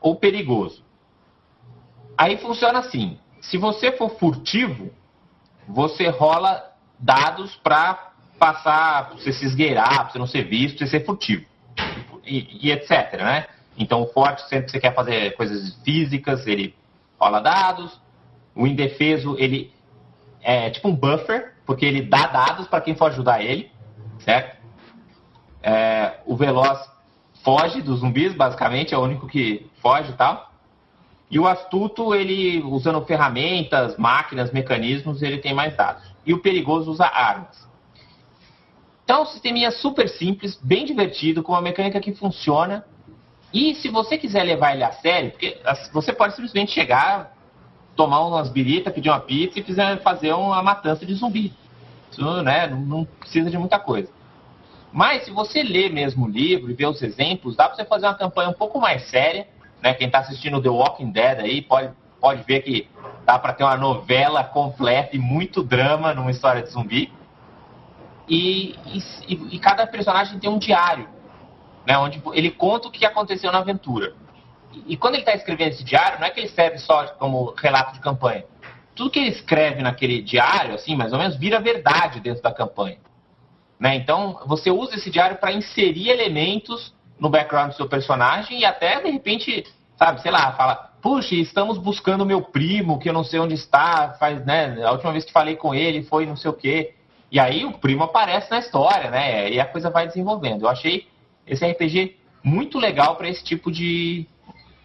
ou 0.00 0.16
perigoso. 0.16 0.82
Aí 2.16 2.38
funciona 2.38 2.78
assim: 2.78 3.18
se 3.40 3.58
você 3.58 3.92
for 3.92 4.10
furtivo, 4.18 4.90
você 5.68 6.08
rola 6.08 6.72
dados 6.98 7.54
para 7.56 8.07
passar, 8.38 9.08
pra 9.08 9.16
você 9.16 9.32
se 9.32 9.44
esgueirar, 9.44 10.04
para 10.04 10.10
você 10.10 10.18
não 10.18 10.26
ser 10.26 10.44
visto, 10.44 10.78
pra 10.78 10.86
você 10.86 10.98
ser 10.98 11.04
furtivo. 11.04 11.44
E, 12.24 12.68
e, 12.68 12.70
etc, 12.70 13.14
né? 13.18 13.46
Então 13.76 14.02
o 14.02 14.06
forte, 14.06 14.48
sempre 14.48 14.70
você 14.70 14.80
quer 14.80 14.94
fazer 14.94 15.34
coisas 15.36 15.74
físicas, 15.84 16.46
ele 16.46 16.74
rola 17.18 17.40
dados. 17.40 18.00
O 18.54 18.66
indefeso, 18.66 19.36
ele 19.38 19.72
é 20.40 20.70
tipo 20.70 20.88
um 20.88 20.94
buffer, 20.94 21.54
porque 21.64 21.84
ele 21.84 22.02
dá 22.02 22.26
dados 22.26 22.66
para 22.66 22.80
quem 22.80 22.94
for 22.94 23.06
ajudar 23.06 23.42
ele, 23.42 23.70
certo? 24.20 24.58
É, 25.62 26.20
o 26.26 26.36
veloz 26.36 26.78
foge 27.44 27.80
dos 27.80 28.00
zumbis, 28.00 28.34
basicamente, 28.34 28.94
é 28.94 28.98
o 28.98 29.02
único 29.02 29.26
que 29.26 29.70
foge 29.80 30.10
e 30.10 30.14
tal. 30.14 30.52
E 31.30 31.38
o 31.38 31.46
astuto, 31.46 32.14
ele 32.14 32.62
usando 32.62 33.04
ferramentas, 33.04 33.96
máquinas, 33.96 34.50
mecanismos, 34.50 35.22
ele 35.22 35.38
tem 35.38 35.54
mais 35.54 35.76
dados. 35.76 36.02
E 36.24 36.32
o 36.32 36.40
perigoso 36.40 36.90
usa 36.90 37.06
armas. 37.06 37.68
Então, 39.08 39.22
o 39.22 39.26
sisteminha 39.26 39.70
super 39.70 40.06
simples, 40.06 40.60
bem 40.62 40.84
divertido, 40.84 41.42
com 41.42 41.52
uma 41.52 41.62
mecânica 41.62 41.98
que 41.98 42.12
funciona. 42.12 42.84
E 43.54 43.74
se 43.76 43.88
você 43.88 44.18
quiser 44.18 44.42
levar 44.42 44.74
ele 44.74 44.84
a 44.84 44.92
sério, 44.92 45.30
porque 45.30 45.58
você 45.94 46.12
pode 46.12 46.34
simplesmente 46.34 46.72
chegar, 46.72 47.34
tomar 47.96 48.20
umas 48.20 48.50
biritas, 48.50 48.92
pedir 48.92 49.08
uma 49.08 49.20
pizza 49.20 49.58
e 49.58 49.96
fazer 50.02 50.34
uma 50.34 50.62
matança 50.62 51.06
de 51.06 51.14
zumbi. 51.14 51.54
Isso 52.10 52.42
né, 52.42 52.66
não 52.66 53.06
precisa 53.06 53.50
de 53.50 53.56
muita 53.56 53.78
coisa. 53.78 54.10
Mas 54.92 55.24
se 55.24 55.30
você 55.30 55.62
ler 55.62 55.90
mesmo 55.90 56.26
o 56.26 56.28
livro 56.28 56.70
e 56.70 56.74
ver 56.74 56.88
os 56.88 57.00
exemplos, 57.00 57.56
dá 57.56 57.66
para 57.66 57.76
você 57.76 57.86
fazer 57.86 58.04
uma 58.04 58.14
campanha 58.14 58.50
um 58.50 58.54
pouco 58.54 58.78
mais 58.78 59.08
séria 59.08 59.46
né? 59.82 59.94
Quem 59.94 60.06
está 60.06 60.18
assistindo 60.20 60.60
The 60.60 60.68
Walking 60.68 61.10
Dead 61.10 61.38
aí 61.40 61.62
pode, 61.62 61.92
pode 62.20 62.42
ver 62.42 62.62
que 62.62 62.88
dá 63.24 63.38
para 63.38 63.52
ter 63.52 63.64
uma 63.64 63.76
novela 63.76 64.44
completa 64.44 65.14
e 65.14 65.18
muito 65.18 65.62
drama 65.62 66.14
numa 66.14 66.30
história 66.30 66.62
de 66.62 66.70
zumbi. 66.70 67.12
E, 68.28 68.76
e, 69.26 69.54
e, 69.54 69.58
cada 69.58 69.86
personagem 69.86 70.38
tem 70.38 70.50
um 70.50 70.58
diário, 70.58 71.08
né? 71.86 71.96
Onde 71.96 72.22
ele 72.34 72.50
conta 72.50 72.88
o 72.88 72.90
que 72.90 73.06
aconteceu 73.06 73.50
na 73.50 73.58
aventura. 73.58 74.14
E, 74.72 74.92
e 74.92 74.96
quando 74.96 75.14
ele 75.14 75.22
está 75.22 75.34
escrevendo 75.34 75.70
esse 75.70 75.82
diário, 75.82 76.20
não 76.20 76.26
é 76.26 76.30
que 76.30 76.40
ele 76.40 76.46
escreve 76.46 76.78
só 76.78 77.06
como 77.14 77.54
relato 77.56 77.94
de 77.94 78.00
campanha. 78.00 78.44
Tudo 78.94 79.10
que 79.10 79.18
ele 79.18 79.30
escreve 79.30 79.80
naquele 79.80 80.20
diário, 80.20 80.74
assim, 80.74 80.94
mais 80.94 81.12
ou 81.12 81.18
menos, 81.18 81.36
vira 81.36 81.60
verdade 81.60 82.20
dentro 82.20 82.42
da 82.42 82.52
campanha. 82.52 82.98
Né? 83.78 83.94
Então, 83.94 84.40
você 84.46 84.70
usa 84.70 84.96
esse 84.96 85.08
diário 85.08 85.36
para 85.36 85.52
inserir 85.52 86.10
elementos 86.10 86.92
no 87.18 87.30
background 87.30 87.70
do 87.70 87.76
seu 87.76 87.88
personagem 87.88 88.60
e 88.60 88.64
até, 88.64 89.00
de 89.00 89.10
repente, 89.10 89.64
sabe, 89.96 90.20
sei 90.20 90.30
lá, 90.30 90.52
fala, 90.52 90.74
puxa, 91.00 91.34
estamos 91.34 91.78
buscando 91.78 92.26
meu 92.26 92.42
primo, 92.42 92.98
que 92.98 93.08
eu 93.08 93.12
não 93.12 93.24
sei 93.24 93.40
onde 93.40 93.54
está, 93.54 94.16
faz, 94.18 94.44
né, 94.44 94.82
a 94.84 94.92
última 94.92 95.12
vez 95.12 95.24
que 95.24 95.32
falei 95.32 95.56
com 95.56 95.74
ele 95.74 96.02
foi 96.02 96.26
não 96.26 96.36
sei 96.36 96.50
o 96.50 96.54
quê. 96.54 96.94
E 97.30 97.38
aí 97.38 97.64
o 97.64 97.72
primo 97.72 98.04
aparece 98.04 98.50
na 98.50 98.58
história, 98.58 99.10
né, 99.10 99.50
e 99.50 99.60
a 99.60 99.66
coisa 99.66 99.90
vai 99.90 100.06
desenvolvendo. 100.06 100.62
Eu 100.62 100.68
achei 100.68 101.06
esse 101.46 101.66
RPG 101.66 102.16
muito 102.42 102.78
legal 102.78 103.16
para 103.16 103.28
esse 103.28 103.44
tipo 103.44 103.70
de, 103.70 104.26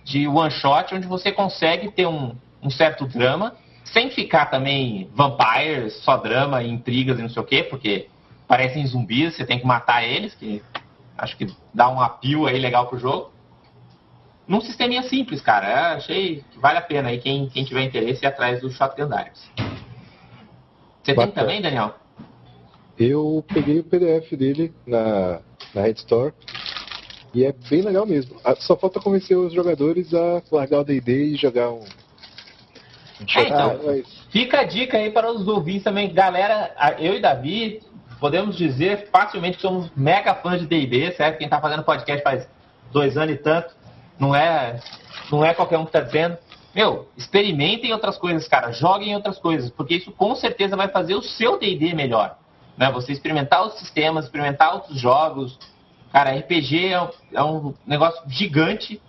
de 0.03 0.27
one 0.27 0.51
shot, 0.51 0.93
onde 0.93 1.07
você 1.07 1.31
consegue 1.31 1.91
ter 1.91 2.05
um, 2.05 2.35
um 2.61 2.69
certo 2.69 3.05
drama, 3.07 3.55
sem 3.85 4.09
ficar 4.09 4.47
também 4.47 5.09
vampires, 5.13 5.93
só 6.03 6.17
drama, 6.17 6.63
intrigas 6.63 7.19
e 7.19 7.21
não 7.21 7.29
sei 7.29 7.41
o 7.41 7.45
quê, 7.45 7.63
porque 7.63 8.07
parecem 8.47 8.85
zumbis, 8.85 9.35
você 9.35 9.45
tem 9.45 9.59
que 9.59 9.65
matar 9.65 10.03
eles, 10.03 10.35
que 10.35 10.61
Acho 11.17 11.37
que 11.37 11.47
dá 11.73 11.89
um 11.89 12.01
apio 12.01 12.47
aí 12.47 12.59
legal 12.59 12.87
pro 12.87 12.97
jogo. 12.97 13.31
Num 14.47 14.59
sisteminha 14.59 15.03
simples, 15.03 15.41
cara. 15.41 15.69
Eu 15.69 15.97
achei 15.97 16.43
que 16.51 16.59
vale 16.59 16.77
a 16.77 16.81
pena 16.81 17.09
aí 17.09 17.19
quem, 17.19 17.47
quem 17.49 17.63
tiver 17.63 17.83
interesse 17.83 18.25
ir 18.25 18.27
atrás 18.27 18.61
do 18.61 18.69
Shotgun 18.69 19.07
Diaries. 19.07 19.49
Você 21.01 21.13
Bacana. 21.13 21.31
tem 21.31 21.31
também, 21.31 21.61
Daniel? 21.61 21.95
Eu 22.97 23.43
peguei 23.53 23.79
o 23.79 23.83
PDF 23.83 24.33
dele 24.33 24.73
na, 24.85 25.39
na 25.73 25.81
Red 25.81 25.93
Store 25.93 26.33
e 27.33 27.43
é 27.43 27.53
bem 27.69 27.81
legal 27.81 28.05
mesmo. 28.05 28.39
Ah, 28.43 28.55
só 28.55 28.77
falta 28.77 28.99
convencer 28.99 29.35
os 29.35 29.51
jogadores 29.51 30.13
a 30.13 30.41
largar 30.51 30.81
o 30.81 30.83
D&D 30.83 31.25
e 31.25 31.35
jogar 31.35 31.71
um... 31.71 31.79
um 31.79 33.25
é, 33.35 33.41
então, 33.41 33.79
mas... 33.83 34.07
fica 34.29 34.59
a 34.59 34.63
dica 34.63 34.97
aí 34.97 35.09
para 35.09 35.31
os 35.31 35.47
ouvintes 35.47 35.83
também. 35.83 36.13
Galera, 36.13 36.71
eu 36.99 37.15
e 37.15 37.19
Davi 37.19 37.81
podemos 38.19 38.55
dizer 38.55 39.09
facilmente 39.11 39.57
que 39.57 39.63
somos 39.63 39.89
mega 39.95 40.35
fãs 40.35 40.61
de 40.61 40.67
D&D, 40.67 41.13
certo? 41.13 41.39
Quem 41.39 41.45
está 41.45 41.59
fazendo 41.59 41.83
podcast 41.83 42.23
faz 42.23 42.47
dois 42.91 43.17
anos 43.17 43.33
e 43.33 43.37
tanto, 43.37 43.73
não 44.19 44.35
é, 44.35 44.79
não 45.31 45.43
é 45.43 45.55
qualquer 45.55 45.79
um 45.79 45.83
que 45.83 45.89
está 45.89 46.01
dizendo. 46.01 46.37
Meu, 46.75 47.09
experimentem 47.17 47.91
outras 47.91 48.17
coisas, 48.17 48.47
cara, 48.47 48.71
joguem 48.71 49.15
outras 49.15 49.39
coisas, 49.39 49.71
porque 49.71 49.95
isso 49.95 50.11
com 50.11 50.35
certeza 50.35 50.75
vai 50.75 50.87
fazer 50.87 51.15
o 51.15 51.21
seu 51.21 51.57
D&D 51.57 51.93
melhor. 51.95 52.37
Né? 52.78 52.91
Você 52.91 53.11
experimentar 53.11 53.65
os 53.65 53.74
sistemas, 53.80 54.26
experimentar 54.26 54.74
outros 54.74 54.99
jogos. 54.99 55.57
Cara, 56.11 56.36
RPG 56.36 56.93
é, 56.93 57.09
é 57.34 57.43
um 57.43 57.74
negócio 57.86 58.21
gigante. 58.28 59.01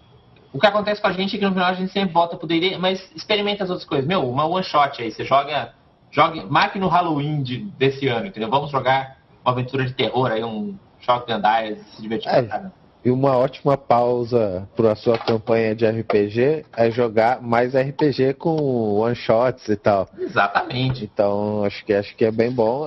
O 0.53 0.61
que 0.61 0.67
acontece 0.67 1.01
com 1.01 1.09
a 1.09 1.13
gente 1.13 1.37
é 1.37 1.39
que 1.39 1.45
no 1.45 1.53
final 1.53 1.69
a 1.69 1.75
gente 1.75 1.93
sempre 1.93 2.13
volta 2.13 2.37
pro 2.37 2.47
D&D, 2.47 2.79
mas 2.79 3.11
experimenta 3.15 3.65
as 3.65 3.71
outras 3.71 3.89
coisas. 3.89 4.07
Meu, 4.07 4.29
uma 4.29 4.47
one 4.47 4.65
shot 4.65 5.03
aí, 5.03 5.11
você 5.11 5.25
joga 5.25 5.75
Jogue, 6.15 6.45
marque 6.49 6.79
no 6.79 6.87
Halloween 6.87 7.43
de, 7.43 7.59
desse 7.77 8.07
ano, 8.07 8.27
entendeu? 8.27 8.49
Vamos 8.49 8.71
jogar 8.71 9.19
uma 9.45 9.51
aventura 9.51 9.85
de 9.85 9.93
terror 9.93 10.31
aí, 10.31 10.45
um 10.45 10.79
Shotgun 11.01 11.41
Dice, 11.41 11.85
se 11.91 12.03
divertir 12.03 12.29
é, 12.29 12.43
pra 12.43 12.71
E 13.05 13.11
uma 13.11 13.37
ótima 13.37 13.77
pausa 13.77 14.67
para 14.75 14.93
a 14.93 14.97
sua 14.97 15.19
campanha 15.19 15.77
de 15.77 15.87
RPG 15.87 16.65
é 16.75 16.91
jogar 16.91 17.43
mais 17.43 17.75
RPG 17.75 18.35
com 18.39 18.57
one 18.95 19.15
shots 19.15 19.69
e 19.69 19.77
tal. 19.77 20.09
Exatamente. 20.19 21.05
Então 21.05 21.65
acho 21.65 21.85
que 21.85 21.93
acho 21.93 22.17
que 22.17 22.25
é 22.25 22.31
bem 22.31 22.51
bom. 22.51 22.87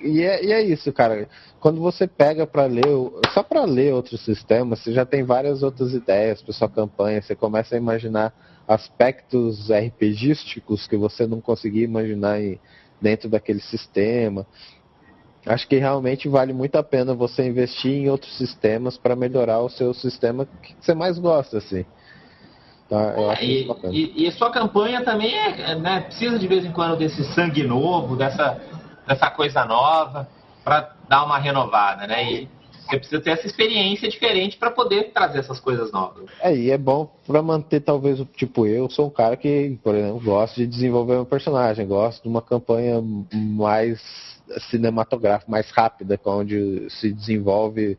E 0.00 0.22
é, 0.22 0.44
e 0.44 0.52
é 0.52 0.62
isso, 0.62 0.92
cara. 0.92 1.28
Quando 1.60 1.80
você 1.80 2.08
pega 2.08 2.44
para 2.44 2.64
ler, 2.64 2.84
só 3.32 3.42
para 3.42 3.64
ler 3.64 3.94
outros 3.94 4.24
sistemas, 4.24 4.80
você 4.80 4.92
já 4.92 5.06
tem 5.06 5.22
várias 5.22 5.62
outras 5.62 5.94
ideias 5.94 6.42
para 6.42 6.52
sua 6.52 6.68
campanha. 6.68 7.22
Você 7.22 7.36
começa 7.36 7.76
a 7.76 7.78
imaginar 7.78 8.34
aspectos 8.66 9.70
RPGísticos 9.70 10.88
que 10.88 10.96
você 10.96 11.24
não 11.24 11.40
conseguia 11.40 11.84
imaginar 11.84 12.40
dentro 13.00 13.28
daquele 13.28 13.60
sistema. 13.60 14.44
Acho 15.46 15.68
que 15.68 15.76
realmente 15.76 16.28
vale 16.28 16.52
muito 16.52 16.74
a 16.76 16.82
pena 16.82 17.14
você 17.14 17.46
investir 17.46 17.92
em 17.92 18.10
outros 18.10 18.36
sistemas 18.36 18.98
para 18.98 19.14
melhorar 19.14 19.60
o 19.60 19.68
seu 19.68 19.94
sistema 19.94 20.46
que 20.60 20.74
você 20.80 20.92
mais 20.92 21.18
gosta, 21.18 21.58
assim. 21.58 21.84
Tá, 22.88 23.14
acho 23.32 23.44
e, 23.44 23.68
e, 23.90 24.26
e 24.26 24.32
sua 24.32 24.50
campanha 24.50 25.04
também 25.04 25.36
é, 25.36 25.74
né, 25.76 26.00
precisa 26.02 26.38
de 26.38 26.46
vez 26.46 26.64
em 26.64 26.72
quando 26.72 26.96
desse 26.96 27.24
sangue 27.32 27.64
novo, 27.64 28.16
dessa, 28.16 28.60
dessa 29.06 29.30
coisa 29.30 29.64
nova, 29.64 30.28
para 30.64 30.94
dar 31.08 31.24
uma 31.24 31.38
renovada, 31.38 32.06
né? 32.06 32.32
E 32.32 32.48
você 32.88 32.98
precisa 32.98 33.20
ter 33.20 33.30
essa 33.30 33.46
experiência 33.46 34.08
diferente 34.08 34.56
para 34.56 34.70
poder 34.70 35.12
trazer 35.12 35.40
essas 35.40 35.58
coisas 35.58 35.90
novas. 35.92 36.28
É, 36.40 36.56
e 36.56 36.70
é 36.70 36.78
bom 36.78 37.10
para 37.26 37.42
manter, 37.42 37.80
talvez, 37.80 38.20
o 38.20 38.24
tipo, 38.24 38.66
eu 38.66 38.88
sou 38.88 39.06
um 39.06 39.10
cara 39.10 39.36
que, 39.36 39.78
por 39.82 39.94
exemplo, 39.94 40.20
gosto 40.20 40.56
de 40.56 40.66
desenvolver 40.66 41.16
um 41.16 41.24
personagem, 41.24 41.86
gosto 41.86 42.22
de 42.22 42.28
uma 42.28 42.42
campanha 42.42 43.02
mais 43.32 44.00
cinematográfica, 44.70 45.50
mais 45.50 45.70
rápida, 45.70 46.18
onde 46.24 46.88
se 46.90 47.12
desenvolve 47.12 47.98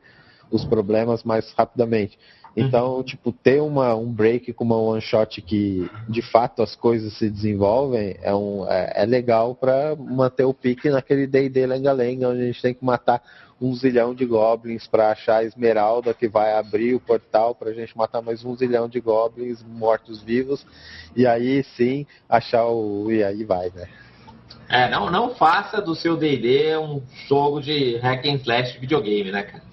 os 0.52 0.64
problemas 0.64 1.24
mais 1.24 1.52
rapidamente. 1.54 2.18
Então, 2.56 2.96
uhum. 2.96 3.04
tipo, 3.04 3.32
ter 3.32 3.62
uma, 3.62 3.94
um 3.94 4.12
break 4.12 4.52
com 4.54 4.64
uma 4.64 4.78
one 4.78 5.00
shot 5.00 5.40
que 5.44 5.88
de 6.10 6.24
fato 6.24 6.64
as 6.64 6.76
coisas 6.76 7.14
se 7.14 7.30
desenvolvem 7.30 8.18
é, 8.20 8.34
um, 8.34 8.66
é, 8.68 8.94
é 8.96 9.06
legal 9.06 9.54
para 9.54 9.96
manter 9.96 10.44
o 10.44 10.54
pique 10.56 10.90
naquele 10.90 11.28
D&D 11.28 11.68
lenga-lenga, 11.68 12.30
onde 12.30 12.42
a 12.42 12.46
gente 12.46 12.62
tem 12.62 12.74
que 12.74 12.84
matar 12.84 13.22
um 13.62 13.76
zilhão 13.76 14.14
de 14.14 14.26
goblins 14.26 14.88
para 14.88 15.12
achar 15.12 15.38
a 15.38 15.44
esmeralda 15.44 16.16
que 16.16 16.28
vai 16.28 16.54
abrir 16.54 16.96
o 16.96 17.00
portal 17.00 17.54
para 17.54 17.70
a 17.70 17.74
gente 17.74 17.96
matar 17.96 18.24
mais 18.24 18.44
um 18.44 18.56
zilhão 18.56 18.90
de 18.90 19.00
goblins 19.00 19.64
mortos-vivos 19.64 20.66
e 21.16 21.28
aí 21.28 21.64
sim 21.76 22.08
achar 22.28 22.66
o. 22.66 23.12
e 23.12 23.24
aí 23.24 23.44
vai, 23.44 23.72
né? 23.76 23.88
É, 24.70 24.90
não, 24.90 25.10
não 25.10 25.34
faça 25.36 25.82
do 25.82 25.96
seu 25.96 26.18
D&D 26.18 26.78
um 26.78 27.02
jogo 27.28 27.62
de 27.62 27.98
hack 27.98 28.26
and 28.26 28.36
slash 28.36 28.74
de 28.74 28.80
videogame, 28.80 29.32
né, 29.32 29.44
cara? 29.44 29.64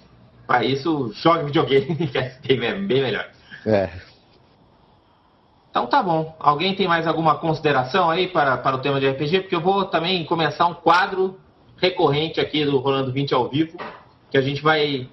Para 0.47 0.63
isso, 0.63 1.11
jogue 1.15 1.45
videogame 1.45 1.95
que 2.07 2.17
é 2.17 2.55
bem, 2.55 3.01
melhor. 3.01 3.29
É. 3.65 3.89
Então 5.69 5.87
tá 5.87 6.01
bom. 6.01 6.33
Alguém 6.39 6.75
tem 6.75 6.87
mais 6.87 7.05
alguma 7.05 7.37
consideração 7.37 8.09
aí 8.09 8.27
para, 8.27 8.55
para 8.57 8.77
o 8.77 8.79
tema 8.79 8.99
de 8.99 9.09
RPG? 9.09 9.41
Porque 9.41 9.55
eu 9.55 9.61
vou 9.61 9.85
também 9.85 10.23
começar 10.23 10.65
um 10.67 10.73
quadro 10.73 11.37
recorrente 11.77 12.39
aqui 12.39 12.63
do 12.63 12.77
Rolando 12.77 13.11
20 13.11 13.33
ao 13.33 13.49
vivo, 13.49 13.77
que 14.31 14.37
a 14.37 14.41
gente 14.41 14.61
vai. 14.61 15.09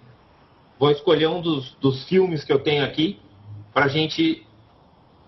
Vou 0.78 0.90
escolher 0.90 1.28
um 1.28 1.40
dos, 1.40 1.74
dos 1.80 2.04
filmes 2.04 2.44
que 2.44 2.52
eu 2.52 2.60
tenho 2.60 2.84
aqui 2.84 3.18
para 3.74 3.86
a 3.86 3.88
gente 3.88 4.46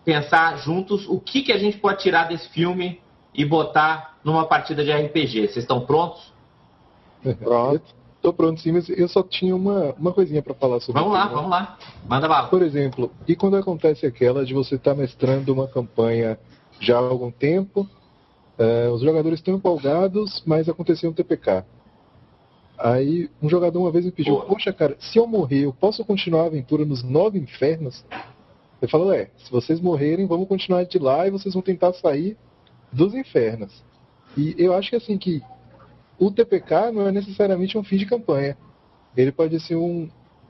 pensar 0.05 0.59
juntos 0.59 1.09
o 1.09 1.19
que, 1.19 1.43
que 1.43 1.53
a 1.53 1.59
gente 1.59 1.79
pode 1.79 2.03
tirar 2.03 2.29
desse 2.29 2.49
filme 2.51 3.01
e 3.35 3.45
botar 3.45 4.14
numa 4.25 4.47
partida 4.47 4.83
de 4.83 4.91
RPG. 4.91 5.49
Vocês 5.49 5.59
estão 5.59 5.85
prontos? 5.85 6.33
Pronto. 7.39 8.05
Tô 8.25 8.33
pronto 8.33 8.59
sim, 8.59 8.73
mas 8.73 8.89
eu 8.89 9.07
só 9.07 9.23
tinha 9.23 9.55
uma, 9.55 9.93
uma 9.99 10.11
coisinha 10.11 10.43
para 10.43 10.55
falar 10.55 10.81
sobre 10.81 10.99
Vamos 10.99 11.15
lá, 11.15 11.27
vamos 11.27 11.51
lá. 11.51 11.77
Manda 12.09 12.27
bala. 12.27 12.49
Por 12.49 12.63
exemplo, 12.63 13.13
e 13.29 13.37
quando 13.37 13.55
acontece 13.55 14.07
aquela 14.07 14.47
de 14.47 14.55
você 14.55 14.77
estar 14.77 14.93
tá 14.93 14.97
mestrando 14.97 15.53
uma 15.53 15.69
campanha 15.69 16.39
já 16.81 16.97
há 16.97 17.01
algum 17.01 17.31
tempo, 17.31 17.87
uh, 18.59 18.91
os 18.93 19.03
jogadores 19.03 19.41
estão 19.41 19.55
empolgados, 19.55 20.43
mas 20.47 20.71
aconteceu 20.71 21.11
um 21.11 21.13
TPK. 21.13 21.67
Aí 22.79 23.31
um 23.43 23.49
jogador 23.49 23.79
uma 23.79 23.91
vez 23.91 24.07
me 24.07 24.11
pediu, 24.11 24.37
Porra. 24.37 24.47
poxa 24.47 24.73
cara, 24.73 24.97
se 24.99 25.19
eu 25.19 25.27
morrer, 25.27 25.67
eu 25.67 25.75
posso 25.75 26.03
continuar 26.03 26.45
a 26.45 26.47
aventura 26.47 26.87
nos 26.87 27.03
nove 27.03 27.39
infernos? 27.39 28.07
Ele 28.81 28.91
falou, 28.91 29.13
é, 29.13 29.31
se 29.37 29.51
vocês 29.51 29.83
morrerem, 29.83 30.27
vamos 30.27 30.49
continuar 30.49 30.85
de 30.85 30.99
lá 30.99 31.27
e 31.27 31.31
vocês 31.31 31.53
vão 31.53 31.63
tentar 31.63 31.93
sair 31.93 32.39
dos 32.91 33.15
infernos. 33.15 33.85
E 34.37 34.55
eu 34.59 34.75
acho 34.75 34.91
que 34.91 34.97
assim 34.97 35.17
que 35.17 35.43
o 36.19 36.31
TPK 36.31 36.93
não 36.93 37.07
é 37.07 37.13
necessariamente 37.13 37.77
um 37.77 37.85
fim 37.85 37.97
de 37.97 38.07
campanha. 38.07 38.57
Ele 39.17 39.33
pode 39.33 39.59
ser 39.61 39.77
um, 39.77 40.09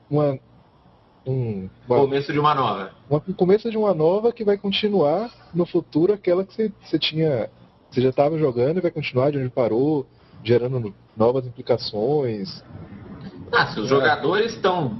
uma, 0.09 0.39
um 1.25 1.69
uma, 1.87 1.97
começo 1.97 2.33
de 2.33 2.39
uma 2.39 2.55
nova. 2.55 2.91
Uma, 3.09 3.23
um 3.27 3.33
começo 3.33 3.69
de 3.69 3.77
uma 3.77 3.93
nova 3.93 4.31
que 4.31 4.43
vai 4.43 4.57
continuar 4.57 5.29
no 5.53 5.65
futuro 5.65 6.13
aquela 6.13 6.43
que 6.43 6.71
você, 6.83 6.99
tinha. 6.99 7.49
Você 7.89 8.01
já 8.01 8.09
estava 8.09 8.37
jogando 8.37 8.77
e 8.77 8.81
vai 8.81 8.91
continuar 8.91 9.31
de 9.31 9.37
onde 9.37 9.49
parou, 9.49 10.05
gerando 10.43 10.93
novas 11.15 11.45
implicações. 11.45 12.63
Ah, 13.51 13.67
se 13.67 13.79
os 13.79 13.85
é. 13.85 13.89
jogadores 13.89 14.53
estão 14.53 14.97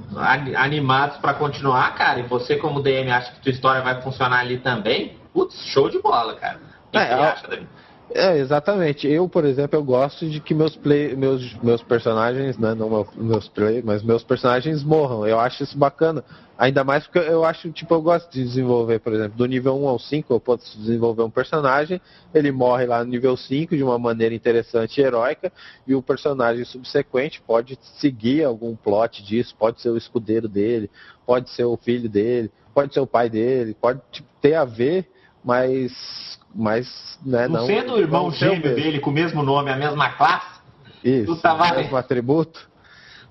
animados 0.56 1.18
para 1.18 1.34
continuar, 1.34 1.94
cara, 1.94 2.20
e 2.20 2.22
você 2.22 2.56
como 2.56 2.80
DM 2.80 3.10
acha 3.10 3.32
que 3.32 3.40
tua 3.40 3.52
história 3.52 3.82
vai 3.82 4.00
funcionar 4.00 4.40
ali 4.40 4.58
também, 4.58 5.16
putz, 5.32 5.66
show 5.66 5.90
de 5.90 6.00
bola, 6.00 6.34
cara. 6.36 6.60
O 6.88 6.90
que, 6.92 6.98
é, 6.98 7.06
você 7.06 7.12
acha, 7.14 7.48
David? 7.48 7.68
É, 8.14 8.38
exatamente. 8.38 9.06
Eu, 9.08 9.28
por 9.28 9.44
exemplo, 9.44 9.78
eu 9.78 9.84
gosto 9.84 10.28
de 10.28 10.40
que 10.40 10.54
meus 10.54 10.76
play, 10.76 11.16
meus, 11.16 11.54
meus 11.60 11.82
personagens, 11.82 12.56
né, 12.56 12.74
não 12.74 13.06
meus 13.16 13.48
play, 13.48 13.82
mas 13.82 14.02
meus 14.02 14.22
personagens 14.22 14.84
morram. 14.84 15.26
Eu 15.26 15.40
acho 15.40 15.64
isso 15.64 15.76
bacana. 15.76 16.24
Ainda 16.56 16.84
mais 16.84 17.04
porque 17.04 17.18
eu 17.18 17.44
acho, 17.44 17.70
tipo, 17.72 17.92
eu 17.92 18.00
gosto 18.00 18.32
de 18.32 18.42
desenvolver, 18.42 19.00
por 19.00 19.12
exemplo, 19.12 19.36
do 19.36 19.44
nível 19.44 19.76
1 19.76 19.88
ao 19.88 19.98
5, 19.98 20.32
eu 20.32 20.40
posso 20.40 20.78
desenvolver 20.78 21.22
um 21.22 21.30
personagem, 21.30 22.00
ele 22.32 22.50
morre 22.50 22.86
lá 22.86 23.04
no 23.04 23.10
nível 23.10 23.36
5 23.36 23.76
de 23.76 23.82
uma 23.82 23.98
maneira 23.98 24.34
interessante 24.34 24.98
e 24.98 25.04
heróica, 25.04 25.52
e 25.86 25.94
o 25.94 26.00
personagem 26.00 26.64
subsequente 26.64 27.42
pode 27.42 27.78
seguir 27.98 28.44
algum 28.44 28.74
plot 28.74 29.22
disso, 29.22 29.54
pode 29.58 29.82
ser 29.82 29.90
o 29.90 29.98
escudeiro 29.98 30.48
dele, 30.48 30.90
pode 31.26 31.50
ser 31.50 31.64
o 31.64 31.76
filho 31.76 32.08
dele, 32.08 32.50
pode 32.72 32.94
ser 32.94 33.00
o 33.00 33.06
pai 33.06 33.28
dele, 33.28 33.76
pode 33.78 34.00
tipo, 34.10 34.28
ter 34.40 34.54
a 34.54 34.64
ver, 34.64 35.10
mas 35.44 36.38
mas 36.56 37.18
né, 37.24 37.46
não, 37.46 37.60
não 37.60 37.66
sendo 37.66 37.94
o 37.94 37.98
irmão 37.98 38.30
gêmeo 38.30 38.74
dele 38.74 38.98
com 38.98 39.10
o 39.10 39.12
mesmo 39.12 39.42
nome, 39.42 39.70
a 39.70 39.76
mesma 39.76 40.10
classe, 40.10 40.60
isso, 41.04 41.32
o 41.32 41.76
mesmo 41.76 41.96
atributo. 41.96 42.68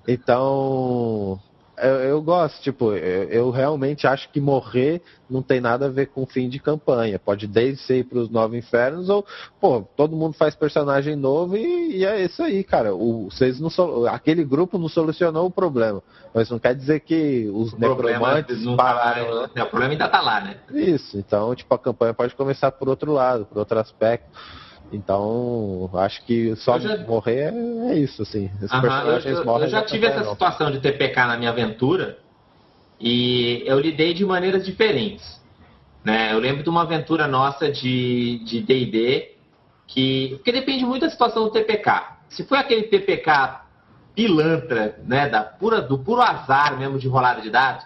Então, 0.06 1.40
eu, 1.78 1.94
eu, 2.00 2.22
gosto, 2.22 2.62
tipo, 2.62 2.92
eu, 2.92 3.28
eu, 3.28 3.50
realmente 3.50 4.06
acho 4.06 4.28
que 4.30 4.40
morrer 4.40 5.02
não 5.28 5.42
tem 5.42 5.60
nada 5.60 5.86
a 5.86 5.90
ver 5.90 6.06
com 6.06 6.24
fim 6.24 6.48
de 6.48 6.58
campanha. 6.58 7.18
Pode 7.18 7.46
desde 7.46 7.82
ser 7.82 8.04
para 8.04 8.18
os 8.18 8.30
nove 8.30 8.56
infernos 8.56 9.08
ou, 9.08 9.26
pô, 9.60 9.82
todo 9.96 10.16
mundo 10.16 10.34
faz 10.34 10.54
personagem 10.54 11.16
novo 11.16 11.56
e, 11.56 11.98
e 11.98 12.04
é 12.04 12.24
isso 12.24 12.42
aí, 12.42 12.64
cara. 12.64 12.94
O, 12.94 13.30
vocês 13.30 13.60
não 13.60 13.68
aquele 14.06 14.44
grupo 14.44 14.78
não 14.78 14.88
solucionou 14.88 15.46
o 15.46 15.50
problema, 15.50 16.02
mas 16.34 16.50
não 16.50 16.58
quer 16.58 16.74
dizer 16.74 17.00
que 17.00 17.48
os 17.52 17.72
o 17.72 17.78
necromantes 17.78 18.64
não 18.64 18.76
pararam. 18.76 19.26
Tá, 19.26 19.50
né? 19.54 19.62
O 19.62 19.66
problema 19.66 19.92
ainda 19.92 20.08
tá 20.08 20.20
lá, 20.20 20.40
né? 20.40 20.56
Isso. 20.72 21.18
Então, 21.18 21.54
tipo, 21.54 21.74
a 21.74 21.78
campanha 21.78 22.14
pode 22.14 22.34
começar 22.34 22.70
por 22.72 22.88
outro 22.88 23.12
lado, 23.12 23.44
por 23.44 23.58
outro 23.58 23.78
aspecto. 23.78 24.30
Então, 24.92 25.90
acho 25.94 26.24
que 26.24 26.54
só 26.56 26.78
já... 26.78 26.96
morrer 26.98 27.52
é, 27.52 27.98
isso, 27.98 28.22
assim. 28.22 28.50
personagens 28.60 29.24
eu. 29.24 29.44
Eu 29.44 29.68
já 29.68 29.82
tive 29.82 30.06
essa 30.06 30.22
não. 30.22 30.32
situação 30.32 30.70
de 30.70 30.78
TPK 30.78 31.26
na 31.26 31.36
minha 31.36 31.50
aventura 31.50 32.18
e 33.00 33.62
eu 33.66 33.78
lidei 33.78 34.14
de 34.14 34.24
maneiras 34.24 34.64
diferentes. 34.64 35.40
Né? 36.04 36.32
Eu 36.32 36.38
lembro 36.38 36.62
de 36.62 36.70
uma 36.70 36.82
aventura 36.82 37.26
nossa 37.26 37.70
de 37.70 38.64
D&D 38.66 39.34
que... 39.86 40.30
Porque 40.36 40.52
depende 40.52 40.84
muito 40.84 41.02
da 41.02 41.10
situação 41.10 41.44
do 41.44 41.50
TPK. 41.50 42.16
Se 42.28 42.44
foi 42.44 42.58
aquele 42.58 42.84
TPK 42.84 43.66
pilantra, 44.14 44.98
né, 45.04 45.28
da 45.28 45.42
pura, 45.42 45.82
do 45.82 45.98
puro 45.98 46.22
azar 46.22 46.78
mesmo 46.78 46.98
de 46.98 47.06
rolada 47.06 47.42
de 47.42 47.50
dados, 47.50 47.84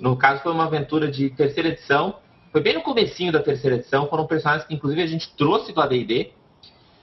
no 0.00 0.16
caso 0.16 0.42
foi 0.42 0.52
uma 0.52 0.64
aventura 0.64 1.08
de 1.08 1.30
terceira 1.30 1.68
edição, 1.68 2.16
foi 2.52 2.60
bem 2.60 2.74
no 2.74 2.82
comecinho 2.82 3.32
da 3.32 3.42
terceira 3.42 3.76
edição, 3.76 4.08
foram 4.08 4.26
personagens 4.26 4.66
que 4.66 4.74
inclusive 4.74 5.02
a 5.02 5.06
gente 5.06 5.34
trouxe 5.36 5.72
do 5.72 5.80
AD&D. 5.80 6.32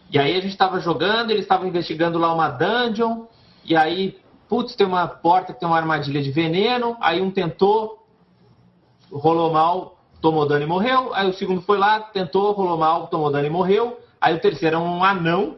E 0.09 0.19
aí 0.19 0.31
a 0.37 0.41
gente 0.41 0.51
estava 0.51 0.79
jogando, 0.79 1.31
eles 1.31 1.43
estavam 1.43 1.67
investigando 1.67 2.17
lá 2.17 2.33
uma 2.33 2.49
dungeon, 2.49 3.25
e 3.63 3.75
aí, 3.75 4.17
putz, 4.47 4.75
tem 4.75 4.87
uma 4.87 5.07
porta 5.07 5.53
que 5.53 5.59
tem 5.59 5.67
uma 5.67 5.77
armadilha 5.77 6.21
de 6.21 6.31
veneno, 6.31 6.95
aí 7.01 7.21
um 7.21 7.29
tentou, 7.29 8.05
rolou 9.11 9.51
mal, 9.51 9.97
tomou 10.21 10.47
dano 10.47 10.63
e 10.63 10.67
morreu, 10.67 11.13
aí 11.13 11.29
o 11.29 11.33
segundo 11.33 11.61
foi 11.61 11.77
lá, 11.77 11.99
tentou, 11.99 12.53
rolou 12.53 12.77
mal, 12.77 13.07
tomou 13.07 13.29
dano 13.29 13.47
e 13.47 13.49
morreu, 13.49 13.99
aí 14.19 14.33
o 14.33 14.39
terceiro 14.39 14.77
era 14.77 14.83
um 14.83 15.03
anão, 15.03 15.57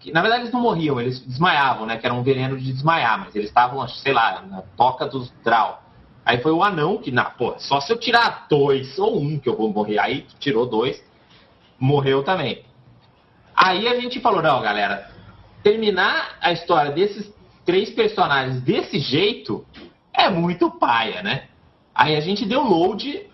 que 0.00 0.12
na 0.12 0.20
verdade 0.20 0.42
eles 0.42 0.52
não 0.52 0.60
morriam, 0.60 1.00
eles 1.00 1.20
desmaiavam, 1.20 1.86
né, 1.86 1.96
que 1.96 2.04
era 2.04 2.14
um 2.14 2.22
veneno 2.22 2.58
de 2.58 2.72
desmaiar, 2.72 3.20
mas 3.20 3.34
eles 3.36 3.48
estavam, 3.48 3.86
sei 3.88 4.12
lá, 4.12 4.42
na 4.42 4.62
toca 4.76 5.06
dos 5.06 5.30
draw. 5.44 5.83
Aí 6.24 6.40
foi 6.40 6.52
o 6.52 6.62
anão 6.62 6.98
que, 6.98 7.10
na, 7.10 7.24
pô, 7.24 7.54
só 7.58 7.80
se 7.80 7.92
eu 7.92 7.98
tirar 7.98 8.46
dois 8.48 8.98
ou 8.98 9.20
um 9.20 9.38
que 9.38 9.48
eu 9.48 9.56
vou 9.56 9.72
morrer. 9.72 9.98
Aí 9.98 10.26
tirou 10.38 10.66
dois, 10.66 11.02
morreu 11.78 12.22
também. 12.22 12.64
Aí 13.54 13.86
a 13.86 14.00
gente 14.00 14.20
falou, 14.20 14.42
não, 14.42 14.60
galera, 14.62 15.10
terminar 15.62 16.36
a 16.40 16.52
história 16.52 16.90
desses 16.92 17.32
três 17.64 17.90
personagens 17.90 18.62
desse 18.62 18.98
jeito 18.98 19.64
é 20.12 20.30
muito 20.30 20.70
paia, 20.70 21.22
né? 21.22 21.48
Aí 21.94 22.16
a 22.16 22.20
gente 22.20 22.44
deu 22.44 22.62
load 22.62 23.26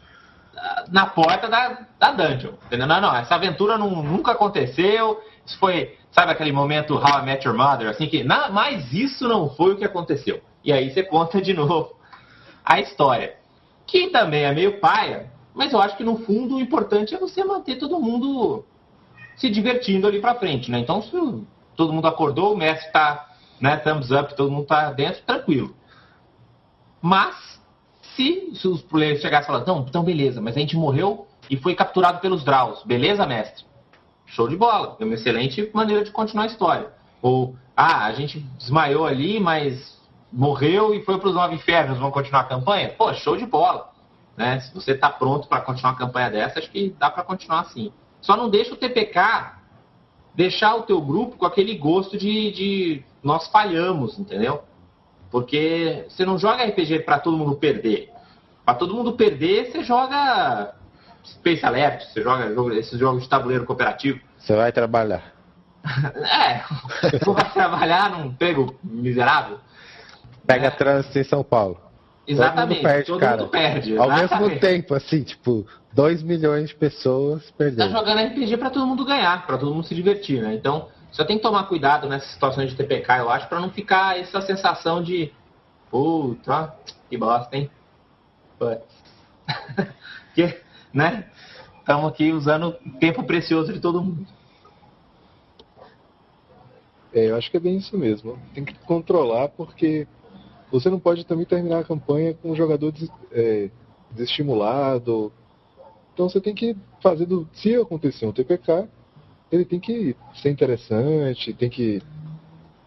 ah, 0.57 0.85
na 0.91 1.07
porta 1.07 1.49
da, 1.49 1.87
da 1.99 2.13
dungeon. 2.13 2.53
Entendeu? 2.67 2.87
Não, 2.87 3.01
não, 3.01 3.17
essa 3.17 3.37
aventura 3.37 3.79
não, 3.79 4.03
nunca 4.03 4.33
aconteceu. 4.33 5.21
Isso 5.47 5.59
foi, 5.59 5.97
sabe 6.11 6.33
aquele 6.33 6.53
momento 6.53 6.95
How 6.95 7.21
I 7.21 7.23
Met 7.25 7.47
Your 7.47 7.57
Mother, 7.57 7.89
assim 7.89 8.09
que, 8.09 8.25
não, 8.25 8.53
mas 8.53 8.93
isso 8.93 9.29
não 9.29 9.49
foi 9.51 9.75
o 9.75 9.77
que 9.77 9.85
aconteceu. 9.85 10.41
E 10.65 10.73
aí 10.73 10.91
você 10.91 11.03
conta 11.03 11.41
de 11.41 11.53
novo 11.55 12.00
a 12.71 12.79
história. 12.79 13.35
Que 13.85 14.11
também 14.11 14.45
é 14.45 14.55
meio 14.55 14.79
paia, 14.79 15.29
mas 15.53 15.73
eu 15.73 15.81
acho 15.81 15.97
que 15.97 16.05
no 16.05 16.19
fundo 16.19 16.55
o 16.55 16.61
importante 16.61 17.13
é 17.13 17.19
você 17.19 17.43
manter 17.43 17.77
todo 17.77 17.99
mundo 17.99 18.65
se 19.35 19.51
divertindo 19.51 20.07
ali 20.07 20.21
para 20.21 20.37
frente, 20.37 20.71
né? 20.71 20.79
Então, 20.79 21.03
se 21.03 21.11
todo 21.75 21.93
mundo 21.93 22.07
acordou, 22.07 22.55
o 22.55 22.57
mestre 22.57 22.87
está, 22.87 23.29
né, 23.61 23.77
thumbs 23.79 24.13
up, 24.13 24.37
todo 24.37 24.53
mundo 24.53 24.63
está 24.63 24.93
dentro, 24.93 25.21
tranquilo. 25.23 25.75
Mas, 27.03 27.61
se, 28.15 28.53
se 28.55 28.69
os 28.69 28.83
players 28.83 29.21
chegassem 29.21 29.45
e 29.45 29.47
falassem, 29.47 29.63
então, 29.65 29.87
então 29.89 30.05
beleza, 30.05 30.41
mas 30.41 30.57
a 30.57 30.61
gente 30.61 30.77
morreu 30.77 31.27
e 31.49 31.57
foi 31.57 31.75
capturado 31.75 32.21
pelos 32.21 32.45
Draus, 32.45 32.85
beleza, 32.85 33.27
mestre? 33.27 33.65
Show 34.27 34.47
de 34.47 34.57
bola, 34.57 34.97
é 35.01 35.05
uma 35.05 35.15
excelente 35.15 35.69
maneira 35.75 36.05
de 36.05 36.13
continuar 36.13 36.45
a 36.45 36.47
história. 36.47 36.93
Ou, 37.21 37.57
ah, 37.77 38.05
a 38.05 38.13
gente 38.13 38.39
desmaiou 38.59 39.07
ali, 39.07 39.41
mas 39.41 40.00
morreu 40.33 40.95
e 40.95 41.03
foi 41.05 41.19
para 41.19 41.29
os 41.29 41.35
Nove 41.35 41.55
Infernos, 41.57 41.99
vamos 41.99 42.15
continuar 42.15 42.41
a 42.41 42.45
campanha? 42.45 42.95
Pô, 42.97 43.13
show 43.15 43.37
de 43.37 43.47
bola. 43.47 43.91
Né? 44.37 44.61
Se 44.61 44.73
você 44.75 44.93
está 44.93 45.11
pronto 45.11 45.49
para 45.49 45.61
continuar 45.61 45.93
uma 45.93 45.99
campanha 45.99 46.31
dessa, 46.31 46.59
acho 46.59 46.71
que 46.71 46.95
dá 46.99 47.11
para 47.11 47.23
continuar 47.23 47.61
assim. 47.61 47.93
Só 48.21 48.37
não 48.37 48.49
deixa 48.49 48.75
o 48.75 48.77
TPK 48.77 49.59
deixar 50.35 50.77
o 50.77 50.83
teu 50.83 51.01
grupo 51.01 51.37
com 51.37 51.47
aquele 51.47 51.75
gosto 51.77 52.17
de, 52.17 52.51
de 52.53 53.05
nós 53.23 53.49
falhamos, 53.49 54.19
entendeu? 54.19 54.63
Porque 55.31 56.07
você 56.09 56.25
não 56.25 56.39
joga 56.39 56.65
RPG 56.65 57.01
para 57.01 57.19
todo 57.19 57.37
mundo 57.37 57.57
perder. 57.57 58.11
Para 58.65 58.75
todo 58.75 58.95
mundo 58.95 59.13
perder, 59.13 59.71
você 59.71 59.83
joga 59.83 60.75
Space 61.25 61.65
Alert, 61.65 62.05
você 62.05 62.23
joga 62.23 62.75
esses 62.75 62.99
jogos 62.99 63.23
de 63.23 63.29
tabuleiro 63.29 63.65
cooperativo. 63.65 64.21
Você 64.39 64.55
vai 64.55 64.73
trabalhar. 64.73 65.35
é, 65.85 66.63
você 67.19 67.33
vai 67.33 67.53
trabalhar 67.53 68.11
num 68.11 68.27
emprego 68.27 68.79
miserável. 68.83 69.59
Pega 70.53 70.67
é. 70.67 70.71
trânsito 70.71 71.19
em 71.19 71.25
São 71.25 71.45
Paulo. 71.45 71.81
Exatamente, 72.27 72.81
todo 72.81 72.83
mundo 72.83 72.83
perde, 72.83 73.07
todo 73.07 73.21
cara. 73.21 73.37
Mundo 73.39 73.51
perde, 73.51 73.99
Ao 73.99 74.11
mesmo 74.11 74.61
tempo, 74.61 74.95
assim, 74.95 75.23
tipo, 75.23 75.67
2 75.93 76.23
milhões 76.23 76.69
de 76.69 76.75
pessoas 76.75 77.51
perdendo. 77.53 77.91
Tá 77.93 77.99
jogando 77.99 78.21
RPG 78.29 78.57
para 78.57 78.71
todo 78.71 78.87
mundo 78.87 79.05
ganhar, 79.05 79.47
para 79.47 79.59
todo 79.59 79.75
mundo 79.75 79.87
se 79.87 79.95
divertir, 79.95 80.41
né? 80.41 80.55
Então, 80.55 80.89
só 81.11 81.25
tem 81.25 81.37
que 81.37 81.43
tomar 81.43 81.65
cuidado 81.65 82.09
nessas 82.09 82.31
situações 82.31 82.71
de 82.71 82.77
TPK, 82.77 83.19
eu 83.19 83.31
acho, 83.31 83.49
para 83.49 83.61
não 83.61 83.71
ficar 83.71 84.19
essa 84.19 84.41
sensação 84.41 85.03
de 85.03 85.33
puta, 85.91 86.73
que 87.09 87.17
bosta, 87.17 87.57
hein? 87.57 87.71
que, 90.35 90.57
né? 90.93 91.25
Estamos 91.79 92.11
aqui 92.11 92.31
usando 92.31 92.77
o 92.87 92.91
tempo 92.99 93.25
precioso 93.25 93.73
de 93.73 93.81
todo 93.81 94.03
mundo. 94.03 94.27
É, 97.13 97.31
eu 97.31 97.37
acho 97.37 97.51
que 97.51 97.57
é 97.57 97.61
bem 97.61 97.79
isso 97.79 97.97
mesmo. 97.99 98.39
Tem 98.55 98.65
que 98.65 98.75
controlar 98.81 99.49
porque 99.49 100.07
você 100.71 100.89
não 100.89 101.01
pode 101.01 101.25
também 101.25 101.45
terminar 101.45 101.81
a 101.81 101.85
campanha 101.85 102.35
com 102.35 102.51
um 102.51 102.57
jogador 102.57 102.93
des, 102.93 103.11
é, 103.33 103.71
desestimulado. 104.11 105.33
Então 106.15 106.29
você 106.29 106.41
tem 106.41 106.55
que 106.55 106.77
fazer 107.03 107.27
do. 107.27 107.49
Se 107.53 107.75
acontecer 107.75 108.27
um 108.27 108.33
TPK, 108.33 108.89
ele 109.51 109.65
tem 109.65 109.81
que 109.81 110.17
ser 110.35 110.51
interessante, 110.51 111.53
tem 111.53 111.69
que 111.69 112.01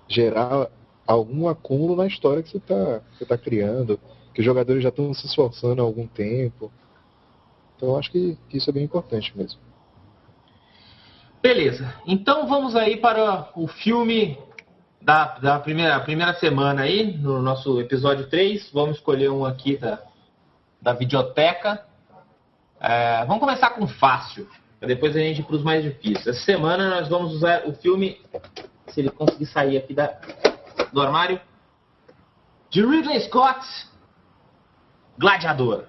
gerar 0.07 0.69
algum 1.05 1.47
acúmulo 1.47 1.95
na 1.95 2.07
história 2.07 2.41
que 2.41 2.49
você 2.49 2.57
está 2.57 3.01
tá 3.27 3.37
criando, 3.37 3.99
que 4.33 4.39
os 4.39 4.45
jogadores 4.45 4.81
já 4.81 4.89
estão 4.89 5.13
se 5.13 5.25
esforçando 5.25 5.81
há 5.81 5.85
algum 5.85 6.07
tempo. 6.07 6.71
Então 7.75 7.89
eu 7.89 7.97
acho 7.97 8.11
que, 8.11 8.37
que 8.47 8.57
isso 8.57 8.69
é 8.69 8.73
bem 8.73 8.83
importante 8.83 9.35
mesmo. 9.35 9.59
Beleza. 11.41 11.93
Então 12.07 12.47
vamos 12.47 12.75
aí 12.75 12.95
para 12.95 13.51
o 13.55 13.67
filme 13.67 14.37
da, 15.03 15.37
da 15.37 15.59
primeira, 15.59 15.99
primeira 15.99 16.33
semana 16.35 16.83
aí, 16.83 17.17
no 17.17 17.41
nosso 17.41 17.79
episódio 17.79 18.27
3. 18.29 18.71
Vamos 18.73 18.97
escolher 18.97 19.29
um 19.29 19.45
aqui 19.45 19.77
da, 19.77 19.99
da 20.81 20.93
videoteca. 20.93 21.83
É, 22.79 23.25
vamos 23.25 23.41
começar 23.41 23.71
com 23.71 23.85
fácil, 23.87 24.47
para 24.79 24.87
depois 24.87 25.15
a 25.15 25.19
gente 25.19 25.41
ir 25.41 25.43
para 25.43 25.55
os 25.55 25.63
mais 25.63 25.83
difíceis. 25.83 26.27
Essa 26.27 26.45
semana 26.45 26.89
nós 26.89 27.09
vamos 27.09 27.33
usar 27.33 27.67
o 27.67 27.73
filme, 27.73 28.19
se 28.87 29.01
ele 29.01 29.09
conseguir 29.09 29.45
sair 29.45 29.77
aqui 29.77 29.93
da, 29.93 30.17
do 30.91 31.01
armário, 31.01 31.39
de 32.69 32.81
Ridley 32.85 33.19
Scott, 33.21 33.65
Gladiador. 35.17 35.85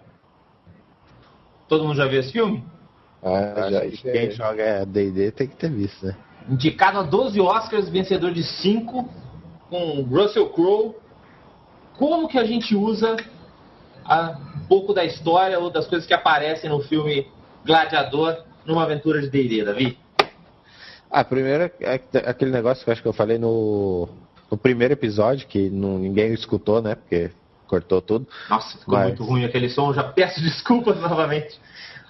Todo 1.69 1.85
mundo 1.85 1.97
já 1.97 2.07
viu 2.07 2.21
esse 2.21 2.33
filme? 2.33 2.65
Ah, 3.23 3.71
já, 3.71 3.81
que 3.81 3.97
quem 3.97 4.27
é... 4.27 4.31
joga 4.31 4.85
D&D 4.85 5.31
tem 5.31 5.49
que 5.49 5.57
ter 5.57 5.71
visto, 5.71 6.07
né? 6.07 6.17
Indicado 6.49 6.99
a 6.99 7.03
12 7.03 7.41
Oscars, 7.41 7.89
vencedor 7.89 8.33
de 8.33 8.43
5, 8.43 9.09
com 9.71 10.03
Russell 10.03 10.51
Crowe. 10.51 10.95
Como 11.97 12.29
que 12.29 12.39
a 12.39 12.45
gente 12.45 12.75
usa 12.75 13.17
a, 14.05 14.37
um 14.57 14.67
pouco 14.67 14.93
da 14.93 15.05
história 15.05 15.59
ou 15.59 15.71
das 15.71 15.87
coisas 15.87 16.07
que 16.07 16.15
aparecem 16.15 16.69
no 16.69 16.81
filme 16.81 17.27
Gladiador 17.65 18.45
numa 18.67 18.83
aventura 18.83 19.21
de 19.21 19.31
D&D, 19.31 19.65
Davi? 19.65 19.99
Ah, 21.11 21.25
primeiro 21.25 21.71
é 21.81 22.01
aquele 22.27 22.51
negócio 22.51 22.83
que 22.83 22.91
eu 22.91 22.93
acho 22.93 23.03
que 23.03 23.09
eu 23.09 23.13
falei 23.13 23.39
no, 23.39 24.09
no 24.51 24.57
primeiro 24.57 24.95
episódio, 24.95 25.47
que 25.47 25.71
não, 25.71 25.99
ninguém 25.99 26.33
escutou, 26.33 26.83
né? 26.83 26.95
Porque 26.95 27.31
cortou 27.67 28.03
tudo. 28.03 28.27
Nossa, 28.51 28.77
ficou 28.79 28.99
Mas... 28.99 29.09
muito 29.09 29.25
ruim 29.25 29.45
aquele 29.45 29.69
som, 29.69 29.93
já 29.93 30.03
peço 30.03 30.41
desculpas 30.43 31.01
novamente. 31.01 31.59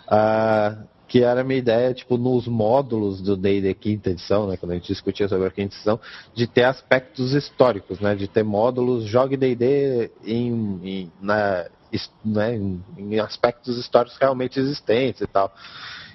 Ah, 0.08 0.76
que 1.06 1.22
era 1.22 1.42
a 1.42 1.44
minha 1.44 1.58
ideia, 1.58 1.92
tipo, 1.92 2.16
nos 2.16 2.46
módulos 2.46 3.20
do 3.20 3.36
D&D 3.36 3.74
quinta 3.74 4.10
edição, 4.10 4.46
né, 4.46 4.56
quando 4.56 4.72
a 4.72 4.74
gente 4.74 4.86
discutia 4.86 5.28
sobre 5.28 5.48
a 5.48 5.50
quinta 5.50 5.74
edição, 5.74 6.00
de 6.34 6.46
ter 6.46 6.64
aspectos 6.64 7.32
históricos, 7.32 8.00
né, 8.00 8.14
de 8.14 8.26
ter 8.26 8.42
módulos, 8.42 9.04
jogue 9.04 9.36
D&D 9.36 10.10
em, 10.24 10.80
em, 10.82 11.12
na, 11.20 11.66
né, 12.24 12.56
em, 12.98 13.20
aspectos 13.20 13.76
históricos 13.78 14.18
realmente 14.18 14.58
existentes 14.58 15.20
e 15.20 15.26
tal. 15.26 15.54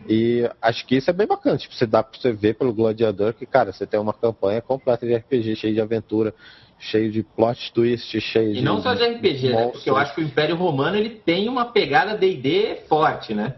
E 0.08 0.50
acho 0.62 0.86
que 0.86 0.96
isso 0.96 1.10
é 1.10 1.14
bem 1.14 1.28
bacana, 1.28 1.58
tipo, 1.58 1.74
você 1.74 1.86
dá 1.86 2.02
pra 2.02 2.20
você 2.20 2.32
ver 2.32 2.56
pelo 2.56 2.74
gladiador 2.74 3.34
que, 3.34 3.46
cara, 3.46 3.72
você 3.72 3.86
tem 3.86 4.00
uma 4.00 4.14
campanha 4.14 4.62
completa 4.62 5.06
de 5.06 5.16
RPG, 5.16 5.56
cheio 5.56 5.74
de 5.74 5.82
aventura, 5.82 6.34
cheio 6.80 7.12
de 7.12 7.22
plot 7.22 7.72
twist, 7.74 8.20
cheio 8.22 8.52
e 8.52 8.54
de... 8.54 8.60
E 8.60 8.62
não 8.62 8.82
só 8.82 8.94
de 8.94 9.06
RPG, 9.06 9.50
né, 9.50 9.68
porque 9.68 9.90
eu 9.90 9.98
acho 9.98 10.16
que 10.16 10.22
o 10.22 10.24
Império 10.24 10.56
Romano, 10.56 10.96
ele 10.96 11.10
tem 11.10 11.48
uma 11.48 11.66
pegada 11.66 12.18
D&D 12.18 12.78
forte, 12.88 13.34
né? 13.34 13.56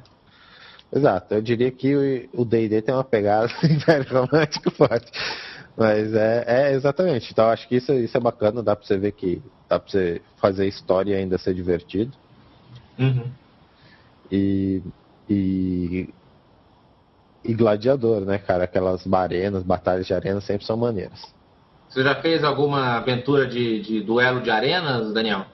Exato, 0.94 1.34
eu 1.34 1.42
diria 1.42 1.72
que 1.72 2.30
o 2.34 2.44
D&D 2.44 2.82
tem 2.82 2.94
uma 2.94 3.04
pegada 3.04 3.50
império 3.64 4.06
romântico 4.12 4.70
forte. 4.72 5.10
Mas 5.78 6.14
é, 6.14 6.44
é, 6.48 6.74
exatamente. 6.74 7.32
Então 7.32 7.50
acho 7.50 7.68
que 7.68 7.78
isso, 7.78 7.94
isso 7.94 8.18
é 8.18 8.20
bacana, 8.20 8.62
dá 8.62 8.76
pra 8.76 8.86
você 8.86 8.98
ver 8.98 9.14
que 9.14 9.42
dá 9.70 9.80
pra 9.80 9.90
você 9.90 10.22
fazer 10.40 10.68
história 10.68 11.14
e 11.14 11.16
ainda 11.16 11.38
ser 11.38 11.54
divertido. 11.54 12.12
Uhum. 13.00 13.24
E, 14.30 14.82
e, 15.30 16.10
e 17.44 17.54
gladiador, 17.54 18.22
né, 18.22 18.38
cara? 18.38 18.66
Aquelas 18.66 19.12
arenas, 19.12 19.64
batalhas 19.64 20.06
de 20.06 20.14
arena 20.14 20.42
sempre 20.42 20.66
são 20.66 20.76
maneiras. 20.76 21.34
Você 21.90 22.04
já 22.04 22.16
fez 22.16 22.44
alguma 22.44 22.98
aventura 22.98 23.48
de, 23.48 23.82
de 23.82 24.02
duelo 24.02 24.42
de 24.42 24.50
arenas, 24.50 25.14
Daniel? 25.14 25.46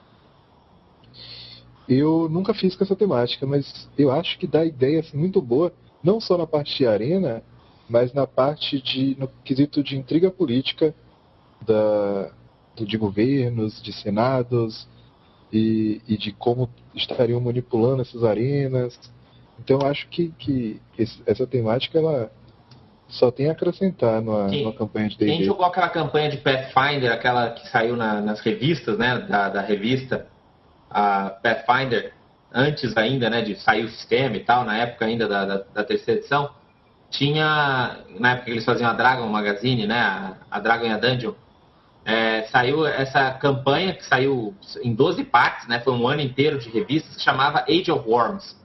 Eu 1.88 2.28
nunca 2.28 2.52
fiz 2.52 2.76
com 2.76 2.84
essa 2.84 2.94
temática, 2.94 3.46
mas 3.46 3.88
eu 3.96 4.10
acho 4.10 4.38
que 4.38 4.46
dá 4.46 4.64
ideia 4.64 5.00
assim, 5.00 5.16
muito 5.16 5.40
boa, 5.40 5.72
não 6.04 6.20
só 6.20 6.36
na 6.36 6.46
parte 6.46 6.76
de 6.76 6.86
arena, 6.86 7.42
mas 7.88 8.12
na 8.12 8.26
parte 8.26 8.80
de. 8.80 9.16
no 9.18 9.28
quesito 9.42 9.82
de 9.82 9.96
intriga 9.96 10.30
política 10.30 10.94
da, 11.66 12.30
de 12.76 12.96
governos, 12.98 13.82
de 13.82 13.92
senados 13.92 14.86
e, 15.50 16.02
e 16.06 16.18
de 16.18 16.30
como 16.32 16.68
estariam 16.94 17.40
manipulando 17.40 18.02
essas 18.02 18.22
arenas. 18.22 18.98
Então 19.58 19.80
eu 19.80 19.86
acho 19.86 20.08
que, 20.08 20.28
que 20.38 20.80
esse, 20.98 21.22
essa 21.24 21.46
temática 21.46 21.98
ela 21.98 22.30
só 23.08 23.30
tem 23.30 23.48
a 23.48 23.52
acrescentar 23.52 24.20
numa, 24.20 24.48
numa 24.48 24.72
campanha 24.74 25.08
de 25.08 25.16
D&D. 25.16 25.36
Quem 25.38 25.44
jogou 25.44 25.64
aquela 25.64 25.88
campanha 25.88 26.28
de 26.28 26.36
Pathfinder, 26.36 27.10
aquela 27.10 27.50
que 27.52 27.66
saiu 27.68 27.96
na, 27.96 28.20
nas 28.20 28.40
revistas, 28.40 28.98
né, 28.98 29.18
da, 29.20 29.48
da 29.48 29.62
revista 29.62 30.26
a 30.90 31.30
Pathfinder, 31.42 32.12
antes 32.52 32.96
ainda 32.96 33.28
né, 33.28 33.42
de 33.42 33.54
sair 33.56 33.84
o 33.84 33.88
sistema 33.88 34.36
e 34.36 34.40
tal, 34.40 34.64
na 34.64 34.76
época 34.78 35.04
ainda 35.04 35.28
da, 35.28 35.44
da, 35.44 35.56
da 35.74 35.84
terceira 35.84 36.20
edição, 36.20 36.50
tinha, 37.10 38.04
na 38.18 38.32
época 38.32 38.46
que 38.46 38.50
eles 38.52 38.64
faziam 38.64 38.90
a 38.90 38.94
Dragon 38.94 39.26
Magazine, 39.26 39.86
né, 39.86 39.98
a, 39.98 40.36
a 40.50 40.60
Dragon 40.60 40.86
e 40.86 40.90
a 40.90 40.98
Dungeon, 40.98 41.32
é, 42.04 42.42
saiu 42.44 42.86
essa 42.86 43.32
campanha 43.32 43.94
que 43.94 44.04
saiu 44.04 44.54
em 44.82 44.94
12 44.94 45.24
partes, 45.24 45.68
né, 45.68 45.80
foi 45.80 45.92
um 45.92 46.06
ano 46.06 46.22
inteiro 46.22 46.58
de 46.58 46.70
revistas, 46.70 47.16
que 47.16 47.22
chamava 47.22 47.64
Age 47.68 47.90
of 47.90 48.08
Worms. 48.08 48.56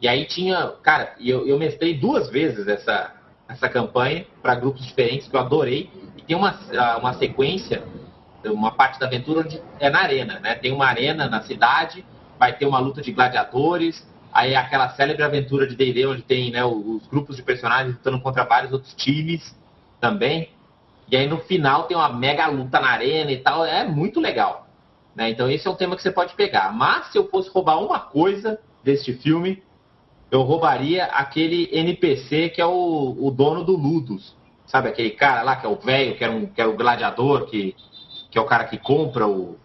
E 0.00 0.06
aí 0.06 0.26
tinha, 0.26 0.72
cara, 0.82 1.14
eu, 1.18 1.46
eu 1.46 1.58
mestrei 1.58 1.94
duas 1.94 2.28
vezes 2.30 2.68
essa, 2.68 3.12
essa 3.48 3.68
campanha 3.68 4.26
para 4.42 4.54
grupos 4.54 4.84
diferentes, 4.84 5.26
que 5.26 5.34
eu 5.34 5.40
adorei, 5.40 5.90
e 6.16 6.22
tem 6.22 6.36
uma, 6.36 6.58
uma 6.98 7.14
sequência 7.14 7.82
uma 8.44 8.70
parte 8.70 8.98
da 9.00 9.06
aventura 9.06 9.40
onde 9.40 9.60
é 9.80 9.90
na 9.90 10.00
arena, 10.00 10.38
né? 10.40 10.54
Tem 10.54 10.72
uma 10.72 10.86
arena 10.86 11.28
na 11.28 11.42
cidade, 11.42 12.04
vai 12.38 12.52
ter 12.52 12.66
uma 12.66 12.78
luta 12.78 13.00
de 13.00 13.12
gladiadores, 13.12 14.06
aí 14.32 14.52
é 14.52 14.56
aquela 14.56 14.90
célebre 14.90 15.22
aventura 15.22 15.66
de 15.66 15.74
D&D 15.74 16.06
onde 16.06 16.22
tem 16.22 16.50
né, 16.50 16.64
os 16.64 17.06
grupos 17.06 17.36
de 17.36 17.42
personagens 17.42 17.94
lutando 17.94 18.20
contra 18.20 18.44
vários 18.44 18.72
outros 18.72 18.94
times 18.94 19.56
também. 20.00 20.50
E 21.10 21.16
aí 21.16 21.26
no 21.26 21.38
final 21.38 21.84
tem 21.84 21.96
uma 21.96 22.08
mega 22.08 22.46
luta 22.46 22.80
na 22.80 22.88
arena 22.88 23.30
e 23.30 23.38
tal, 23.38 23.64
é 23.64 23.86
muito 23.86 24.20
legal. 24.20 24.66
Né? 25.14 25.30
Então 25.30 25.50
esse 25.50 25.66
é 25.66 25.70
um 25.70 25.74
tema 25.74 25.96
que 25.96 26.02
você 26.02 26.10
pode 26.10 26.34
pegar. 26.34 26.72
Mas 26.72 27.06
se 27.12 27.18
eu 27.18 27.28
fosse 27.28 27.48
roubar 27.48 27.82
uma 27.82 27.98
coisa 27.98 28.60
deste 28.84 29.12
filme, 29.12 29.62
eu 30.30 30.42
roubaria 30.42 31.04
aquele 31.06 31.68
NPC 31.72 32.50
que 32.50 32.60
é 32.60 32.66
o, 32.66 33.16
o 33.18 33.30
dono 33.30 33.64
do 33.64 33.76
Ludus. 33.76 34.36
Sabe 34.66 34.88
aquele 34.88 35.10
cara 35.10 35.42
lá 35.42 35.56
que 35.56 35.64
é 35.64 35.68
o 35.68 35.76
velho, 35.76 36.16
que, 36.16 36.26
um, 36.26 36.46
que 36.46 36.60
é 36.60 36.66
o 36.66 36.76
gladiador, 36.76 37.46
que, 37.46 37.74
que 38.36 38.38
é 38.38 38.42
o 38.42 38.44
cara 38.44 38.64
que 38.64 38.76
compra 38.76 39.26
o. 39.26 39.56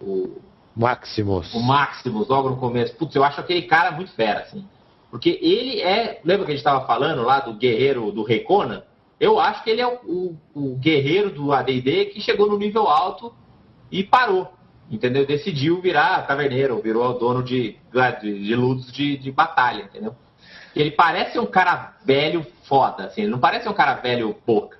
o 0.00 0.40
Maximus. 0.74 1.52
O 1.52 1.60
Maximus, 1.60 2.26
logo 2.26 2.48
no 2.48 2.56
começo. 2.56 2.96
Putz, 2.96 3.14
eu 3.14 3.22
acho 3.22 3.38
aquele 3.38 3.60
cara 3.62 3.90
muito 3.90 4.12
fera, 4.12 4.40
assim. 4.40 4.66
Porque 5.10 5.38
ele 5.42 5.82
é. 5.82 6.18
Lembra 6.24 6.46
que 6.46 6.52
a 6.52 6.54
gente 6.54 6.64
estava 6.64 6.86
falando 6.86 7.22
lá 7.22 7.40
do 7.40 7.52
guerreiro 7.52 8.10
do 8.10 8.22
Rei 8.22 8.40
Conan? 8.40 8.82
Eu 9.20 9.38
acho 9.38 9.62
que 9.62 9.68
ele 9.68 9.82
é 9.82 9.86
o, 9.86 9.98
o, 10.06 10.38
o 10.54 10.76
guerreiro 10.76 11.28
do 11.28 11.52
ADD 11.52 12.06
que 12.14 12.22
chegou 12.22 12.48
no 12.48 12.56
nível 12.56 12.88
alto 12.88 13.34
e 13.90 14.02
parou. 14.02 14.50
Entendeu? 14.90 15.26
Decidiu 15.26 15.78
virar 15.82 16.26
taverneiro, 16.26 16.80
virou 16.80 17.18
dono 17.18 17.42
de, 17.42 17.76
de, 18.22 18.44
de 18.44 18.56
lutos 18.56 18.90
de, 18.90 19.18
de 19.18 19.30
batalha, 19.30 19.82
entendeu? 19.82 20.16
Ele 20.74 20.90
parece 20.92 21.38
um 21.38 21.46
cara 21.46 21.94
velho 22.06 22.46
foda, 22.64 23.04
assim, 23.04 23.22
ele 23.22 23.30
não 23.30 23.38
parece 23.38 23.68
um 23.68 23.74
cara 23.74 23.94
velho 23.96 24.34
pouca. 24.46 24.78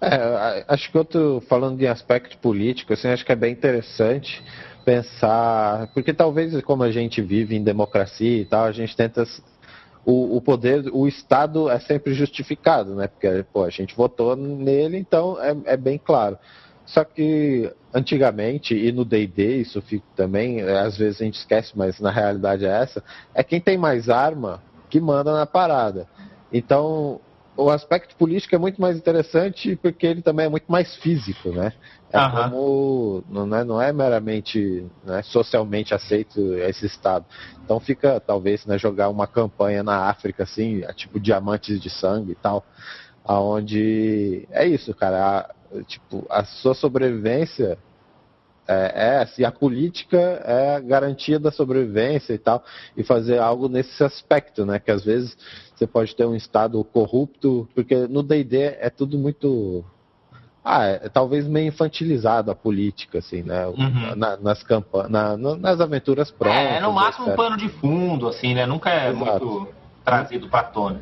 É, 0.00 0.64
acho 0.68 0.90
que 0.90 0.98
outro, 0.98 1.42
falando 1.48 1.78
de 1.78 1.86
aspecto 1.86 2.38
político, 2.38 2.92
assim, 2.92 3.08
acho 3.08 3.24
que 3.24 3.32
é 3.32 3.36
bem 3.36 3.52
interessante 3.52 4.42
pensar, 4.84 5.88
porque 5.92 6.14
talvez 6.14 6.58
como 6.62 6.82
a 6.82 6.90
gente 6.90 7.20
vive 7.20 7.56
em 7.56 7.62
democracia 7.62 8.40
e 8.40 8.44
tal, 8.44 8.64
a 8.64 8.72
gente 8.72 8.96
tenta 8.96 9.24
o, 10.06 10.36
o, 10.36 10.40
poder, 10.40 10.88
o 10.92 11.06
Estado 11.06 11.68
é 11.68 11.78
sempre 11.80 12.14
justificado, 12.14 12.94
né? 12.94 13.08
Porque 13.08 13.44
pô, 13.52 13.64
a 13.64 13.70
gente 13.70 13.94
votou 13.94 14.34
nele, 14.34 14.96
então 14.96 15.36
é, 15.42 15.74
é 15.74 15.76
bem 15.76 15.98
claro. 15.98 16.38
Só 16.86 17.04
que 17.04 17.70
antigamente, 17.92 18.74
e 18.74 18.90
no 18.92 19.04
D&D 19.04 19.58
isso 19.58 19.82
fica 19.82 20.06
também, 20.16 20.62
às 20.62 20.96
vezes 20.96 21.20
a 21.20 21.24
gente 21.24 21.38
esquece, 21.38 21.72
mas 21.76 22.00
na 22.00 22.10
realidade 22.10 22.64
é 22.64 22.70
essa, 22.70 23.04
é 23.34 23.42
quem 23.42 23.60
tem 23.60 23.76
mais 23.76 24.08
arma 24.08 24.62
que 24.88 24.98
manda 24.98 25.32
na 25.34 25.44
parada. 25.44 26.06
Então, 26.50 27.20
o 27.58 27.70
aspecto 27.70 28.14
político 28.14 28.54
é 28.54 28.58
muito 28.58 28.80
mais 28.80 28.96
interessante 28.96 29.74
porque 29.74 30.06
ele 30.06 30.22
também 30.22 30.46
é 30.46 30.48
muito 30.48 30.70
mais 30.70 30.94
físico, 30.96 31.50
né? 31.50 31.72
É 32.12 32.18
uhum. 32.20 32.30
como 32.30 33.24
não 33.28 33.56
é, 33.56 33.64
não 33.64 33.82
é 33.82 33.92
meramente 33.92 34.86
né, 35.04 35.22
socialmente 35.22 35.92
aceito 35.92 36.54
esse 36.54 36.86
estado. 36.86 37.26
Então 37.64 37.80
fica 37.80 38.20
talvez 38.20 38.64
né, 38.64 38.78
jogar 38.78 39.08
uma 39.08 39.26
campanha 39.26 39.82
na 39.82 40.08
África 40.08 40.44
assim, 40.44 40.82
tipo 40.94 41.18
diamantes 41.18 41.80
de 41.80 41.90
sangue 41.90 42.30
e 42.32 42.36
tal, 42.36 42.64
aonde 43.24 44.46
é 44.52 44.64
isso, 44.64 44.94
cara. 44.94 45.40
A, 45.74 45.82
tipo 45.82 46.24
a 46.30 46.44
sua 46.44 46.74
sobrevivência 46.74 47.76
é, 48.68 48.92
é 48.94 49.16
assim, 49.22 49.42
a 49.42 49.50
política 49.50 50.16
é 50.16 50.76
a 50.76 50.80
garantia 50.80 51.40
da 51.40 51.50
sobrevivência 51.50 52.34
e 52.34 52.38
tal, 52.38 52.62
e 52.96 53.02
fazer 53.02 53.38
algo 53.38 53.68
nesse 53.68 54.04
aspecto, 54.04 54.64
né? 54.64 54.78
Que 54.78 54.92
às 54.92 55.04
vezes 55.04 55.36
você 55.78 55.86
pode 55.86 56.14
ter 56.16 56.26
um 56.26 56.34
estado 56.34 56.82
corrupto, 56.84 57.68
porque 57.74 57.94
no 58.08 58.22
D&D 58.22 58.76
é 58.80 58.90
tudo 58.90 59.16
muito 59.16 59.84
ah, 60.64 60.84
é, 60.84 61.08
talvez 61.08 61.46
meio 61.46 61.68
infantilizado 61.68 62.50
a 62.50 62.54
política, 62.54 63.20
assim, 63.20 63.42
né? 63.42 63.66
Uhum. 63.66 64.14
Na, 64.16 64.36
nas 64.36 64.62
campanhas, 64.62 65.10
na, 65.10 65.36
nas 65.36 65.80
aventuras 65.80 66.30
próprias. 66.30 66.76
É, 66.76 66.80
no 66.80 66.92
máximo 66.92 67.26
etc. 67.26 67.32
um 67.32 67.36
pano 67.36 67.56
de 67.56 67.68
fundo, 67.68 68.28
assim, 68.28 68.54
né? 68.54 68.66
Nunca 68.66 68.90
é 68.90 69.10
Exato. 69.10 69.46
muito 69.46 69.68
trazido 70.04 70.48
para 70.48 70.64
tona. 70.64 71.00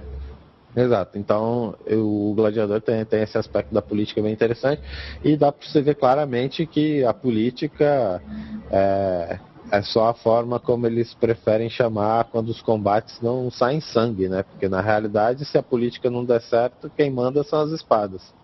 Exato. 0.77 1.18
Então, 1.18 1.74
eu, 1.87 2.07
o 2.07 2.35
Gladiador 2.35 2.83
tem, 2.83 3.05
tem 3.07 3.22
esse 3.22 3.39
aspecto 3.39 3.72
da 3.72 3.81
política 3.81 4.22
bem 4.22 4.33
interessante 4.33 4.83
e 5.24 5.37
dá 5.37 5.51
para 5.51 5.66
você 5.66 5.81
ver 5.81 5.95
claramente 5.95 6.66
que 6.66 7.03
a 7.03 7.14
política 7.14 8.22
é, 8.70 9.39
é 9.71 9.83
só 9.83 10.09
a 10.09 10.14
forma 10.14 10.61
como 10.61 10.87
eles 10.87 11.14
preferem 11.14 11.69
chamar 11.69 12.25
quando 12.25 12.49
os 12.49 12.62
combates 12.62 13.21
não 13.21 13.51
saem 13.51 13.81
sangue, 13.81 14.29
né? 14.29 14.43
Porque 14.43 14.69
na 14.69 14.81
realidade, 14.81 15.45
se 15.45 15.59
a 15.59 15.62
política 15.62 16.11
não 16.11 16.25
der 16.25 16.41
certo, 16.41 16.91
quem 16.97 17.11
manda 17.11 17.43
são 17.43 17.61
as 17.61 17.71
espadas. 17.71 18.35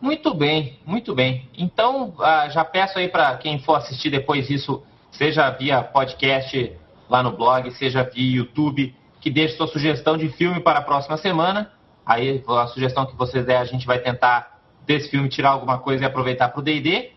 Muito 0.00 0.34
bem, 0.34 0.78
muito 0.86 1.14
bem. 1.14 1.48
Então, 1.56 2.14
ah, 2.20 2.48
já 2.48 2.64
peço 2.64 2.98
aí 2.98 3.08
para 3.08 3.36
quem 3.36 3.58
for 3.58 3.74
assistir 3.74 4.10
depois 4.10 4.48
isso, 4.48 4.82
seja 5.12 5.50
via 5.50 5.82
podcast 5.82 6.72
lá 7.08 7.22
no 7.22 7.36
blog, 7.36 7.70
seja 7.72 8.02
via 8.02 8.38
YouTube, 8.38 8.94
que 9.20 9.30
deixe 9.30 9.56
sua 9.56 9.66
sugestão 9.66 10.16
de 10.16 10.28
filme 10.30 10.60
para 10.60 10.78
a 10.78 10.82
próxima 10.82 11.16
semana. 11.18 11.70
Aí 12.04 12.42
a 12.48 12.66
sugestão 12.68 13.06
que 13.06 13.14
vocês 13.14 13.44
der, 13.44 13.58
a 13.58 13.64
gente 13.64 13.86
vai 13.86 13.98
tentar 13.98 14.58
desse 14.86 15.10
filme 15.10 15.28
tirar 15.28 15.50
alguma 15.50 15.78
coisa 15.78 16.02
e 16.02 16.06
aproveitar 16.06 16.48
para 16.48 16.60
o 16.60 16.62
D&D. 16.62 17.12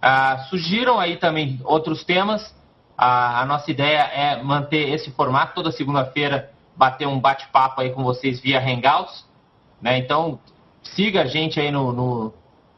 Ah, 0.00 0.46
sugiram 0.48 0.98
aí 0.98 1.16
também 1.16 1.60
outros 1.64 2.04
temas. 2.04 2.54
Ah, 2.96 3.42
a 3.42 3.46
nossa 3.46 3.70
ideia 3.70 4.00
é 4.12 4.42
manter 4.42 4.88
esse 4.90 5.10
formato 5.10 5.54
toda 5.54 5.72
segunda-feira, 5.72 6.50
bater 6.76 7.06
um 7.06 7.20
bate-papo 7.20 7.80
aí 7.80 7.90
com 7.90 8.02
vocês 8.02 8.40
via 8.40 8.60
Hangouts. 8.60 9.26
Né? 9.80 9.98
Então, 9.98 10.38
siga 10.82 11.22
a 11.22 11.26
gente 11.26 11.60
aí 11.60 11.70
no, 11.70 11.92
no, 11.92 12.34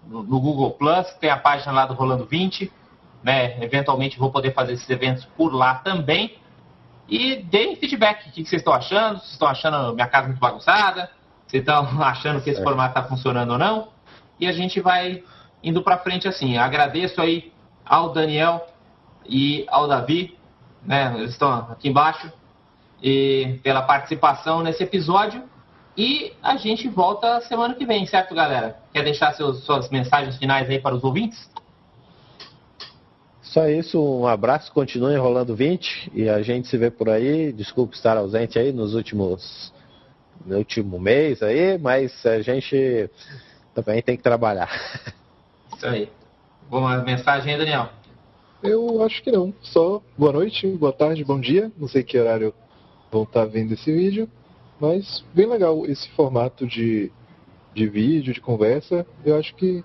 no, 0.06 0.40
Google 0.40 0.72
Plus, 0.72 1.10
tem 1.20 1.30
a 1.30 1.36
página 1.36 1.72
lá 1.72 1.86
do 1.86 1.94
Rolando 1.94 2.26
20. 2.26 2.72
Né? 3.22 3.62
Eventualmente 3.62 4.18
vou 4.18 4.30
poder 4.30 4.52
fazer 4.52 4.72
esses 4.72 4.88
eventos 4.88 5.24
por 5.36 5.54
lá 5.54 5.76
também. 5.76 6.38
E 7.08 7.36
deem 7.36 7.76
feedback. 7.76 8.28
O 8.28 8.32
que 8.32 8.44
vocês 8.44 8.60
estão 8.60 8.72
achando? 8.72 9.18
Vocês 9.18 9.32
estão 9.32 9.48
achando 9.48 9.94
minha 9.94 10.06
casa 10.06 10.28
muito 10.28 10.38
bagunçada? 10.38 11.10
Vocês 11.46 11.62
estão 11.62 11.84
achando 12.02 12.40
que 12.40 12.50
esse 12.50 12.62
formato 12.62 12.98
está 12.98 13.08
funcionando 13.08 13.52
ou 13.52 13.58
não? 13.58 13.88
E 14.38 14.46
a 14.46 14.52
gente 14.52 14.80
vai 14.80 15.22
indo 15.62 15.82
para 15.82 15.98
frente 15.98 16.26
assim. 16.28 16.56
Agradeço 16.56 17.20
aí 17.20 17.52
ao 17.84 18.12
Daniel 18.12 18.66
e 19.26 19.64
ao 19.68 19.86
Davi, 19.86 20.36
né? 20.84 21.14
Eles 21.16 21.32
estão 21.32 21.52
aqui 21.52 21.88
embaixo, 21.88 22.32
e 23.02 23.58
pela 23.62 23.82
participação 23.82 24.62
nesse 24.62 24.82
episódio. 24.82 25.42
E 25.96 26.32
a 26.42 26.56
gente 26.56 26.88
volta 26.88 27.40
semana 27.42 27.74
que 27.74 27.84
vem, 27.84 28.06
certo, 28.06 28.34
galera? 28.34 28.78
Quer 28.92 29.02
deixar 29.02 29.32
seus, 29.34 29.64
suas 29.64 29.90
mensagens 29.90 30.36
finais 30.38 30.68
aí 30.68 30.78
para 30.78 30.94
os 30.94 31.02
ouvintes? 31.02 31.50
Só 33.42 33.66
isso, 33.68 34.00
um 34.00 34.28
abraço, 34.28 34.72
continue 34.72 35.16
rolando 35.16 35.56
20 35.56 36.12
e 36.14 36.28
a 36.28 36.40
gente 36.40 36.68
se 36.68 36.78
vê 36.78 36.90
por 36.90 37.08
aí. 37.08 37.52
Desculpe 37.52 37.96
estar 37.96 38.16
ausente 38.16 38.58
aí 38.58 38.72
nos 38.72 38.94
últimos 38.94 39.72
no 40.46 40.56
último 40.56 40.98
mês 40.98 41.42
aí, 41.42 41.76
mas 41.76 42.24
a 42.24 42.40
gente 42.40 43.11
também 43.74 44.00
tem 44.00 44.16
que 44.16 44.22
trabalhar. 44.22 44.70
Isso 45.80 45.86
aí. 45.86 46.10
Boa 46.68 46.98
mensagem 46.98 47.54
aí, 47.54 47.58
Daniel. 47.58 47.88
Eu 48.62 49.02
acho 49.02 49.22
que 49.22 49.32
não. 49.32 49.54
Só 49.62 50.02
boa 50.14 50.30
noite, 50.30 50.66
boa 50.66 50.92
tarde, 50.92 51.24
bom 51.24 51.40
dia. 51.40 51.72
Não 51.78 51.88
sei 51.88 52.02
que 52.02 52.18
horário 52.18 52.52
vão 53.10 53.22
estar 53.22 53.46
vendo 53.46 53.72
esse 53.72 53.90
vídeo, 53.90 54.28
mas 54.78 55.24
bem 55.32 55.46
legal 55.46 55.86
esse 55.86 56.06
formato 56.10 56.66
de, 56.66 57.10
de 57.72 57.86
vídeo, 57.88 58.34
de 58.34 58.42
conversa. 58.42 59.06
Eu 59.24 59.38
acho 59.38 59.54
que 59.54 59.82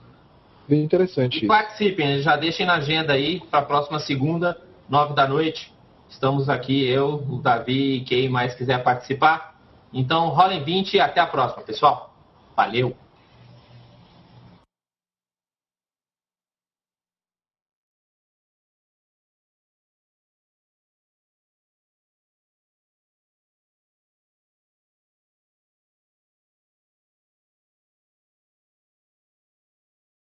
Bem 0.67 0.83
interessante. 0.83 1.45
E 1.45 1.47
participem, 1.47 2.19
já 2.21 2.35
deixem 2.35 2.65
na 2.65 2.73
agenda 2.73 3.13
aí 3.13 3.39
para 3.39 3.59
a 3.59 3.65
próxima 3.65 3.99
segunda, 3.99 4.59
nove 4.89 5.13
da 5.13 5.25
noite. 5.25 5.71
Estamos 6.09 6.49
aqui, 6.49 6.85
eu, 6.85 7.23
o 7.29 7.39
Davi 7.39 7.97
e 7.97 8.01
quem 8.01 8.27
mais 8.27 8.53
quiser 8.55 8.83
participar. 8.83 9.55
Então, 9.93 10.27
rolem 10.29 10.61
20 10.61 10.95
e 10.95 10.99
até 10.99 11.21
a 11.21 11.27
próxima, 11.27 11.63
pessoal. 11.63 12.13
Valeu! 12.55 12.97